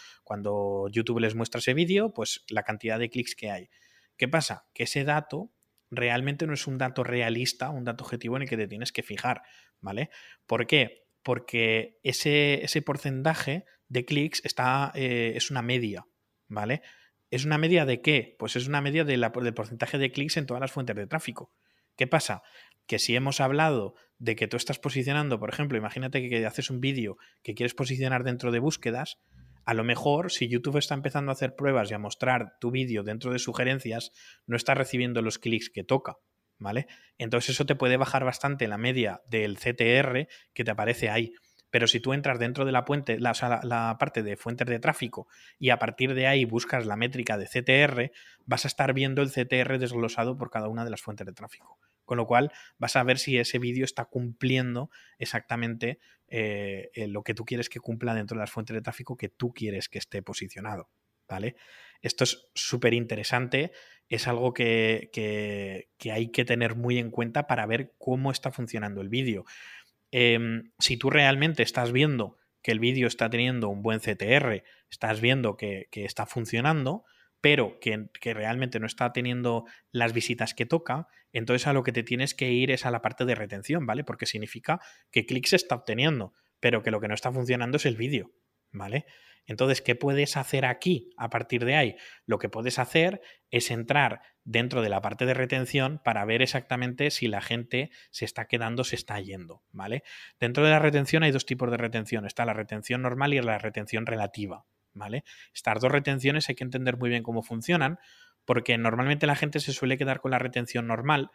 YouTube 0.88 1.18
les 1.18 1.34
muestra 1.34 1.58
ese 1.58 1.74
vídeo, 1.74 2.14
pues 2.14 2.44
la 2.48 2.62
cantidad 2.62 3.00
de 3.00 3.10
clics 3.10 3.34
que 3.34 3.50
hay. 3.50 3.70
¿Qué 4.16 4.28
pasa? 4.28 4.68
Que 4.72 4.84
ese 4.84 5.02
dato 5.02 5.50
realmente 5.90 6.46
no 6.46 6.54
es 6.54 6.68
un 6.68 6.78
dato 6.78 7.02
realista, 7.02 7.70
un 7.70 7.82
dato 7.82 8.04
objetivo 8.04 8.36
en 8.36 8.42
el 8.42 8.48
que 8.48 8.56
te 8.56 8.68
tienes 8.68 8.92
que 8.92 9.02
fijar, 9.02 9.42
¿vale? 9.80 10.10
¿Por 10.46 10.68
qué? 10.68 11.08
Porque 11.24 11.98
ese, 12.04 12.64
ese 12.64 12.82
porcentaje 12.82 13.64
de 13.88 14.04
clics 14.04 14.40
está, 14.44 14.92
eh, 14.94 15.32
es 15.36 15.50
una 15.50 15.62
media, 15.62 16.06
¿vale? 16.46 16.82
¿Es 17.30 17.44
una 17.44 17.58
media 17.58 17.84
de 17.84 18.00
qué? 18.00 18.36
Pues 18.38 18.56
es 18.56 18.68
una 18.68 18.80
media 18.80 19.04
del 19.04 19.30
porcentaje 19.54 19.98
de 19.98 20.10
clics 20.10 20.36
en 20.36 20.46
todas 20.46 20.60
las 20.60 20.72
fuentes 20.72 20.96
de 20.96 21.06
tráfico. 21.06 21.52
¿Qué 21.96 22.06
pasa? 22.06 22.42
Que 22.86 22.98
si 22.98 23.16
hemos 23.16 23.40
hablado 23.40 23.94
de 24.18 24.36
que 24.36 24.48
tú 24.48 24.56
estás 24.56 24.78
posicionando, 24.78 25.38
por 25.38 25.50
ejemplo, 25.50 25.76
imagínate 25.76 26.28
que 26.28 26.46
haces 26.46 26.70
un 26.70 26.80
vídeo 26.80 27.18
que 27.42 27.54
quieres 27.54 27.74
posicionar 27.74 28.24
dentro 28.24 28.50
de 28.50 28.60
búsquedas, 28.60 29.18
a 29.68 29.74
lo 29.74 29.84
mejor, 29.84 30.32
si 30.32 30.48
YouTube 30.48 30.78
está 30.78 30.94
empezando 30.94 31.30
a 31.30 31.34
hacer 31.34 31.54
pruebas 31.54 31.90
y 31.90 31.94
a 31.94 31.98
mostrar 31.98 32.54
tu 32.58 32.70
vídeo 32.70 33.02
dentro 33.02 33.32
de 33.32 33.38
sugerencias, 33.38 34.12
no 34.46 34.56
está 34.56 34.74
recibiendo 34.74 35.20
los 35.20 35.38
clics 35.38 35.68
que 35.68 35.84
toca, 35.84 36.16
¿vale? 36.56 36.86
Entonces 37.18 37.50
eso 37.50 37.66
te 37.66 37.74
puede 37.74 37.98
bajar 37.98 38.24
bastante 38.24 38.66
la 38.66 38.78
media 38.78 39.20
del 39.28 39.58
CTR 39.58 40.26
que 40.54 40.64
te 40.64 40.70
aparece 40.70 41.10
ahí. 41.10 41.34
Pero 41.70 41.86
si 41.86 42.00
tú 42.00 42.12
entras 42.12 42.38
dentro 42.38 42.64
de 42.64 42.72
la, 42.72 42.84
puente, 42.84 43.18
la, 43.18 43.96
parte 43.98 44.22
de 44.22 44.36
fuentes 44.36 44.66
de 44.66 44.78
tráfico 44.78 45.28
y 45.58 45.70
a 45.70 45.78
partir 45.78 46.14
de 46.14 46.26
ahí 46.26 46.44
buscas 46.44 46.86
la 46.86 46.96
métrica 46.96 47.36
de 47.36 47.46
CTR, 47.46 48.12
vas 48.46 48.64
a 48.64 48.68
estar 48.68 48.94
viendo 48.94 49.22
el 49.22 49.30
CTR 49.30 49.78
desglosado 49.78 50.36
por 50.36 50.50
cada 50.50 50.68
una 50.68 50.84
de 50.84 50.90
las 50.90 51.02
fuentes 51.02 51.26
de 51.26 51.32
tráfico. 51.32 51.78
Con 52.04 52.16
lo 52.16 52.26
cual 52.26 52.50
vas 52.78 52.96
a 52.96 53.02
ver 53.02 53.18
si 53.18 53.36
ese 53.38 53.58
vídeo 53.58 53.84
está 53.84 54.06
cumpliendo 54.06 54.90
exactamente 55.18 55.98
eh, 56.28 56.90
lo 57.08 57.22
que 57.22 57.34
tú 57.34 57.44
quieres 57.44 57.68
que 57.68 57.80
cumpla 57.80 58.14
dentro 58.14 58.36
de 58.36 58.40
las 58.40 58.50
fuentes 58.50 58.74
de 58.74 58.80
tráfico 58.80 59.16
que 59.16 59.28
tú 59.28 59.52
quieres 59.52 59.88
que 59.88 59.98
esté 59.98 60.22
posicionado. 60.22 60.88
¿Vale? 61.28 61.56
Esto 62.00 62.24
es 62.24 62.48
súper 62.54 62.94
interesante, 62.94 63.72
es 64.08 64.28
algo 64.28 64.54
que, 64.54 65.10
hay 66.10 66.30
que 66.30 66.44
tener 66.44 66.74
muy 66.74 66.98
en 66.98 67.10
cuenta 67.10 67.46
para 67.46 67.66
ver 67.66 67.94
cómo 67.98 68.30
está 68.30 68.50
funcionando 68.50 69.00
el 69.00 69.08
vídeo. 69.08 69.44
Em, 70.10 70.72
si 70.78 70.96
tú 70.96 71.10
realmente 71.10 71.62
estás 71.62 71.92
viendo 71.92 72.36
que 72.62 72.72
el 72.72 72.80
vídeo 72.80 73.06
está 73.06 73.30
teniendo 73.30 73.68
un 73.68 73.82
buen 73.82 74.00
CTR, 74.00 74.64
estás 74.90 75.20
viendo 75.20 75.56
que, 75.56 75.88
que 75.90 76.04
está 76.04 76.26
funcionando, 76.26 77.04
pero 77.40 77.78
que, 77.80 78.08
realmente 78.34 78.80
no 78.80 78.86
está 78.86 79.12
teniendo 79.12 79.64
las 79.92 80.12
visitas 80.12 80.54
que 80.54 80.66
toca, 80.66 81.06
entonces 81.32 81.66
a 81.66 81.72
lo 81.72 81.82
que 81.82 81.92
te 81.92 82.02
tienes 82.02 82.34
que 82.34 82.52
ir 82.52 82.70
es 82.70 82.84
a 82.84 82.90
la 82.90 83.02
parte 83.02 83.24
de 83.24 83.34
retención, 83.34 83.86
¿vale? 83.86 84.04
Porque 84.04 84.26
significa 84.26 84.80
que 85.10 85.26
clics 85.26 85.52
está 85.52 85.76
obteniendo, 85.76 86.34
pero 86.60 86.82
que 86.82 86.90
lo 86.90 87.00
que 87.00 87.08
no 87.08 87.14
está 87.14 87.30
funcionando 87.32 87.76
es 87.76 87.86
el 87.86 87.96
vídeo, 87.96 88.32
¿vale? 88.72 89.06
Entonces, 89.48 89.80
¿qué 89.80 89.96
puedes 89.96 90.36
hacer 90.36 90.66
aquí 90.66 91.10
a 91.16 91.30
partir 91.30 91.64
de 91.64 91.74
ahí? 91.74 91.96
Lo 92.26 92.38
que 92.38 92.50
puedes 92.50 92.78
hacer 92.78 93.22
es 93.50 93.70
entrar 93.70 94.20
dentro 94.44 94.82
de 94.82 94.90
la 94.90 95.00
parte 95.00 95.24
de 95.24 95.34
retención 95.34 96.00
para 96.04 96.24
ver 96.26 96.42
exactamente 96.42 97.10
si 97.10 97.28
la 97.28 97.40
gente 97.40 97.90
se 98.10 98.26
está 98.26 98.46
quedando, 98.46 98.84
se 98.84 98.94
está 98.94 99.18
yendo, 99.20 99.62
¿vale? 99.72 100.04
Dentro 100.38 100.64
de 100.64 100.70
la 100.70 100.78
retención 100.78 101.22
hay 101.22 101.32
dos 101.32 101.46
tipos 101.46 101.70
de 101.70 101.78
retención. 101.78 102.26
Está 102.26 102.44
la 102.44 102.52
retención 102.52 103.00
normal 103.00 103.32
y 103.32 103.40
la 103.40 103.58
retención 103.58 104.04
relativa, 104.04 104.66
¿vale? 104.92 105.24
Estas 105.54 105.80
dos 105.80 105.90
retenciones 105.90 106.48
hay 106.50 106.54
que 106.54 106.64
entender 106.64 106.98
muy 106.98 107.08
bien 107.08 107.22
cómo 107.22 107.42
funcionan, 107.42 107.98
porque 108.44 108.76
normalmente 108.76 109.26
la 109.26 109.36
gente 109.36 109.60
se 109.60 109.72
suele 109.72 109.98
quedar 109.98 110.20
con 110.20 110.30
la 110.30 110.38
retención 110.38 110.86
normal 110.86 111.30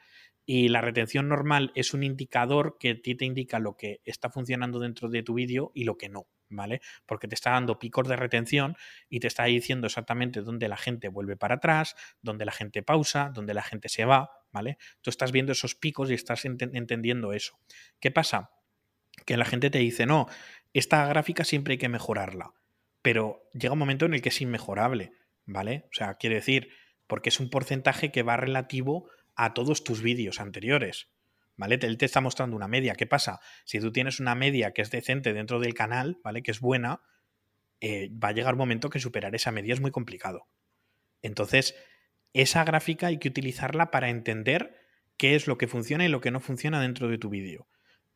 y 0.45 0.69
la 0.69 0.81
retención 0.81 1.29
normal 1.29 1.71
es 1.75 1.93
un 1.93 2.03
indicador 2.03 2.77
que 2.79 2.89
a 2.89 3.01
ti 3.01 3.15
te 3.15 3.25
indica 3.25 3.59
lo 3.59 3.75
que 3.75 4.01
está 4.03 4.29
funcionando 4.29 4.79
dentro 4.79 5.09
de 5.09 5.23
tu 5.23 5.35
vídeo 5.35 5.71
y 5.73 5.83
lo 5.83 5.97
que 5.97 6.09
no, 6.09 6.27
¿vale? 6.55 6.81
Porque 7.05 7.27
te 7.27 7.35
está 7.35 7.51
dando 7.51 7.79
picos 7.79 8.07
de 8.07 8.15
retención 8.15 8.75
y 9.09 9.19
te 9.19 9.27
está 9.27 9.45
diciendo 9.45 9.87
exactamente 9.87 10.41
dónde 10.41 10.67
la 10.67 10.77
gente 10.77 11.07
vuelve 11.07 11.35
para 11.35 11.55
atrás, 11.55 11.95
dónde 12.21 12.45
la 12.45 12.51
gente 12.51 12.83
pausa, 12.83 13.31
dónde 13.33 13.53
la 13.53 13.63
gente 13.63 13.89
se 13.89 14.05
va, 14.05 14.31
¿vale? 14.51 14.77
Tú 15.01 15.09
estás 15.09 15.31
viendo 15.31 15.51
esos 15.51 15.75
picos 15.75 16.09
y 16.11 16.13
estás 16.13 16.45
entendiendo 16.45 17.33
eso. 17.33 17.59
¿Qué 17.99 18.11
pasa? 18.11 18.51
Que 19.25 19.37
la 19.37 19.45
gente 19.45 19.69
te 19.69 19.79
dice, 19.79 20.05
no, 20.05 20.27
esta 20.73 21.05
gráfica 21.07 21.43
siempre 21.43 21.73
hay 21.73 21.77
que 21.77 21.89
mejorarla 21.89 22.53
pero 23.03 23.49
llega 23.53 23.73
un 23.73 23.79
momento 23.79 24.05
en 24.05 24.15
el 24.15 24.21
que 24.23 24.29
es 24.29 24.41
inmejorable, 24.41 25.11
¿vale? 25.45 25.85
O 25.91 25.93
sea, 25.93 26.15
quiere 26.15 26.37
decir, 26.37 26.69
porque 27.05 27.29
es 27.29 27.39
un 27.39 27.51
porcentaje 27.51 28.11
que 28.11 28.23
va 28.23 28.37
relativo 28.37 29.09
a 29.35 29.53
todos 29.53 29.83
tus 29.83 30.01
vídeos 30.01 30.39
anteriores, 30.39 31.09
¿vale? 31.57 31.79
Él 31.81 31.97
te 31.97 32.05
está 32.05 32.21
mostrando 32.21 32.55
una 32.55 32.67
media. 32.67 32.95
¿Qué 32.95 33.05
pasa? 33.05 33.39
Si 33.65 33.79
tú 33.79 33.91
tienes 33.91 34.19
una 34.19 34.35
media 34.35 34.71
que 34.71 34.81
es 34.81 34.91
decente 34.91 35.33
dentro 35.33 35.59
del 35.59 35.73
canal, 35.73 36.19
¿vale? 36.23 36.43
Que 36.43 36.51
es 36.51 36.59
buena, 36.59 37.01
eh, 37.81 38.09
va 38.11 38.29
a 38.29 38.31
llegar 38.31 38.53
un 38.53 38.59
momento 38.59 38.89
que 38.89 38.99
superar 38.99 39.35
esa 39.35 39.51
media 39.51 39.73
es 39.73 39.81
muy 39.81 39.91
complicado. 39.91 40.47
Entonces, 41.21 41.75
esa 42.33 42.63
gráfica 42.63 43.07
hay 43.07 43.19
que 43.19 43.29
utilizarla 43.29 43.91
para 43.91 44.09
entender 44.09 44.75
qué 45.17 45.35
es 45.35 45.47
lo 45.47 45.57
que 45.57 45.67
funciona 45.67 46.05
y 46.05 46.09
lo 46.09 46.21
que 46.21 46.31
no 46.31 46.39
funciona 46.39 46.81
dentro 46.81 47.07
de 47.07 47.17
tu 47.17 47.29
vídeo. 47.29 47.67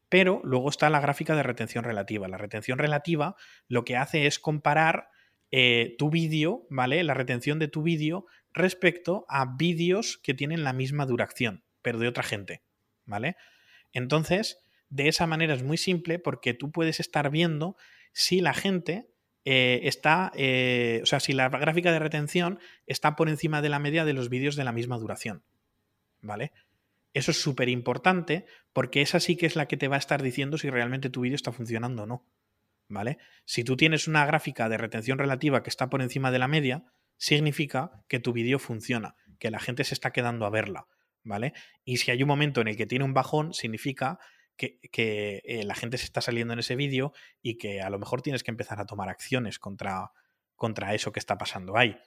Pero 0.09 0.41
luego 0.43 0.69
está 0.69 0.89
la 0.89 1.01
gráfica 1.01 1.35
de 1.35 1.43
retención 1.43 1.83
relativa. 1.83 2.27
La 2.27 2.37
retención 2.37 2.79
relativa 2.79 3.35
lo 3.67 3.83
que 3.83 3.97
hace 3.97 4.25
es 4.25 4.39
comparar 4.39 5.09
eh, 5.51 5.95
tu 5.97 6.09
vídeo, 6.09 6.65
¿vale? 6.69 7.03
La 7.03 7.13
retención 7.13 7.59
de 7.59 7.67
tu 7.67 7.83
vídeo 7.83 8.25
respecto 8.53 9.25
a 9.29 9.55
vídeos 9.57 10.17
que 10.17 10.33
tienen 10.33 10.63
la 10.63 10.73
misma 10.73 11.05
duración, 11.05 11.63
pero 11.81 11.99
de 11.99 12.07
otra 12.07 12.23
gente, 12.23 12.63
¿vale? 13.07 13.35
Entonces, 13.91 14.59
de 14.89 15.07
esa 15.07 15.25
manera 15.25 15.55
es 15.55 15.63
muy 15.63 15.77
simple 15.77 16.19
porque 16.19 16.53
tú 16.53 16.71
puedes 16.71 16.99
estar 16.99 17.31
viendo 17.31 17.75
si 18.13 18.41
la 18.41 18.53
gente 18.53 19.09
eh, 19.45 19.81
está, 19.83 20.31
eh, 20.35 20.99
o 21.01 21.05
sea, 21.05 21.19
si 21.19 21.33
la 21.33 21.49
gráfica 21.49 21.91
de 21.91 21.99
retención 21.99 22.59
está 22.85 23.15
por 23.15 23.29
encima 23.29 23.61
de 23.61 23.69
la 23.69 23.79
media 23.79 24.05
de 24.05 24.13
los 24.13 24.29
vídeos 24.29 24.55
de 24.55 24.63
la 24.63 24.71
misma 24.71 24.97
duración, 24.97 25.43
¿vale? 26.21 26.51
Eso 27.13 27.31
es 27.31 27.41
súper 27.41 27.69
importante 27.69 28.45
porque 28.73 29.01
esa 29.01 29.19
sí 29.19 29.37
que 29.37 29.47
es 29.47 29.55
la 29.55 29.67
que 29.67 29.77
te 29.77 29.87
va 29.87 29.95
a 29.95 29.99
estar 29.99 30.21
diciendo 30.21 30.57
si 30.57 30.69
realmente 30.69 31.09
tu 31.09 31.21
vídeo 31.21 31.35
está 31.35 31.51
funcionando 31.51 32.03
o 32.03 32.05
no. 32.05 32.25
¿Vale? 32.89 33.17
Si 33.43 33.63
tú 33.63 33.75
tienes 33.75 34.07
una 34.07 34.25
gráfica 34.25 34.69
de 34.69 34.77
retención 34.77 35.17
relativa 35.17 35.61
que 35.61 35.69
está 35.69 35.89
por 35.89 36.01
encima 36.01 36.31
de 36.31 36.39
la 36.39 36.47
media, 36.47 36.85
significa 37.17 38.03
que 38.07 38.19
tu 38.19 38.31
vídeo 38.31 38.59
funciona, 38.59 39.15
que 39.39 39.51
la 39.51 39.59
gente 39.59 39.83
se 39.83 39.93
está 39.93 40.11
quedando 40.11 40.45
a 40.45 40.49
verla. 40.49 40.87
¿Vale? 41.27 41.51
Y 41.83 41.97
si 41.97 42.09
hay 42.09 42.23
un 42.23 42.29
momento 42.29 42.61
en 42.61 42.69
el 42.69 42.77
que 42.77 42.85
tiene 42.85 43.03
un 43.03 43.13
bajón, 43.13 43.53
significa 43.53 44.17
que, 44.55 44.79
eh, 45.43 45.63
la 45.65 45.75
gente 45.75 45.97
se 45.97 46.05
está 46.05 46.21
saliendo 46.21 46.53
en 46.53 46.59
ese 46.59 46.77
vídeo 46.77 47.11
y 47.41 47.57
que 47.57 47.81
a 47.81 47.89
lo 47.89 47.99
mejor 47.99 48.21
tienes 48.21 48.43
que 48.43 48.51
empezar 48.51 48.79
a 48.79 48.85
tomar 48.85 49.09
acciones 49.09 49.59
contra, 49.59 50.11
contra 50.55 50.93
eso 50.93 51.11
que 51.11 51.19
está 51.19 51.37
pasando 51.37 51.77
ahí. 51.77 51.97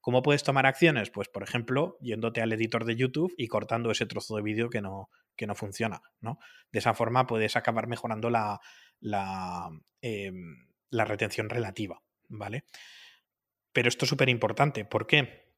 ¿Cómo 0.00 0.22
puedes 0.22 0.42
tomar 0.42 0.64
acciones? 0.64 1.10
Pues, 1.10 1.28
por 1.28 1.42
ejemplo, 1.42 1.98
yéndote 2.00 2.40
al 2.40 2.52
editor 2.52 2.86
de 2.86 2.96
YouTube 2.96 3.34
y 3.36 3.48
cortando 3.48 3.90
ese 3.90 4.06
trozo 4.06 4.34
de 4.36 4.42
vídeo 4.42 4.70
que 4.70 4.80
no, 4.80 5.10
que 5.36 5.46
no 5.46 5.54
funciona, 5.54 6.00
¿no? 6.20 6.38
De 6.72 6.78
esa 6.78 6.94
forma 6.94 7.26
puedes 7.26 7.54
acabar 7.56 7.86
mejorando 7.86 8.30
la, 8.30 8.60
la, 8.98 9.68
em, 10.00 10.68
la 10.88 11.04
retención 11.04 11.50
relativa, 11.50 12.00
¿vale? 12.28 12.64
Pero 13.72 13.90
esto 13.90 14.06
es 14.06 14.08
súper 14.08 14.30
importante. 14.30 14.86
¿Por 14.86 15.06
qué? 15.06 15.49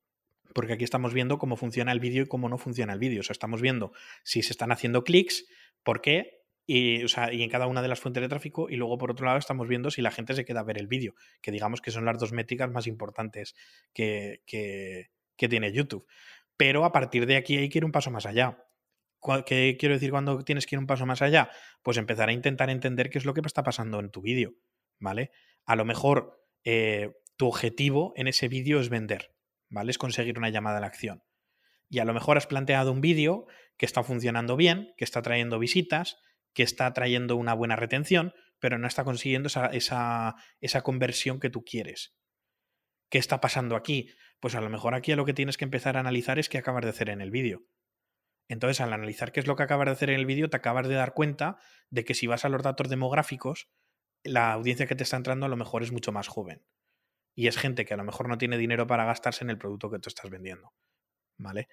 Porque 0.55 0.75
aquí 0.75 0.85
estamos 0.85 1.15
viendo 1.15 1.39
cómo 1.39 1.57
funciona 1.57 1.93
el 1.93 2.01
vídeo 2.01 2.25
y 2.25 2.27
cómo 2.27 2.49
no 2.49 2.59
funciona 2.59 2.93
el 2.93 2.99
vídeo. 2.99 3.21
O 3.21 3.23
sea, 3.23 3.33
estamos 3.33 3.61
viendo 3.61 3.93
si 4.23 4.43
se 4.43 4.53
están 4.53 4.73
haciendo 4.73 5.05
clics, 5.05 5.47
por 5.83 6.01
qué, 6.01 6.43
y, 6.67 7.03
y, 7.03 7.43
en 7.43 7.51
cada 7.51 7.67
una 7.67 7.83
de 7.83 7.89
las 7.89 8.01
fuentes 8.01 8.23
de 8.23 8.29
tráfico. 8.29 8.69
Y 8.71 8.77
luego, 8.77 8.99
por 8.99 9.11
otro 9.11 9.27
lado, 9.27 9.39
estamos 9.39 9.69
viendo 9.69 9.91
si 9.91 10.03
la 10.03 10.11
gente 10.11 10.35
se 10.35 10.45
queda 10.45 10.61
a 10.61 10.65
ver 10.65 10.79
el 10.79 10.87
vídeo, 10.87 11.15
que 11.41 11.51
digamos 11.51 11.81
que 11.81 11.91
son 11.91 12.05
las 12.05 12.19
dos 12.19 12.33
métricas 12.33 12.71
más 12.71 12.87
importantes 12.87 13.55
que, 13.93 14.43
que, 14.47 15.11
que 15.37 15.49
tiene 15.49 15.73
YouTube. 15.73 16.07
Pero 16.57 16.85
a 16.85 16.93
partir 16.93 17.27
de 17.27 17.37
aquí 17.37 17.57
hay 17.57 17.69
que 17.69 17.79
ir 17.79 17.85
un 17.85 17.93
paso 17.93 18.11
más 18.11 18.27
allá. 18.27 18.65
¿Qué 19.47 19.77
quiero 19.79 19.95
decir 19.95 20.11
cuando 20.11 20.45
tienes 20.45 20.67
que 20.67 20.75
ir 20.75 20.79
un 20.81 20.87
paso 20.87 21.07
más 21.07 21.23
allá? 21.23 21.51
Pues 21.83 21.97
empezar 21.97 22.29
a 22.29 22.33
intentar 22.33 22.71
entender 22.71 23.09
qué 23.09 23.19
es 23.19 23.25
lo 23.25 23.35
que 23.35 23.41
está 23.45 23.63
pasando 23.63 24.01
en 24.01 24.11
tu 24.11 24.21
vídeo, 24.21 24.55
¿vale? 24.99 25.31
A 25.65 25.77
lo 25.77 25.85
mejor 25.85 26.45
eh, 26.65 27.13
tu 27.37 27.47
objetivo 27.47 28.13
en 28.17 28.27
ese 28.27 28.49
vídeo 28.49 28.81
es 28.81 28.89
vender, 28.89 29.33
¿vale? 29.73 29.91
Es 29.91 29.99
conseguir 29.99 30.39
una 30.39 30.51
llamada 30.51 30.79
a 30.79 30.81
la 30.81 30.87
acción. 30.87 31.25
Y 31.89 31.99
a 31.99 32.05
lo 32.05 32.14
mejor 32.14 32.37
has 32.37 32.47
planteado 32.47 32.93
un 32.93 33.01
vídeo 33.01 33.47
que 33.77 33.87
está 33.87 34.03
funcionando 34.03 34.57
bien, 34.57 34.93
que 34.97 35.05
está 35.05 35.23
trayendo 35.23 35.59
visitas, 35.59 36.18
que 36.55 36.62
está 36.62 36.93
trayendo 36.93 37.37
una 37.37 37.55
buena 37.55 37.75
retención, 37.75 38.35
pero 38.61 38.79
no 38.79 38.87
está 38.87 39.03
consiguiendo 39.03 39.49
esa, 39.49 39.66
esa, 39.66 40.37
esa 40.61 40.83
conversión 40.83 41.41
que 41.41 41.51
tú 41.51 41.64
quieres. 41.64 42.14
¿Qué 43.11 43.18
está 43.18 43.41
pasando 43.41 43.75
aquí? 43.75 44.11
Pues 44.41 44.55
a 44.55 44.61
lo 44.61 44.70
mejor 44.70 44.95
aquí 44.95 45.14
lo 45.14 45.25
que 45.25 45.35
tienes 45.35 45.57
que 45.57 45.64
empezar 45.64 45.97
a 45.97 46.01
analizar 46.01 46.39
es 46.39 46.49
qué 46.49 46.59
acabas 46.59 46.85
de 46.85 46.91
hacer 46.91 47.09
en 47.09 47.20
el 47.20 47.31
vídeo. 47.31 47.64
Entonces, 48.49 48.81
al 48.81 48.93
analizar 48.93 49.33
qué 49.33 49.41
es 49.41 49.47
lo 49.47 49.57
que 49.57 49.62
acabas 49.62 49.87
de 49.87 49.93
hacer 49.93 50.11
en 50.11 50.20
el 50.20 50.27
vídeo, 50.27 50.51
te 50.51 50.57
acabas 50.59 50.87
de 50.87 50.95
dar 50.95 51.14
cuenta 51.14 51.59
de 51.89 52.05
que 52.05 52.14
si 52.14 52.27
vas 52.27 52.45
a 52.45 52.51
los 52.51 52.62
datos 52.62 52.89
demográficos, 52.89 53.70
la 54.23 54.53
audiencia 54.53 54.87
que 54.87 54.95
te 54.95 55.05
está 55.05 55.16
entrando 55.16 55.47
a 55.47 55.49
lo 55.49 55.57
mejor 55.57 55.83
es 55.83 55.93
mucho 55.93 56.12
más 56.12 56.29
joven. 56.29 56.62
Y 57.35 57.47
es 57.47 57.57
gente 57.57 57.85
que 57.85 57.95
a 57.95 57.97
lo 57.97 58.05
mejor 58.05 58.28
no 58.28 58.39
tiene 58.39 58.59
dinero 58.59 58.87
para 58.87 59.05
gastarse 59.05 59.45
en 59.45 59.51
el 59.51 59.59
producto 59.59 59.91
que 59.91 59.99
tú 59.99 60.09
estás 60.09 60.30
vendiendo. 60.30 60.72
¿Vale? 61.39 61.68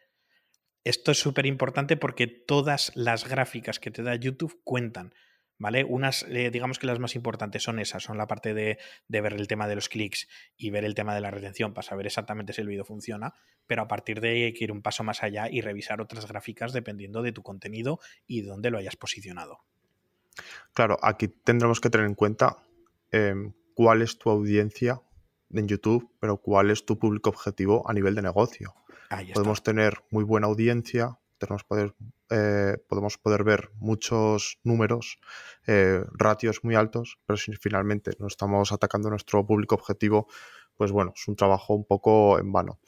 Esto 0.84 1.12
es 1.12 1.20
súper 1.20 1.46
importante 1.46 1.98
porque 1.98 2.28
todas 2.28 2.92
las 2.96 3.28
gráficas 3.28 3.80
que 3.80 3.92
te 3.92 4.04
da 4.04 4.16
YouTube 4.16 4.62
cuentan. 4.64 5.14
¿vale? 5.60 5.84
Unas, 5.84 6.24
eh, 6.24 6.50
digamos 6.50 6.80
que 6.80 6.88
las 6.88 7.00
más 7.00 7.16
importantes 7.16 7.62
son 7.62 7.80
esas, 7.80 8.02
son 8.02 8.18
la 8.18 8.26
parte 8.26 8.54
de, 8.56 8.80
ver 9.08 9.34
el 9.34 9.48
tema 9.48 9.68
de 9.68 9.76
los 9.76 9.90
clics 9.90 10.28
y 10.58 10.72
ver 10.72 10.86
el 10.86 10.96
tema 10.96 11.14
de 11.14 11.22
la 11.22 11.30
retención 11.30 11.74
para 11.74 11.86
saber 11.86 12.08
exactamente 12.08 12.54
si 12.54 12.62
el 12.62 12.68
vídeo 12.68 12.86
funciona, 12.86 13.34
pero 13.68 13.84
a 13.84 13.88
partir 13.88 14.22
de 14.22 14.30
ahí 14.30 14.44
hay 14.44 14.54
que 14.54 14.64
ir 14.64 14.72
un 14.72 14.82
paso 14.82 15.04
más 15.04 15.22
allá 15.22 15.50
y 15.52 15.62
revisar 15.62 16.02
otras 16.02 16.28
gráficas 16.28 16.74
dependiendo 16.74 17.22
de 17.22 17.34
tu 17.34 17.44
contenido 17.44 18.00
y 18.26 18.42
de 18.42 18.48
dónde 18.48 18.72
lo 18.72 18.78
hayas 18.78 18.96
posicionado. 18.96 19.60
Claro, 20.74 20.98
aquí 21.02 21.28
tendremos 21.28 21.82
que 21.82 21.90
tener 21.90 22.08
en 22.08 22.16
cuenta 22.16 22.64
em, 23.12 23.54
cuál 23.76 24.02
es 24.02 24.18
tu 24.18 24.30
audiencia 24.30 25.02
en 25.54 25.68
YouTube, 25.68 26.12
pero 26.20 26.38
cuál 26.38 26.70
es 26.70 26.86
tu 26.86 26.98
público 26.98 27.30
objetivo 27.30 27.90
a 27.90 27.94
nivel 27.94 28.16
de 28.16 28.22
negocio. 28.22 28.76
Podemos 29.34 29.64
tener 29.64 30.04
muy 30.12 30.24
buena 30.24 30.48
audiencia, 30.48 31.18
tenemos 31.40 31.64
poder, 31.64 31.96
eh, 32.30 32.78
podemos 32.88 33.18
poder 33.18 33.44
ver 33.44 33.72
muchos 33.76 34.60
números, 34.64 35.20
eh, 35.66 36.04
ratios 36.14 36.64
muy 36.64 36.76
altos, 36.76 37.18
pero 37.26 37.38
si 37.38 37.54
finalmente 37.54 38.12
no 38.20 38.28
estamos 38.28 38.72
atacando 38.72 39.10
nuestro 39.10 39.46
público 39.48 39.76
objetivo, 39.76 40.28
pues 40.76 40.92
bueno, 40.92 41.14
es 41.16 41.28
un 41.28 41.36
trabajo 41.36 41.74
un 41.74 41.86
poco 41.86 42.40
en 42.40 42.52
vano. 42.52 42.80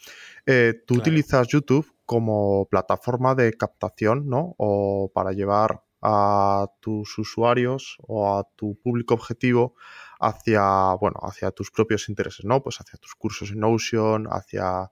Eh, 0.46 0.84
tú 0.86 0.96
utilizas 0.96 1.48
YouTube 1.48 1.92
como 2.06 2.68
plataforma 2.70 3.36
de 3.36 3.54
captación, 3.54 4.30
¿no? 4.30 4.56
O 4.58 5.12
para 5.14 5.32
llevar 5.32 5.84
a 6.02 6.68
tus 6.80 7.18
usuarios 7.18 7.98
o 8.00 8.38
a 8.38 8.48
tu 8.56 8.80
público 8.82 9.14
objetivo 9.14 9.76
hacia, 10.22 10.94
bueno, 11.00 11.20
hacia 11.24 11.52
tus 11.52 11.72
propios 11.72 12.08
intereses, 12.08 12.46
¿no? 12.46 12.64
Pues 12.64 12.80
hacia 12.80 12.98
tus 13.00 13.16
cursos 13.16 13.52
en 13.52 13.60
Notion, 13.60 14.28
hacia, 14.30 14.92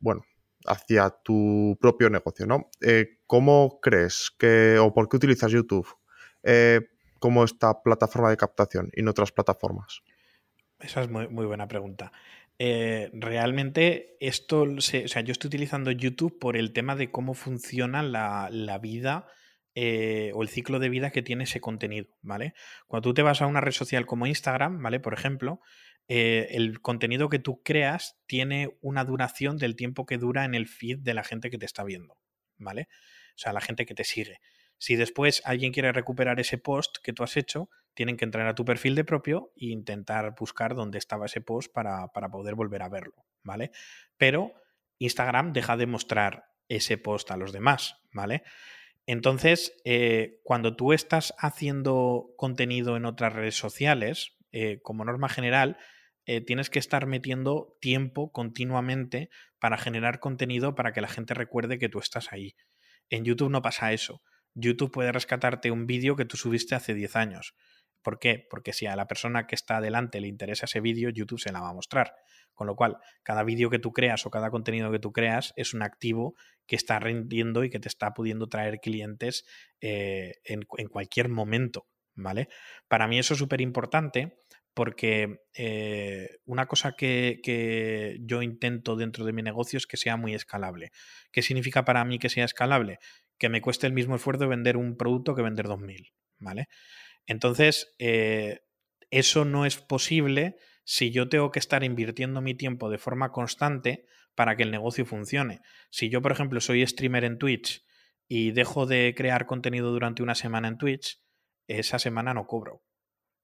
bueno, 0.00 0.22
hacia 0.66 1.10
tu 1.10 1.76
propio 1.80 2.10
negocio, 2.10 2.46
¿no? 2.46 2.70
Eh, 2.80 3.18
¿Cómo 3.26 3.80
crees 3.80 4.30
que, 4.38 4.78
o 4.78 4.92
por 4.92 5.08
qué 5.08 5.16
utilizas 5.16 5.50
YouTube 5.50 5.86
eh, 6.42 6.80
como 7.18 7.44
esta 7.44 7.82
plataforma 7.82 8.30
de 8.30 8.36
captación 8.36 8.90
y 8.94 9.02
no 9.02 9.10
otras 9.10 9.32
plataformas? 9.32 10.02
Esa 10.80 11.02
es 11.02 11.08
muy, 11.08 11.26
buena 11.26 11.68
pregunta. 11.68 12.12
Eh, 12.58 13.10
realmente 13.14 14.16
esto, 14.20 14.62
o 14.62 14.80
sea, 14.80 15.20
yo 15.20 15.32
estoy 15.32 15.48
utilizando 15.48 15.90
YouTube 15.90 16.38
por 16.38 16.56
el 16.56 16.72
tema 16.72 16.96
de 16.96 17.10
cómo 17.10 17.34
funciona 17.34 18.02
la, 18.02 18.48
la 18.50 18.78
vida 18.78 19.26
o 19.74 20.42
el 20.42 20.48
ciclo 20.48 20.78
de 20.78 20.88
vida 20.88 21.10
que 21.10 21.22
tiene 21.22 21.44
ese 21.44 21.60
contenido, 21.60 22.16
¿vale? 22.20 22.54
Cuando 22.86 23.10
tú 23.10 23.14
te 23.14 23.22
vas 23.22 23.40
a 23.40 23.46
una 23.46 23.60
red 23.60 23.72
social 23.72 24.06
como 24.06 24.26
Instagram, 24.26 24.82
¿vale? 24.82 25.00
Por 25.00 25.14
ejemplo, 25.14 25.60
eh, 26.08 26.48
el 26.50 26.80
contenido 26.80 27.28
que 27.28 27.38
tú 27.38 27.62
creas 27.62 28.20
tiene 28.26 28.76
una 28.80 29.04
duración 29.04 29.56
del 29.56 29.76
tiempo 29.76 30.04
que 30.04 30.18
dura 30.18 30.44
en 30.44 30.54
el 30.54 30.66
feed 30.66 30.98
de 30.98 31.14
la 31.14 31.24
gente 31.24 31.50
que 31.50 31.58
te 31.58 31.66
está 31.66 31.84
viendo, 31.84 32.18
¿vale? 32.58 32.88
O 33.34 33.38
sea, 33.38 33.52
la 33.52 33.60
gente 33.60 33.86
que 33.86 33.94
te 33.94 34.04
sigue. 34.04 34.38
Si 34.78 34.96
después 34.96 35.42
alguien 35.44 35.72
quiere 35.72 35.92
recuperar 35.92 36.40
ese 36.40 36.58
post 36.58 36.96
que 37.02 37.12
tú 37.12 37.22
has 37.22 37.36
hecho, 37.36 37.70
tienen 37.94 38.16
que 38.16 38.24
entrar 38.24 38.46
a 38.48 38.54
tu 38.54 38.64
perfil 38.64 38.94
de 38.94 39.04
propio 39.04 39.52
e 39.56 39.66
intentar 39.66 40.34
buscar 40.38 40.74
dónde 40.74 40.98
estaba 40.98 41.26
ese 41.26 41.40
post 41.40 41.72
para, 41.72 42.08
poder 42.08 42.56
volver 42.56 42.82
a 42.82 42.88
verlo, 42.88 43.24
¿vale? 43.42 43.70
Pero 44.16 44.54
Instagram 44.98 45.52
deja 45.52 45.76
de 45.76 45.86
mostrar 45.86 46.46
ese 46.68 46.98
post 46.98 47.30
a 47.30 47.36
los 47.36 47.52
demás, 47.52 48.02
¿vale? 48.12 48.42
Entonces, 49.12 49.74
eh, 49.84 50.40
cuando 50.42 50.74
tú 50.74 50.94
estás 50.94 51.34
haciendo 51.36 52.32
contenido 52.38 52.96
en 52.96 53.04
otras 53.04 53.34
redes 53.34 53.56
sociales, 53.56 54.38
eh, 54.52 54.80
como 54.80 55.04
norma 55.04 55.28
general, 55.28 55.76
eh, 56.24 56.40
tienes 56.40 56.70
que 56.70 56.78
estar 56.78 57.04
metiendo 57.04 57.76
tiempo 57.78 58.32
continuamente 58.32 59.28
para 59.58 59.76
generar 59.76 60.18
contenido 60.18 60.74
para 60.74 60.94
que 60.94 61.02
la 61.02 61.08
gente 61.08 61.34
recuerde 61.34 61.78
que 61.78 61.90
tú 61.90 61.98
estás 61.98 62.32
ahí. 62.32 62.56
En 63.10 63.26
YouTube 63.26 63.50
no 63.50 63.60
pasa 63.60 63.92
eso. 63.92 64.22
YouTube 64.54 64.90
puede 64.90 65.12
rescatarte 65.12 65.70
un 65.70 65.86
vídeo 65.86 66.16
que 66.16 66.24
tú 66.24 66.38
subiste 66.38 66.74
hace 66.74 66.94
10 66.94 67.14
años. 67.14 67.54
¿Por 68.02 68.18
qué? 68.18 68.46
Porque 68.50 68.72
si 68.72 68.86
a 68.86 68.96
la 68.96 69.06
persona 69.06 69.46
que 69.46 69.54
está 69.54 69.78
adelante 69.78 70.20
le 70.20 70.28
interesa 70.28 70.66
ese 70.66 70.80
vídeo, 70.80 71.10
YouTube 71.10 71.40
se 71.40 71.52
la 71.52 71.60
va 71.60 71.70
a 71.70 71.74
mostrar. 71.74 72.14
Con 72.52 72.66
lo 72.66 72.76
cual, 72.76 72.98
cada 73.22 73.44
vídeo 73.44 73.70
que 73.70 73.78
tú 73.78 73.92
creas 73.92 74.26
o 74.26 74.30
cada 74.30 74.50
contenido 74.50 74.90
que 74.90 74.98
tú 74.98 75.12
creas 75.12 75.52
es 75.56 75.72
un 75.72 75.82
activo 75.82 76.34
que 76.66 76.76
está 76.76 76.98
rendiendo 76.98 77.64
y 77.64 77.70
que 77.70 77.80
te 77.80 77.88
está 77.88 78.12
pudiendo 78.12 78.48
traer 78.48 78.80
clientes 78.80 79.44
eh, 79.80 80.34
en, 80.44 80.66
en, 80.76 80.88
cualquier 80.88 81.28
momento. 81.28 81.86
¿Vale? 82.14 82.48
Para 82.88 83.08
mí 83.08 83.18
eso 83.18 83.32
es 83.32 83.38
súper 83.38 83.62
importante 83.62 84.42
porque 84.74 85.40
eh, 85.54 86.38
una 86.44 86.66
cosa 86.66 86.92
que, 86.96 88.18
yo 88.20 88.42
intento 88.42 88.96
dentro 88.96 89.24
de 89.24 89.32
mi 89.32 89.42
negocio 89.42 89.76
es 89.76 89.86
que 89.86 89.96
sea 89.96 90.16
muy 90.16 90.34
escalable. 90.34 90.90
¿Qué 91.30 91.42
significa 91.42 91.84
para 91.84 92.04
mí 92.04 92.18
que 92.18 92.28
sea 92.30 92.44
escalable? 92.44 92.98
Que 93.38 93.48
me 93.48 93.60
cueste 93.60 93.86
el 93.86 93.92
mismo 93.92 94.16
esfuerzo 94.16 94.48
vender 94.48 94.76
un 94.76 94.96
producto 94.96 95.34
que 95.34 95.42
vender 95.42 95.66
2.000, 95.66 96.12
¿vale? 96.38 96.68
Entonces, 97.26 97.94
eh, 97.98 98.60
eso 99.10 99.44
no 99.44 99.66
es 99.66 99.76
posible 99.76 100.56
si 100.84 101.10
yo 101.10 101.28
tengo 101.28 101.50
que 101.50 101.58
estar 101.58 101.84
invirtiendo 101.84 102.40
mi 102.40 102.54
tiempo 102.54 102.90
de 102.90 102.98
forma 102.98 103.30
constante 103.30 104.06
para 104.34 104.56
que 104.56 104.62
el 104.62 104.70
negocio 104.70 105.04
funcione. 105.04 105.60
Si 105.90 106.08
yo, 106.08 106.22
por 106.22 106.32
ejemplo, 106.32 106.60
soy 106.60 106.86
streamer 106.86 107.24
en 107.24 107.38
Twitch 107.38 107.84
y 108.28 108.52
dejo 108.52 108.86
de 108.86 109.14
crear 109.16 109.46
contenido 109.46 109.90
durante 109.92 110.22
una 110.22 110.34
semana 110.34 110.68
en 110.68 110.78
Twitch, 110.78 111.20
esa 111.68 111.98
semana 111.98 112.34
no 112.34 112.46
cobro 112.46 112.82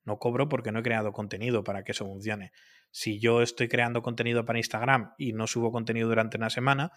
no 0.08 0.18
cobro 0.18 0.48
porque 0.48 0.72
no 0.72 0.80
he 0.80 0.82
creado 0.82 1.12
contenido 1.12 1.62
para 1.62 1.84
que 1.84 1.92
eso 1.92 2.04
funcione. 2.06 2.50
Si 2.90 3.20
yo 3.20 3.42
estoy 3.42 3.68
creando 3.68 4.02
contenido 4.02 4.44
para 4.44 4.58
Instagram 4.58 5.12
y 5.18 5.34
no 5.34 5.46
subo 5.46 5.70
contenido 5.70 6.08
durante 6.08 6.38
una 6.38 6.50
semana, 6.50 6.90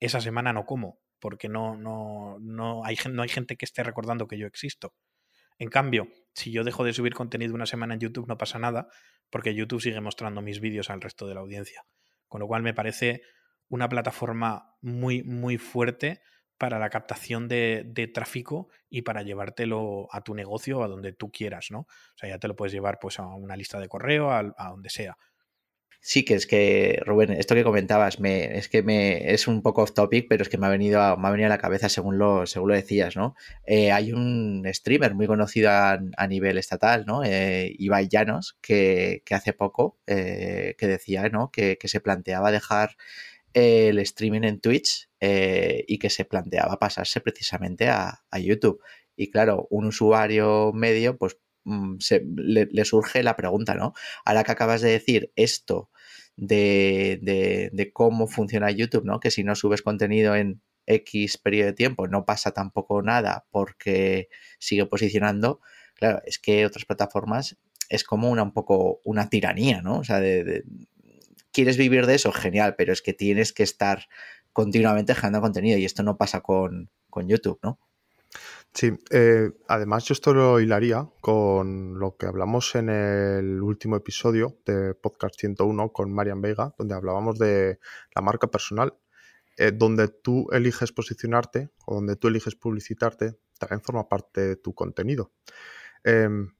esa 0.00 0.20
semana 0.20 0.52
no 0.52 0.64
como, 0.64 1.00
porque 1.18 1.48
no, 1.48 1.76
no, 1.76 2.38
no, 2.40 2.84
hay, 2.84 2.96
no 3.10 3.22
hay 3.22 3.28
gente 3.28 3.56
que 3.56 3.66
esté 3.66 3.82
recordando 3.82 4.28
que 4.28 4.38
yo 4.38 4.46
existo. 4.46 4.94
En 5.62 5.68
cambio, 5.68 6.08
si 6.34 6.50
yo 6.50 6.64
dejo 6.64 6.82
de 6.82 6.92
subir 6.92 7.14
contenido 7.14 7.54
una 7.54 7.66
semana 7.66 7.94
en 7.94 8.00
YouTube, 8.00 8.26
no 8.26 8.36
pasa 8.36 8.58
nada, 8.58 8.88
porque 9.30 9.54
YouTube 9.54 9.80
sigue 9.80 10.00
mostrando 10.00 10.42
mis 10.42 10.58
vídeos 10.58 10.90
al 10.90 11.00
resto 11.00 11.28
de 11.28 11.34
la 11.34 11.40
audiencia. 11.40 11.84
Con 12.26 12.40
lo 12.40 12.48
cual 12.48 12.64
me 12.64 12.74
parece 12.74 13.22
una 13.68 13.88
plataforma 13.88 14.74
muy, 14.80 15.22
muy 15.22 15.58
fuerte 15.58 16.20
para 16.58 16.80
la 16.80 16.90
captación 16.90 17.46
de, 17.46 18.10
tráfico 18.12 18.70
y 18.90 19.02
para 19.02 19.22
llevártelo 19.22 20.08
a 20.10 20.22
tu 20.22 20.34
negocio 20.34 20.82
a 20.82 20.88
donde 20.88 21.12
tú 21.12 21.30
quieras, 21.30 21.68
¿no? 21.70 21.82
O 21.82 22.16
sea, 22.16 22.28
ya 22.28 22.40
te 22.40 22.48
lo 22.48 22.56
puedes 22.56 22.72
llevar 22.72 22.98
pues 23.00 23.20
a 23.20 23.26
una 23.26 23.56
lista 23.56 23.78
de 23.78 23.86
correo, 23.86 24.32
a, 24.32 24.42
donde 24.42 24.90
sea. 24.90 25.16
Sí, 26.04 26.24
que 26.24 26.34
es 26.34 26.48
que, 26.48 27.00
Rubén, 27.06 27.30
esto 27.30 27.54
que 27.54 27.62
comentabas, 27.62 28.18
me, 28.18 28.58
es 28.58 28.68
que 28.68 28.82
me 28.82 29.32
es 29.32 29.46
un 29.46 29.62
poco 29.62 29.82
off 29.82 29.94
topic, 29.94 30.26
pero 30.28 30.42
es 30.42 30.48
que 30.48 30.58
me 30.58 30.66
ha 30.66 30.68
venido 30.70 31.00
a, 31.00 31.16
me 31.16 31.28
ha 31.28 31.30
venido 31.30 31.46
a 31.46 31.48
la 31.48 31.58
cabeza 31.58 31.88
según 31.88 32.18
lo, 32.18 32.44
según 32.46 32.70
lo 32.70 32.74
decías, 32.74 33.14
¿no? 33.14 33.36
Eh, 33.66 33.92
hay 33.92 34.12
un 34.12 34.64
streamer 34.74 35.14
muy 35.14 35.28
conocido 35.28 35.70
a, 35.70 36.26
nivel 36.28 36.58
estatal, 36.58 37.04
¿no? 37.06 37.22
Eh, 37.24 37.72
Ibai 37.78 38.08
Llanos, 38.08 38.58
que, 38.60 39.22
hace 39.30 39.52
poco 39.52 39.96
eh, 40.08 40.74
que 40.76 40.88
decía, 40.88 41.28
¿no? 41.28 41.52
Que, 41.52 41.78
se 41.84 42.00
planteaba 42.00 42.50
dejar 42.50 42.96
el 43.54 43.98
streaming 44.00 44.42
en 44.42 44.60
Twitch 44.60 45.08
eh, 45.20 45.84
y 45.86 45.98
que 45.98 46.10
se 46.10 46.24
planteaba 46.24 46.78
pasarse 46.80 47.20
precisamente 47.20 47.88
a, 47.88 48.24
YouTube. 48.40 48.82
Y 49.14 49.30
claro, 49.30 49.68
un 49.70 49.86
usuario 49.86 50.72
medio, 50.72 51.16
pues 51.16 51.38
mm, 51.64 51.96
le, 52.36 52.84
surge 52.84 53.22
la 53.22 53.36
pregunta, 53.36 53.74
¿no? 53.74 53.94
Ahora 54.24 54.44
que 54.44 54.52
acabas 54.52 54.80
de 54.80 54.90
decir 54.90 55.32
esto 55.36 55.90
de, 56.36 57.70
de, 57.72 57.92
cómo 57.92 58.26
funciona 58.26 58.70
YouTube, 58.70 59.04
¿no? 59.04 59.20
Que 59.20 59.30
si 59.30 59.44
no 59.44 59.54
subes 59.54 59.82
contenido 59.82 60.34
en 60.34 60.62
X 60.86 61.38
periodo 61.38 61.66
de 61.66 61.72
tiempo 61.74 62.08
no 62.08 62.24
pasa 62.24 62.52
tampoco 62.52 63.02
nada 63.02 63.46
porque 63.50 64.28
sigue 64.58 64.86
posicionando. 64.86 65.60
Claro, 65.94 66.20
es 66.26 66.38
que 66.38 66.66
otras 66.66 66.84
plataformas 66.84 67.56
es 67.88 68.04
como 68.04 68.30
una 68.30 68.42
un 68.42 68.52
poco 68.52 69.00
una 69.04 69.28
tiranía, 69.28 69.82
¿no? 69.82 69.98
O 69.98 70.04
sea, 70.04 70.20
de, 70.20 70.64
quieres 71.52 71.76
vivir 71.76 72.06
de 72.06 72.14
eso, 72.14 72.32
genial, 72.32 72.74
pero 72.76 72.92
es 72.92 73.02
que 73.02 73.12
tienes 73.12 73.52
que 73.52 73.62
estar 73.62 74.08
continuamente 74.52 75.14
generando 75.14 75.42
contenido 75.42 75.78
y 75.78 75.84
esto 75.84 76.02
no 76.02 76.16
pasa 76.16 76.40
con, 76.40 76.90
con 77.10 77.28
YouTube, 77.28 77.60
¿no? 77.62 77.78
Sí, 78.74 78.90
eh, 79.10 79.50
además 79.68 80.04
yo 80.04 80.14
esto 80.14 80.32
lo 80.32 80.58
hilaría 80.58 81.06
con 81.20 81.98
lo 81.98 82.16
que 82.16 82.24
hablamos 82.24 82.74
en 82.74 82.88
el 82.88 83.62
último 83.62 83.96
episodio 83.96 84.56
de 84.64 84.94
Podcast 84.94 85.38
101 85.38 85.92
con 85.92 86.10
Marian 86.10 86.40
Vega, 86.40 86.74
donde 86.78 86.94
hablábamos 86.94 87.38
de 87.38 87.78
la 88.14 88.22
marca 88.22 88.46
personal, 88.50 88.94
eh, 89.58 89.72
donde 89.74 90.08
tú 90.08 90.48
eliges 90.52 90.90
posicionarte 90.90 91.68
o 91.84 91.96
donde 91.96 92.16
tú 92.16 92.28
eliges 92.28 92.56
publicitarte, 92.56 93.36
también 93.58 93.82
forma 93.82 94.08
parte 94.08 94.40
de 94.40 94.56
tu 94.56 94.74
contenido. 94.74 95.32
Em, 96.02 96.54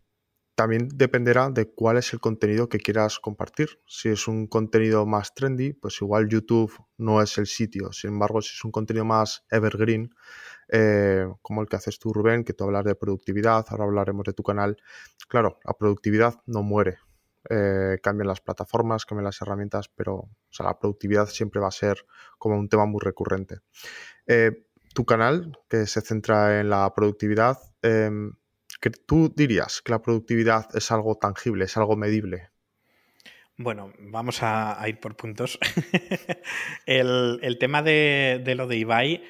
también 0.55 0.89
dependerá 0.95 1.51
de 1.51 1.73
cuál 1.73 1.97
es 1.97 2.13
el 2.13 2.21
contenido 2.21 2.69
que 2.69 2.79
quieras 2.79 3.19
compartir. 3.19 3.81
Si 3.87 4.09
es 4.09 4.29
un 4.29 4.47
contenido 4.47 5.07
más 5.07 5.35
trendy, 5.35 5.73
pues 5.73 6.01
igual 6.03 6.29
YouTube 6.29 6.73
no 6.99 7.23
es 7.23 7.39
el 7.39 7.47
sitio. 7.47 7.93
Sin 7.93 8.11
embargo, 8.11 8.43
si 8.43 8.51
es 8.55 8.65
un 8.65 8.71
contenido 8.71 9.05
más 9.05 9.45
evergreen, 9.51 10.15
eh, 10.69 11.27
como 11.41 11.63
el 11.63 11.69
que 11.69 11.77
haces 11.77 11.99
tú, 11.99 12.13
Rubén, 12.13 12.45
que 12.45 12.53
tú 12.53 12.65
hablas 12.65 12.85
de 12.85 12.95
productividad, 12.95 13.65
ahora 13.69 13.85
hablaremos 13.85 14.25
de 14.25 14.33
tu 14.35 14.43
canal. 14.43 14.77
Claro, 15.29 15.59
la 15.65 15.73
productividad 15.75 16.35
no 16.47 16.63
muere. 16.63 16.99
Eh, 17.49 17.99
cambian 18.03 18.29
las 18.29 18.41
plataformas, 18.41 19.05
cambian 19.05 19.25
las 19.25 19.41
herramientas, 19.43 19.89
pero 19.89 20.29
la 20.59 20.79
productividad 20.79 21.27
siempre 21.27 21.61
va 21.61 21.69
a 21.69 21.73
ser 21.73 22.07
como 22.39 22.57
un 22.57 22.69
tema 22.69 22.87
muy 22.87 23.01
recurrente. 23.03 23.59
Eh, 24.27 24.67
tu 24.95 25.05
canal, 25.05 25.59
que 25.69 25.87
se 25.87 26.03
centra 26.03 26.61
en 26.61 26.69
la 26.69 26.93
productividad, 26.95 27.59
em, 27.83 28.33
que 28.83 28.91
¿tú 28.91 29.33
dirías 29.35 29.81
que 29.81 29.93
la 29.93 30.03
productividad 30.03 30.67
es 30.77 30.91
algo 30.91 31.17
tangible, 31.17 31.65
es 31.65 31.77
algo 31.79 31.97
medible? 31.97 32.51
Bueno, 33.57 33.93
vamos 33.99 34.43
a, 34.43 34.83
ir 34.89 34.99
por 34.99 35.17
puntos. 35.17 35.59
el, 36.87 37.57
tema 37.59 37.83
de, 37.83 38.43
de, 38.45 38.55
lo 38.55 38.67
de 38.67 38.77
Ibai 38.77 39.23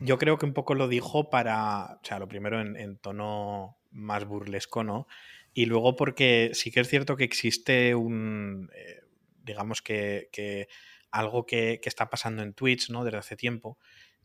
yo 0.00 0.18
creo 0.18 0.38
que 0.38 0.46
un 0.46 0.54
poco 0.54 0.74
lo 0.74 0.88
dijo 0.88 1.28
para, 1.28 1.98
o 2.02 2.04
sea, 2.04 2.18
lo 2.18 2.26
primero 2.26 2.60
en, 2.60 2.96
tono 2.98 3.78
más 3.90 4.24
burlesco, 4.24 4.82
¿no? 4.82 5.06
Y 5.52 5.66
luego 5.66 5.94
porque 5.94 6.50
sí 6.54 6.70
que 6.70 6.80
es 6.80 6.88
cierto 6.88 7.16
que 7.16 7.24
existe 7.24 7.94
un, 7.94 8.70
eh, 8.74 9.00
digamos 9.42 9.82
que, 9.82 10.68
algo 11.10 11.44
que, 11.44 11.80
está 11.84 12.08
pasando 12.08 12.42
en 12.42 12.54
Twitch, 12.54 12.90
¿no? 12.90 13.04
Desde 13.04 13.18
hace 13.18 13.36
tiempo. 13.36 13.78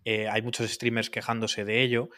Eh, 0.06 0.30
hay 0.30 0.42
muchos 0.42 0.72
streamers 0.72 1.10
quejándose 1.10 1.66
de 1.66 1.82
ello. 1.82 2.10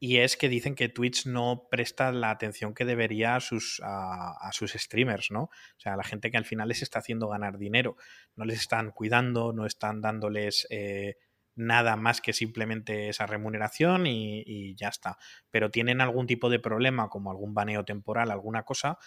Y 0.00 0.18
es 0.18 0.36
que 0.36 0.48
dicen 0.48 0.76
que 0.76 0.88
Twitch 0.88 1.26
no 1.26 1.66
presta 1.70 2.12
la 2.12 2.30
atención 2.30 2.72
que 2.72 2.84
debería 2.84 3.34
a 3.34 3.40
sus, 3.40 3.82
a, 3.84 4.50
sus 4.52 4.72
streamers, 4.72 5.30
¿no? 5.30 5.42
O 5.42 5.78
sea, 5.78 5.94
a 5.94 5.96
la 5.96 6.04
gente 6.04 6.30
que 6.30 6.36
al 6.36 6.44
final 6.44 6.68
les 6.68 6.82
está 6.82 7.00
haciendo 7.00 7.28
ganar 7.28 7.58
dinero. 7.58 7.96
No 8.36 8.44
les 8.44 8.60
están 8.60 8.92
cuidando, 8.92 9.52
no 9.52 9.66
están 9.66 10.00
dándoles 10.00 10.68
eh, 10.70 11.16
nada 11.56 11.96
más 11.96 12.20
que 12.20 12.32
simplemente 12.32 13.08
esa 13.08 13.26
remuneración 13.26 14.06
y, 14.06 14.76
ya 14.76 14.88
está. 14.88 15.18
Pero 15.50 15.70
tienen 15.70 16.00
algún 16.00 16.28
tipo 16.28 16.48
de 16.48 16.60
problema, 16.60 17.08
como 17.08 17.32
algún 17.32 17.52
baneo 17.52 17.84
temporal, 17.84 18.30
alguna 18.30 18.62
cosa, 18.62 18.98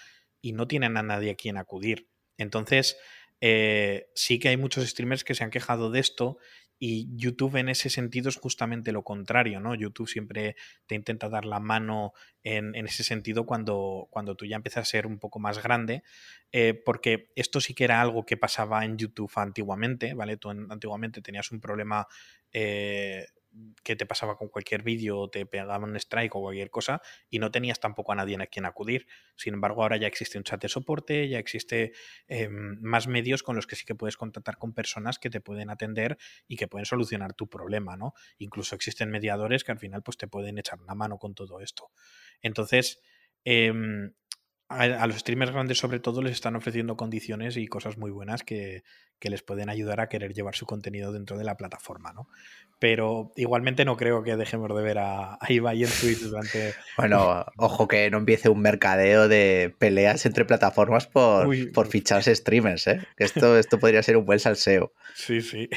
y 0.41 0.51
no 0.51 0.67
tienen 0.67 0.97
a 0.97 1.03
nadie 1.03 1.31
a 1.31 1.35
quien 1.35 1.57
acudir. 1.57 2.09
Entonces, 2.37 2.97
eh, 3.39 4.09
sí 4.13 4.39
que 4.39 4.49
hay 4.49 4.57
muchos 4.57 4.85
streamers 4.85 5.23
que 5.23 5.35
se 5.35 5.45
han 5.45 5.49
quejado 5.49 5.89
de 5.89 6.01
esto 6.01 6.37
y 6.83 7.07
YouTube 7.15 7.57
en 7.57 7.69
ese 7.69 7.91
sentido 7.91 8.29
es 8.29 8.37
justamente 8.37 8.91
lo 8.91 9.03
contrario, 9.03 9.59
¿no? 9.59 9.75
YouTube 9.75 10.09
siempre 10.09 10.55
te 10.87 10.95
intenta 10.95 11.29
dar 11.29 11.45
la 11.45 11.59
mano 11.59 12.13
en, 12.41 12.75
ese 12.75 13.03
sentido 13.03 13.45
cuando, 13.45 14.07
cuando 14.09 14.33
tú 14.33 14.47
ya 14.47 14.55
empiezas 14.55 14.81
a 14.81 14.89
ser 14.89 15.05
un 15.05 15.19
poco 15.19 15.37
más 15.37 15.61
grande, 15.61 16.01
eh, 16.51 16.73
porque 16.73 17.31
esto 17.35 17.61
sí 17.61 17.75
que 17.75 17.83
era 17.83 18.01
algo 18.01 18.25
que 18.25 18.35
pasaba 18.35 18.83
en 18.83 18.97
YouTube 18.97 19.31
antiguamente, 19.35 20.15
¿vale? 20.15 20.37
Tú 20.37 20.49
antiguamente 20.49 21.21
tenías 21.21 21.51
un 21.51 21.61
problema 21.61 22.07
eh, 22.51 23.27
que 23.83 23.95
te 23.95 24.05
pasaba 24.05 24.37
con 24.37 24.47
cualquier 24.49 24.83
vídeo 24.83 25.19
o 25.19 25.29
te 25.29 25.45
pegaban 25.45 25.83
un 25.89 25.95
strike 25.97 26.35
o 26.35 26.41
cualquier 26.41 26.69
cosa 26.69 27.01
y 27.29 27.39
no 27.39 27.51
tenías 27.51 27.79
tampoco 27.79 28.11
a 28.11 28.15
nadie 28.15 28.37
a 28.41 28.47
quien 28.47 28.65
acudir. 28.65 29.07
Sin 29.35 29.53
embargo, 29.53 29.83
ahora 29.83 29.97
ya 29.97 30.07
existe 30.07 30.37
un 30.37 30.43
chat 30.43 30.61
de 30.61 30.69
soporte, 30.69 31.27
ya 31.27 31.39
existe 31.39 31.93
em, 32.27 32.79
más 32.81 33.07
medios 33.07 33.43
con 33.43 33.55
los 33.55 33.67
que 33.67 33.75
sí 33.75 33.85
que 33.85 33.95
puedes 33.95 34.17
contactar 34.17 34.57
con 34.57 34.73
personas 34.73 35.19
que 35.19 35.29
te 35.29 35.41
pueden 35.41 35.69
atender 35.69 36.17
y 36.47 36.55
que 36.57 36.67
pueden 36.67 36.85
solucionar 36.85 37.33
tu 37.33 37.49
problema, 37.49 37.97
¿no? 37.97 38.13
Incluso 38.37 38.75
existen 38.75 39.09
mediadores 39.11 39.63
que 39.63 39.71
al 39.71 39.79
final 39.79 40.03
pues 40.03 40.17
te 40.17 40.27
pueden 40.27 40.57
echar 40.57 40.79
una 40.79 40.95
mano 40.95 41.17
con 41.17 41.33
todo 41.35 41.59
esto. 41.61 41.91
Entonces, 42.41 43.01
em, 43.43 44.13
a, 44.71 45.07
los 45.07 45.19
streamers 45.19 45.51
grandes 45.51 45.77
sobre 45.77 45.99
todo 45.99 46.21
les 46.21 46.33
están 46.33 46.55
ofreciendo 46.55 46.97
condiciones 46.97 47.57
y 47.57 47.67
cosas 47.67 47.97
muy 47.97 48.11
buenas 48.11 48.43
que, 48.43 48.83
que, 49.19 49.29
les 49.29 49.43
pueden 49.43 49.69
ayudar 49.69 49.99
a 49.99 50.09
querer 50.09 50.33
llevar 50.33 50.55
su 50.55 50.65
contenido 50.65 51.11
dentro 51.11 51.37
de 51.37 51.43
la 51.43 51.57
plataforma, 51.57 52.13
¿no? 52.13 52.27
pero 52.81 53.31
igualmente 53.35 53.85
no 53.85 53.95
creo 53.95 54.23
que 54.23 54.35
dejemos 54.35 54.75
de 54.75 54.81
ver 54.81 54.97
a, 54.97 55.37
Ibai 55.47 55.83
en 55.83 55.89
Twitch 55.89 56.21
durante... 56.21 56.73
Bueno, 56.97 57.45
ojo 57.57 57.87
que 57.87 58.09
no 58.09 58.17
empiece 58.17 58.49
un 58.49 58.59
mercadeo 58.59 59.27
de 59.27 59.71
peleas 59.77 60.25
entre 60.25 60.45
plataformas 60.45 61.05
por, 61.05 61.47
por 61.73 61.85
ficharse 61.85 62.33
streamers, 62.35 62.87
¿eh? 62.87 63.01
Que 63.15 63.25
esto, 63.25 63.55
esto 63.59 63.79
podría 63.79 64.01
ser 64.01 64.17
un 64.17 64.25
buen 64.25 64.39
salseo. 64.39 64.93
Sí, 65.13 65.41
sí. 65.41 65.69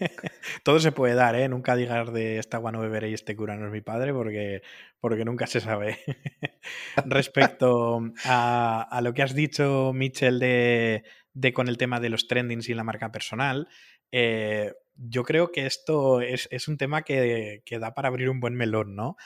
Todo 0.62 0.80
se 0.80 0.92
puede 0.92 1.14
dar, 1.14 1.34
¿eh? 1.36 1.46
Nunca 1.50 1.76
digas 1.76 2.10
de 2.10 2.38
esta 2.38 2.56
agua 2.56 2.72
no 2.72 2.80
beberé 2.80 3.10
y 3.10 3.14
este 3.14 3.36
cura 3.36 3.56
no 3.56 3.66
es 3.66 3.72
mi 3.72 3.82
padre 3.82 4.14
porque, 4.14 4.62
porque 5.00 5.24
nunca 5.24 5.46
se 5.46 5.60
sabe. 5.60 5.98
Respecto 7.04 8.00
a, 8.24 8.82
a, 8.82 9.00
lo 9.00 9.14
que 9.14 9.22
has 9.22 9.34
dicho, 9.34 9.92
Mitchell, 9.94 10.38
de, 10.38 11.04
de 11.32 11.52
con 11.52 11.68
el 11.68 11.76
tema 11.76 12.00
de 12.00 12.08
los 12.08 12.28
trendings 12.28 12.68
y 12.68 12.74
la 12.74 12.84
marca 12.84 13.12
personal, 13.12 13.68
eh, 14.10 14.72
yo 14.94 15.24
creo 15.24 15.52
que 15.52 15.66
esto 15.66 16.22
es, 16.22 16.68
un 16.68 16.78
tema 16.78 17.02
que, 17.02 17.62
da 17.78 17.94
para 17.94 18.08
abrir 18.08 18.30
un 18.30 18.40
buen 18.40 18.54
melón, 18.54 18.96
¿no? 18.96 19.16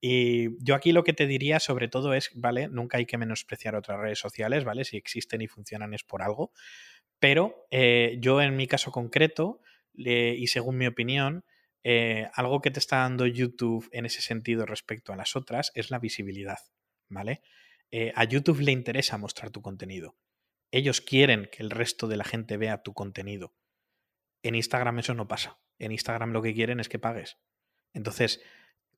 Y 0.00 0.62
yo 0.62 0.74
aquí 0.74 0.92
lo 0.92 1.02
que 1.02 1.14
te 1.14 1.26
diría 1.26 1.60
sobre 1.60 1.88
todo 1.88 2.12
es, 2.12 2.30
¿vale? 2.34 2.68
Nunca 2.68 2.98
hay 2.98 3.06
que 3.06 3.16
menospreciar 3.16 3.74
otras 3.74 3.98
redes 3.98 4.18
sociales, 4.18 4.64
¿vale? 4.64 4.84
Si 4.84 4.98
existen 4.98 5.40
y 5.40 5.48
funcionan 5.48 5.94
es 5.94 6.04
por 6.04 6.20
algo. 6.20 6.52
Pero 7.18 7.66
eh, 7.70 8.18
yo 8.20 8.42
en 8.42 8.54
mi 8.56 8.66
caso 8.66 8.90
concreto, 8.90 9.62
y 9.94 10.46
según 10.48 10.76
mi 10.76 10.86
opinión, 10.86 11.44
eh, 11.84 12.28
algo 12.34 12.60
que 12.60 12.72
te 12.72 12.80
está 12.80 12.98
dando 12.98 13.26
YouTube 13.26 13.88
en 13.92 14.06
ese 14.06 14.22
sentido 14.22 14.66
respecto 14.66 15.12
a 15.12 15.16
las 15.16 15.36
otras 15.36 15.70
es 15.74 15.90
la 15.90 15.98
visibilidad, 15.98 16.58
¿vale? 17.08 17.42
a 18.16 18.24
YouTube 18.24 18.58
le 18.58 18.72
interesa 18.72 19.18
mostrar 19.18 19.52
tu 19.52 19.62
contenido. 19.62 20.16
Ellos 20.72 21.00
quieren 21.00 21.48
que 21.52 21.62
el 21.62 21.70
resto 21.70 22.08
de 22.08 22.16
la 22.16 22.24
gente 22.24 22.56
vea 22.56 22.82
tu 22.82 22.92
contenido. 22.92 23.54
En 24.42 24.56
Instagram 24.56 24.98
eso 24.98 25.14
no 25.14 25.28
pasa. 25.28 25.60
En 25.78 25.92
Instagram 25.92 26.32
lo 26.32 26.42
que 26.42 26.54
quieren 26.54 26.80
es 26.80 26.88
que 26.88 26.98
pagues. 26.98 27.38
Entonces, 27.92 28.42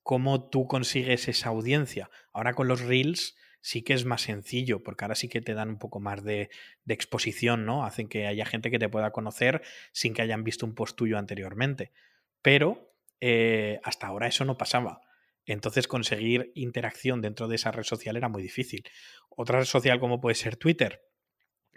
¿cómo 0.02 0.48
tú 0.48 0.66
consigues 0.66 1.28
esa 1.28 1.50
audiencia? 1.50 2.10
Ahora 2.32 2.54
con 2.54 2.66
los 2.68 2.80
reels 2.80 3.36
sí 3.60 3.82
que 3.82 3.94
es 3.94 4.04
más 4.04 4.22
sencillo, 4.22 4.82
porque 4.82 5.04
ahora 5.04 5.14
sí 5.14 5.28
que 5.28 5.40
te 5.40 5.54
dan 5.54 5.68
un 5.70 5.78
poco 5.78 6.00
más 6.00 6.24
de, 6.24 6.50
exposición, 6.86 7.66
¿no? 7.66 7.84
Hacen 7.84 8.08
que 8.08 8.26
haya 8.26 8.46
gente 8.46 8.70
que 8.70 8.78
te 8.78 8.88
pueda 8.88 9.10
conocer 9.10 9.62
sin 9.92 10.14
que 10.14 10.22
hayan 10.22 10.44
visto 10.44 10.66
un 10.66 10.74
post 10.74 10.96
tuyo 10.96 11.18
anteriormente. 11.18 11.92
Pero 12.46 12.94
eh, 13.20 13.80
hasta 13.82 14.06
ahora 14.06 14.28
eso 14.28 14.44
no 14.44 14.56
pasaba. 14.56 15.00
Entonces 15.46 15.88
conseguir 15.88 16.52
interacción 16.54 17.20
dentro 17.20 17.48
de 17.48 17.56
esa 17.56 17.72
red 17.72 17.82
social 17.82 18.16
era 18.16 18.28
muy 18.28 18.40
difícil. 18.40 18.84
Otra 19.30 19.58
red 19.58 19.64
social 19.64 19.98
como 19.98 20.20
puede 20.20 20.36
ser 20.36 20.56
Twitter, 20.56 21.00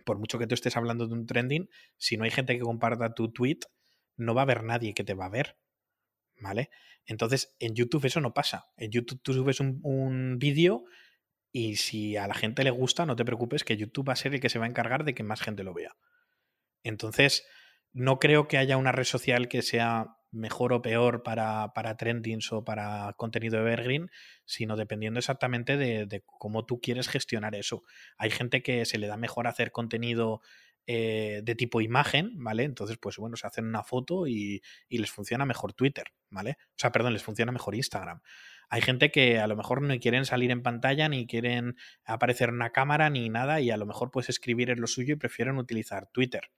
por 0.06 0.20
mucho 0.20 0.38
que 0.38 0.46
tú 0.46 0.54
estés 0.54 0.78
hablando 0.78 1.08
de 1.08 1.14
un 1.16 1.26
trending, 1.26 1.72
si 1.98 2.18
no 2.18 2.24
hay 2.24 2.30
gente 2.30 2.56
que 2.56 2.62
comparta 2.62 3.16
tu 3.16 3.32
tweet, 3.32 3.62
no 4.16 4.36
va 4.36 4.42
a 4.42 4.44
haber 4.44 4.64
nadie 4.64 4.94
que 4.94 5.04
te 5.04 5.16
va 5.16 5.26
a 5.26 5.30
ver. 5.30 5.58
¿Vale? 6.40 6.70
Entonces, 7.08 7.56
en 7.58 7.74
YouTube 7.74 8.06
eso 8.06 8.22
no 8.22 8.36
pasa. 8.36 8.68
En 8.78 8.92
YouTube 8.92 9.22
tú 9.24 9.34
subes 9.34 9.60
un, 9.62 10.38
vídeo 10.38 10.84
y 11.52 11.78
si 11.78 12.16
a 12.16 12.28
la 12.28 12.36
gente 12.36 12.64
le 12.64 12.70
gusta, 12.70 13.08
no 13.08 13.16
te 13.16 13.26
preocupes, 13.26 13.64
que 13.64 13.76
YouTube 13.76 14.10
va 14.10 14.14
a 14.14 14.18
ser 14.18 14.36
el 14.36 14.40
que 14.40 14.50
se 14.50 14.60
va 14.60 14.66
a 14.66 14.70
encargar 14.70 15.04
de 15.04 15.16
que 15.16 15.24
más 15.24 15.42
gente 15.42 15.64
lo 15.64 15.74
vea. 15.74 15.96
Entonces, 16.84 17.48
no 17.92 18.20
creo 18.20 18.48
que 18.48 18.60
haya 18.60 18.78
una 18.78 18.92
red 18.92 19.06
social 19.06 19.48
que 19.48 19.64
sea 19.64 20.19
mejor 20.32 20.74
o 20.74 20.82
peor 20.82 21.24
para, 21.24 21.74
para 21.74 21.98
trendings 21.98 22.52
o 22.52 22.64
para 22.64 23.14
contenido 23.18 23.60
evergreen, 23.60 24.10
sino 24.46 24.76
dependiendo 24.76 25.20
exactamente 25.20 25.78
de, 25.78 26.24
cómo 26.26 26.66
tú 26.66 26.80
quieres 26.82 27.08
gestionar 27.08 27.56
eso. 27.56 27.84
Hay 28.18 28.30
gente 28.30 28.62
que 28.62 28.86
se 28.86 28.98
le 28.98 29.08
da 29.08 29.18
mejor 29.18 29.48
hacer 29.48 29.72
contenido 29.72 30.42
eh, 30.88 31.42
de 31.44 31.56
tipo 31.56 31.82
imagen, 31.82 32.32
¿vale? 32.44 32.64
Entonces, 32.64 32.98
pues 32.98 33.18
bueno, 33.18 33.36
se 33.36 33.46
hacen 33.46 33.66
una 33.66 33.84
foto 33.84 34.28
y, 34.28 34.62
y, 34.88 34.98
les 34.98 35.12
funciona 35.12 35.46
mejor 35.46 35.74
Twitter, 35.74 36.06
¿vale? 36.30 36.58
O 36.62 36.78
sea, 36.78 36.92
perdón, 36.92 37.14
les 37.14 37.24
funciona 37.24 37.52
mejor 37.52 37.76
Instagram. 37.76 38.22
Hay 38.70 38.82
gente 38.82 39.12
que 39.12 39.40
a 39.40 39.48
lo 39.48 39.56
mejor 39.56 39.82
no 39.82 39.98
quieren 40.00 40.26
salir 40.26 40.52
en 40.52 40.62
pantalla, 40.62 41.10
ni 41.10 41.26
quieren 41.26 41.76
aparecer 42.06 42.50
en 42.50 42.56
una 42.56 42.72
cámara, 42.72 43.10
ni 43.10 43.28
nada, 43.30 43.62
y 43.62 43.72
a 43.72 43.78
lo 43.78 43.88
mejor 43.88 44.12
puedes 44.12 44.30
escribir 44.30 44.70
en 44.70 44.80
lo 44.80 44.88
suyo 44.88 45.14
y 45.14 45.18
prefieren 45.18 45.58
utilizar 45.58 46.08
Twitter. 46.12 46.52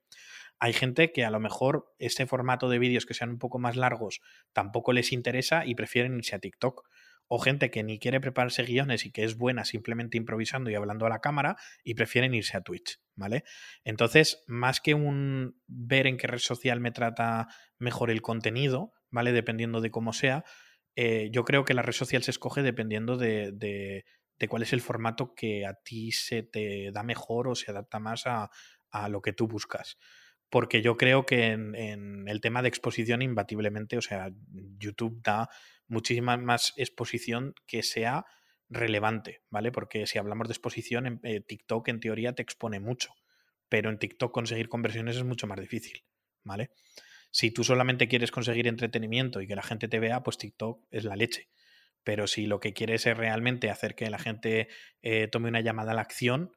Hay 0.62 0.74
gente 0.74 1.12
que 1.12 1.26
a 1.26 1.32
lo 1.32 1.40
mejor 1.40 1.92
este 1.98 2.28
formato 2.28 2.70
de 2.70 2.78
vídeos 2.78 3.08
que 3.08 3.16
sean 3.16 3.32
un 3.32 3.40
poco 3.40 3.58
más 3.58 3.76
largos 3.76 4.22
tampoco 4.54 4.94
les 4.94 5.12
interesa 5.12 5.66
y 5.66 5.74
prefieren 5.74 6.16
irse 6.16 6.36
a 6.36 6.40
TikTok 6.40 6.88
o 7.28 7.40
gente 7.40 7.72
que 7.72 7.82
ni 7.82 7.98
quiere 7.98 8.22
prepararse 8.22 8.64
guiones 8.64 9.08
y 9.08 9.12
que 9.12 9.24
es 9.24 9.38
buena 9.38 9.66
simplemente 9.66 10.18
improvisando 10.18 10.70
y 10.70 10.76
hablando 10.76 11.08
a 11.08 11.10
la 11.10 11.20
cámara 11.20 11.56
y 11.84 11.96
prefieren 11.96 12.36
irse 12.36 12.58
a 12.58 12.62
Twitch, 12.62 13.00
¿vale? 13.16 13.44
Entonces, 13.84 14.44
más 14.46 14.82
que 14.82 14.94
un 14.94 15.60
ver 15.66 16.06
en 16.06 16.18
qué 16.18 16.28
red 16.28 16.38
social 16.38 16.80
me 16.80 16.92
trata 16.92 17.48
mejor 17.80 18.12
el 18.12 18.22
contenido, 18.22 18.94
¿vale? 19.10 19.32
Dependiendo 19.32 19.82
de 19.82 19.90
cómo 19.90 20.14
sea, 20.14 20.44
eh, 20.96 21.30
yo 21.32 21.44
creo 21.44 21.66
que 21.66 21.74
la 21.74 21.82
red 21.82 21.94
social 21.94 22.22
se 22.22 22.32
escoge 22.32 22.62
dependiendo 22.62 23.18
de, 23.18 23.52
de, 23.52 24.04
cuál 24.48 24.62
es 24.62 24.74
el 24.74 24.82
formato 24.82 25.34
que 25.34 25.66
a 25.66 25.74
ti 25.74 26.12
se 26.12 26.44
te 26.44 26.92
da 26.92 27.02
mejor 27.02 27.48
o 27.48 27.56
se 27.56 27.72
adapta 27.72 28.00
más 28.00 28.28
a, 28.28 28.52
a 28.92 29.10
lo 29.10 29.24
que 29.24 29.34
tú 29.34 29.48
buscas 29.48 29.98
porque 30.52 30.82
yo 30.82 30.98
creo 30.98 31.26
que 31.26 31.48
en, 31.48 32.28
el 32.28 32.42
tema 32.42 32.62
de 32.62 32.68
exposición, 32.68 33.22
imbatiblemente, 33.22 33.98
o 33.98 34.02
sea, 34.02 34.32
YouTube 34.78 35.22
da 35.24 35.50
muchísima 35.88 36.36
más 36.36 36.74
exposición 36.76 37.56
que 37.66 37.84
sea 37.84 38.26
relevante, 38.70 39.44
¿vale? 39.50 39.72
Porque 39.72 40.06
si 40.08 40.20
hablamos 40.20 40.50
de 40.50 40.52
exposición, 40.52 41.08
en, 41.08 41.20
eh, 41.24 41.40
TikTok 41.40 41.88
en 41.88 42.02
teoría 42.02 42.36
te 42.36 42.44
expone 42.44 42.82
mucho, 42.82 43.14
pero 43.70 43.90
en 43.90 43.98
TikTok 43.98 44.34
conseguir 44.34 44.68
conversiones 44.68 45.16
es 45.16 45.24
mucho 45.24 45.48
más 45.48 45.60
difícil, 45.60 46.04
¿vale? 46.44 46.72
Si 47.32 47.52
tú 47.52 47.64
solamente 47.64 48.10
quieres 48.10 48.30
conseguir 48.30 48.68
entretenimiento 48.68 49.40
y 49.40 49.48
que 49.48 49.56
la 49.56 49.64
gente 49.64 49.88
te 49.88 50.00
vea, 50.00 50.22
pues 50.22 50.38
TikTok 50.38 50.86
es 50.92 51.06
la 51.06 51.16
leche. 51.16 51.48
Pero 52.04 52.28
si 52.28 52.46
lo 52.46 52.60
que 52.60 52.74
quieres 52.74 53.06
es 53.06 53.16
realmente 53.16 53.70
hacer 53.70 53.96
que 53.96 54.10
la 54.10 54.20
gente 54.20 54.68
eh, 55.02 55.30
tome 55.30 55.48
una 55.48 55.62
llamada 55.62 55.94
a 55.94 55.96
la 55.96 56.02
acción, 56.02 56.52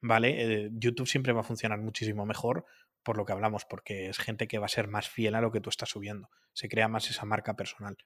¿vale? 0.00 0.64
Eh, 0.64 0.70
YouTube 0.72 1.08
siempre 1.08 1.34
va 1.34 1.40
a 1.40 1.44
funcionar 1.44 1.80
muchísimo 1.80 2.24
mejor 2.24 2.64
por 3.04 3.16
lo 3.16 3.24
que 3.24 3.32
hablamos, 3.32 3.64
porque 3.64 4.08
es 4.08 4.18
gente 4.18 4.48
que 4.48 4.58
va 4.58 4.66
a 4.66 4.70
ser 4.70 4.88
más 4.88 5.08
fiel 5.08 5.34
a 5.34 5.40
lo 5.40 5.52
que 5.52 5.60
tú 5.60 5.70
estás 5.70 5.90
subiendo. 5.90 6.30
Se 6.52 6.68
crea 6.68 6.88
más 6.88 7.10
esa 7.10 7.24
marca 7.24 7.54
personal. 7.54 7.96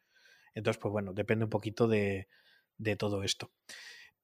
Entonces, 0.55 0.81
pues 0.81 0.93
bueno, 0.93 1.13
depende 1.13 1.45
un 1.45 1.51
poquito 1.51 1.89
de, 1.89 2.29
todo 2.99 3.23
esto. 3.23 3.51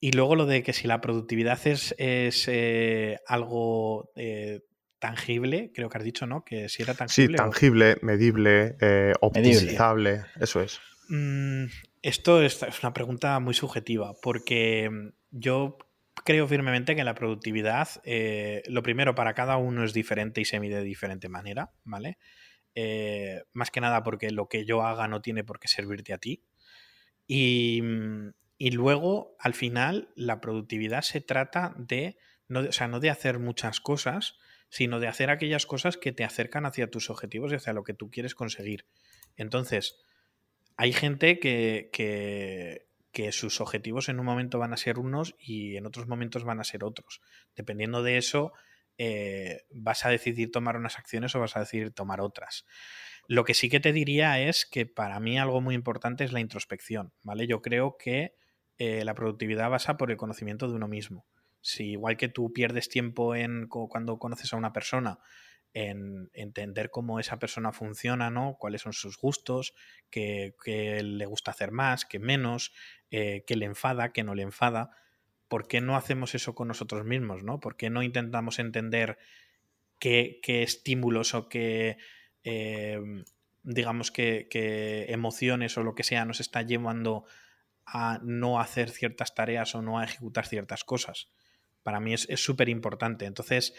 Y 0.00 0.12
luego 0.12 0.36
lo 0.36 0.46
de 0.46 0.62
que 0.62 0.72
si 0.72 0.86
la 0.86 1.00
productividad 1.00 1.66
es, 1.66 1.94
es 1.98 2.46
eh, 2.48 3.20
algo 3.26 4.10
eh, 4.16 4.60
tangible, 4.98 5.70
creo 5.74 5.88
que 5.88 5.98
has 5.98 6.04
dicho, 6.04 6.26
¿no? 6.26 6.44
Que 6.44 6.68
si 6.68 6.82
era 6.82 6.94
tangible. 6.94 7.38
Sí, 7.38 7.42
tangible, 7.42 7.96
medible, 8.02 8.76
eh, 8.80 9.12
optimizable, 9.20 10.24
eso 10.40 10.60
es. 10.60 10.80
Mm, 11.08 11.66
esto 12.02 12.42
es 12.42 12.60
una 12.82 12.92
pregunta 12.92 13.38
muy 13.40 13.54
subjetiva, 13.54 14.14
porque 14.22 15.12
yo 15.30 15.78
creo 16.22 16.46
firmemente 16.46 16.94
que 16.94 17.04
la 17.04 17.14
productividad, 17.14 17.88
eh, 18.04 18.62
lo 18.66 18.82
primero, 18.82 19.14
para 19.14 19.34
cada 19.34 19.56
uno 19.56 19.84
es 19.84 19.92
diferente 19.92 20.40
y 20.40 20.44
se 20.44 20.60
mide 20.60 20.76
de 20.76 20.84
diferente 20.84 21.28
manera, 21.28 21.72
¿vale? 21.84 22.18
Eh, 22.74 23.42
más 23.52 23.70
que 23.70 23.80
nada 23.80 24.02
porque 24.02 24.30
lo 24.30 24.48
que 24.48 24.64
yo 24.64 24.82
haga 24.82 25.08
no 25.08 25.22
tiene 25.22 25.44
por 25.44 25.58
qué 25.58 25.68
servirte 25.68 26.12
a 26.12 26.18
ti. 26.18 26.44
Y, 27.26 27.82
luego, 28.58 29.36
al 29.38 29.54
final, 29.54 30.12
la 30.14 30.40
productividad 30.40 31.02
se 31.02 31.20
trata 31.20 31.74
de, 31.76 32.16
no 32.48 32.60
o 32.60 32.72
sea, 32.72 32.88
no 32.88 33.00
de 33.00 33.10
hacer 33.10 33.38
muchas 33.38 33.80
cosas, 33.80 34.36
sino 34.68 35.00
de 35.00 35.08
hacer 35.08 35.30
aquellas 35.30 35.66
cosas 35.66 35.96
que 35.96 36.12
te 36.12 36.24
acercan 36.24 36.66
hacia 36.66 36.90
tus 36.90 37.10
objetivos 37.10 37.52
y 37.52 37.56
hacia 37.56 37.72
lo 37.72 37.84
que 37.84 37.94
tú 37.94 38.10
quieres 38.10 38.34
conseguir. 38.34 38.86
Entonces, 39.36 40.00
hay 40.76 40.92
gente 40.92 41.38
que, 41.38 41.90
que 41.92 42.86
que 43.14 43.32
sus 43.32 43.60
objetivos 43.60 44.10
en 44.10 44.18
un 44.18 44.26
momento 44.26 44.58
van 44.58 44.74
a 44.74 44.76
ser 44.76 44.98
unos 44.98 45.36
y 45.38 45.76
en 45.76 45.86
otros 45.86 46.08
momentos 46.08 46.44
van 46.44 46.60
a 46.60 46.64
ser 46.64 46.84
otros. 46.84 47.22
Dependiendo 47.54 48.02
de 48.02 48.18
eso, 48.18 48.52
eh, 48.98 49.62
vas 49.70 50.04
a 50.04 50.10
decidir 50.10 50.50
tomar 50.50 50.76
unas 50.76 50.98
acciones 50.98 51.34
o 51.34 51.40
vas 51.40 51.56
a 51.56 51.60
decidir 51.60 51.92
tomar 51.92 52.20
otras. 52.20 52.66
Lo 53.28 53.44
que 53.44 53.54
sí 53.54 53.70
que 53.70 53.80
te 53.80 53.92
diría 53.92 54.40
es 54.40 54.66
que 54.66 54.84
para 54.84 55.20
mí 55.20 55.38
algo 55.38 55.60
muy 55.60 55.76
importante 55.76 56.24
es 56.24 56.32
la 56.32 56.40
introspección, 56.40 57.14
¿vale? 57.22 57.46
Yo 57.46 57.62
creo 57.62 57.96
que 57.96 58.34
eh, 58.78 59.04
la 59.04 59.14
productividad 59.14 59.70
basa 59.70 59.96
por 59.96 60.10
el 60.10 60.16
conocimiento 60.16 60.68
de 60.68 60.74
uno 60.74 60.88
mismo. 60.88 61.24
Si 61.60 61.92
igual 61.92 62.16
que 62.16 62.28
tú 62.28 62.52
pierdes 62.52 62.88
tiempo 62.88 63.36
en 63.36 63.68
cuando 63.68 64.18
conoces 64.18 64.52
a 64.52 64.56
una 64.56 64.72
persona 64.72 65.20
en 65.74 66.30
entender 66.32 66.90
cómo 66.90 67.18
esa 67.18 67.40
persona 67.40 67.72
funciona, 67.72 68.30
¿no? 68.30 68.56
Cuáles 68.58 68.82
son 68.82 68.92
sus 68.92 69.18
gustos, 69.18 69.74
qué, 70.08 70.54
le 71.02 71.26
gusta 71.26 71.50
hacer 71.50 71.72
más, 71.72 72.04
qué 72.04 72.20
menos, 72.20 72.72
eh, 73.10 73.42
qué 73.44 73.56
le 73.56 73.66
enfada, 73.66 74.12
qué 74.12 74.22
no 74.22 74.36
le 74.36 74.42
enfada. 74.42 74.90
¿Por 75.48 75.66
qué 75.66 75.80
no 75.80 75.96
hacemos 75.96 76.36
eso 76.36 76.54
con 76.54 76.68
nosotros 76.68 77.04
mismos, 77.04 77.42
¿no? 77.42 77.58
¿Por 77.58 77.76
qué 77.76 77.90
no 77.90 78.04
intentamos 78.04 78.60
entender 78.60 79.18
qué, 79.98 80.40
estímulos 80.46 81.34
o 81.34 81.48
qué, 81.48 81.98
eh, 82.44 83.00
digamos, 83.64 84.12
qué, 84.12 84.46
emociones 85.08 85.76
o 85.76 85.82
lo 85.82 85.96
que 85.96 86.04
sea 86.04 86.24
nos 86.24 86.38
está 86.38 86.62
llevando 86.62 87.24
a 87.84 88.20
no 88.22 88.60
hacer 88.60 88.90
ciertas 88.90 89.34
tareas 89.34 89.74
o 89.74 89.82
no 89.82 89.98
a 89.98 90.04
ejecutar 90.04 90.46
ciertas 90.46 90.84
cosas? 90.84 91.30
Para 91.82 91.98
mí 91.98 92.14
es 92.14 92.40
súper 92.40 92.68
importante. 92.68 93.26
Entonces, 93.26 93.74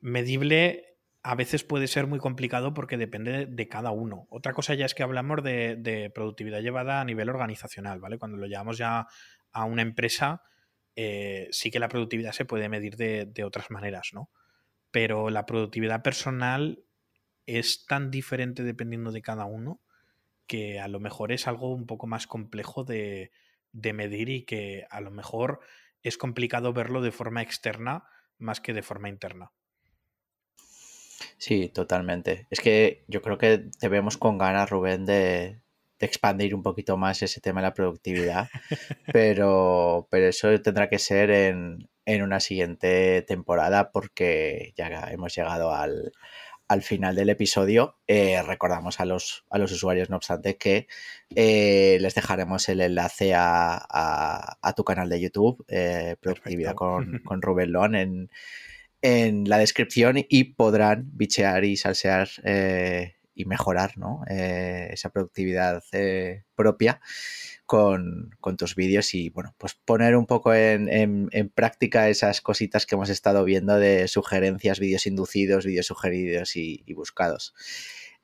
medible 0.00 0.89
a 1.22 1.34
veces 1.34 1.64
puede 1.64 1.86
ser 1.86 2.06
muy 2.06 2.18
complicado 2.18 2.72
porque 2.72 2.96
depende 2.96 3.46
de 3.46 3.68
cada 3.68 3.90
uno. 3.90 4.26
Otra 4.30 4.54
cosa 4.54 4.74
ya 4.74 4.86
es 4.86 4.94
que 4.94 5.02
hablamos 5.02 5.42
de, 5.42 6.10
productividad 6.14 6.60
llevada 6.60 7.00
a 7.00 7.04
nivel 7.04 7.28
organizacional, 7.28 8.00
¿vale? 8.00 8.18
Cuando 8.18 8.38
lo 8.38 8.46
llevamos 8.46 8.78
ya 8.78 9.06
a 9.52 9.64
una 9.64 9.82
empresa, 9.82 10.42
eh, 10.96 11.48
sí 11.50 11.70
que 11.70 11.78
la 11.78 11.88
productividad 11.88 12.32
se 12.32 12.46
puede 12.46 12.68
medir 12.68 12.96
de, 12.96 13.44
otras 13.44 13.70
maneras, 13.70 14.10
¿no? 14.12 14.30
Pero 14.90 15.30
la 15.30 15.46
productividad 15.46 16.02
personal 16.02 16.84
es 17.46 17.84
tan 17.86 18.10
diferente 18.10 18.62
dependiendo 18.62 19.12
de 19.12 19.22
cada 19.22 19.44
uno 19.44 19.80
que 20.46 20.80
a 20.80 20.88
lo 20.88 21.00
mejor 21.00 21.32
es 21.32 21.46
algo 21.46 21.72
un 21.72 21.86
poco 21.86 22.06
más 22.06 22.26
complejo 22.26 22.82
de, 22.82 23.30
de 23.72 23.92
medir 23.92 24.30
y 24.30 24.44
que 24.44 24.86
a 24.90 25.00
lo 25.00 25.10
mejor 25.10 25.60
es 26.02 26.16
complicado 26.16 26.72
verlo 26.72 27.02
de 27.02 27.12
forma 27.12 27.42
externa 27.42 28.04
más 28.38 28.60
que 28.60 28.72
de 28.72 28.82
forma 28.82 29.08
interna. 29.08 29.52
Sí, 31.38 31.68
totalmente. 31.68 32.46
Es 32.50 32.60
que 32.60 33.04
yo 33.08 33.22
creo 33.22 33.38
que 33.38 33.58
te 33.78 33.88
vemos 33.88 34.16
con 34.16 34.38
ganas, 34.38 34.70
Rubén, 34.70 35.06
de, 35.06 35.60
expandir 35.98 36.54
un 36.54 36.62
poquito 36.62 36.96
más 36.96 37.22
ese 37.22 37.40
tema 37.40 37.60
de 37.60 37.68
la 37.68 37.74
productividad, 37.74 38.48
pero, 39.12 40.08
pero 40.10 40.28
eso 40.28 40.60
tendrá 40.62 40.88
que 40.88 40.98
ser 40.98 41.30
en, 41.30 41.88
una 42.06 42.40
siguiente 42.40 43.22
temporada 43.22 43.92
porque 43.92 44.72
ya 44.76 44.88
hemos 45.12 45.34
llegado 45.34 45.72
al, 45.72 46.12
final 46.82 47.14
del 47.14 47.30
episodio. 47.30 47.98
Eh, 48.06 48.42
recordamos 48.42 48.98
a 49.00 49.04
los, 49.04 49.44
a 49.50 49.58
los 49.58 49.70
usuarios, 49.72 50.10
no 50.10 50.16
obstante, 50.16 50.56
que 50.56 50.88
eh, 51.36 51.98
les 52.00 52.14
dejaremos 52.14 52.68
el 52.68 52.80
enlace 52.80 53.32
a, 53.36 54.58
tu 54.76 54.84
canal 54.84 55.08
de 55.08 55.20
YouTube, 55.20 55.64
eh, 55.68 56.16
Productividad 56.20 56.74
con, 56.74 57.20
con 57.24 57.42
Rubén 57.42 57.72
Lon, 57.72 57.94
en, 57.94 58.30
en 59.02 59.48
la 59.48 59.58
descripción 59.58 60.16
y 60.28 60.44
podrán 60.44 61.10
bichear 61.12 61.64
y 61.64 61.76
salsear 61.76 62.28
eh, 62.44 63.14
y 63.34 63.44
mejorar 63.46 63.94
eh, 64.28 64.88
esa 64.92 65.10
productividad 65.10 65.82
eh, 65.92 66.44
propia 66.54 67.00
con, 67.64 68.30
tus 68.58 68.74
vídeos 68.74 69.14
y 69.14 69.30
bueno, 69.30 69.54
pues 69.56 69.74
poner 69.74 70.16
un 70.16 70.26
poco 70.26 70.52
en, 70.52 71.30
práctica 71.54 72.08
esas 72.08 72.40
cositas 72.40 72.84
que 72.84 72.96
hemos 72.96 73.08
estado 73.08 73.44
viendo 73.44 73.78
de 73.78 74.08
sugerencias, 74.08 74.80
vídeos 74.80 75.06
inducidos, 75.06 75.64
vídeos 75.64 75.86
sugeridos 75.86 76.56
y, 76.56 76.82
y 76.84 76.94
buscados. 76.94 77.54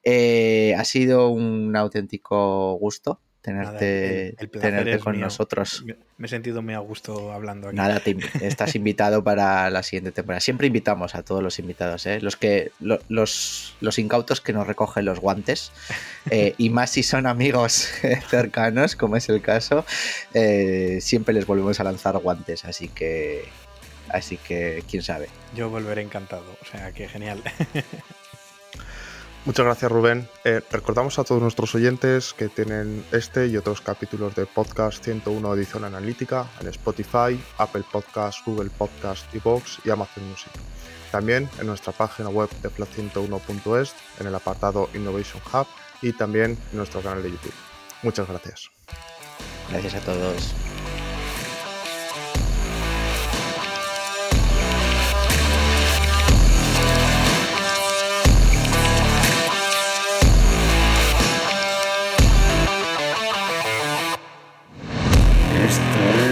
ha 0.04 0.84
sido 0.84 1.30
un 1.30 1.76
auténtico 1.76 2.74
gusto 2.74 3.20
tenerte, 3.46 4.98
con 4.98 5.20
nosotros. 5.20 5.84
Me 6.18 6.26
he 6.26 6.28
sentido 6.28 6.62
muy 6.62 6.74
a 6.74 6.80
gusto 6.80 7.32
hablando 7.32 7.68
aquí. 7.68 7.76
Nada, 7.76 8.02
estás 8.40 8.74
invitado 8.74 9.22
para 9.22 9.70
la 9.70 9.82
siguiente 9.84 10.10
temporada. 10.10 10.40
Siempre 10.40 10.66
invitamos 10.66 11.14
a 11.14 11.22
todos 11.22 11.42
los 11.42 11.58
invitados, 11.60 12.06
¿eh? 12.06 12.20
los 12.20 12.36
que 12.36 12.72
los, 12.80 13.76
los 13.80 13.98
incautos 13.98 14.40
que 14.40 14.52
nos 14.52 14.66
recogen 14.66 15.04
los 15.04 15.20
guantes 15.20 15.70
eh, 16.30 16.54
y 16.58 16.70
más 16.70 16.90
si 16.90 17.04
son 17.04 17.26
amigos 17.26 17.88
cercanos, 18.28 18.96
como 18.96 19.16
es 19.16 19.28
el 19.28 19.40
caso, 19.40 19.84
eh, 20.34 20.98
siempre 21.00 21.32
les 21.32 21.46
volvemos 21.46 21.78
a 21.78 21.84
lanzar 21.84 22.18
guantes, 22.18 22.64
así 22.64 22.88
que 22.88 23.44
así 24.08 24.38
que 24.38 24.82
quién 24.90 25.02
sabe. 25.02 25.28
Yo 25.54 25.70
volveré 25.70 26.02
encantado, 26.02 26.56
o 26.60 26.64
sea 26.64 26.92
que 26.92 27.08
genial. 27.08 27.42
Muchas 29.46 29.64
gracias 29.64 29.92
Rubén. 29.92 30.28
Eh, 30.44 30.60
recordamos 30.72 31.20
a 31.20 31.24
todos 31.24 31.40
nuestros 31.40 31.72
oyentes 31.76 32.34
que 32.34 32.48
tienen 32.48 33.04
este 33.12 33.46
y 33.46 33.56
otros 33.56 33.80
capítulos 33.80 34.34
de 34.34 34.44
Podcast 34.44 35.04
101 35.04 35.54
Edición 35.54 35.84
Analítica 35.84 36.50
en 36.60 36.66
Spotify, 36.66 37.40
Apple 37.56 37.84
Podcast, 37.90 38.44
Google 38.44 38.70
Podcast, 38.70 39.32
Evox 39.32 39.78
y 39.84 39.90
Amazon 39.90 40.28
Music. 40.28 40.50
También 41.12 41.48
en 41.60 41.68
nuestra 41.68 41.92
página 41.92 42.28
web 42.28 42.50
de 42.60 42.70
flat101.es, 42.70 43.94
en 44.18 44.26
el 44.26 44.34
apartado 44.34 44.90
Innovation 44.94 45.40
Hub 45.52 45.68
y 46.02 46.12
también 46.12 46.58
en 46.72 46.76
nuestro 46.76 47.00
canal 47.00 47.22
de 47.22 47.30
YouTube. 47.30 47.54
Muchas 48.02 48.28
gracias. 48.28 48.68
Gracias 49.70 49.94
a 49.94 50.00
todos. 50.00 50.75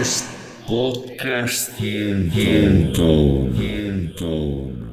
podcast, 0.04 0.28
podcast 0.66 1.72
Gentão. 2.30 3.50
Gentão. 3.54 4.83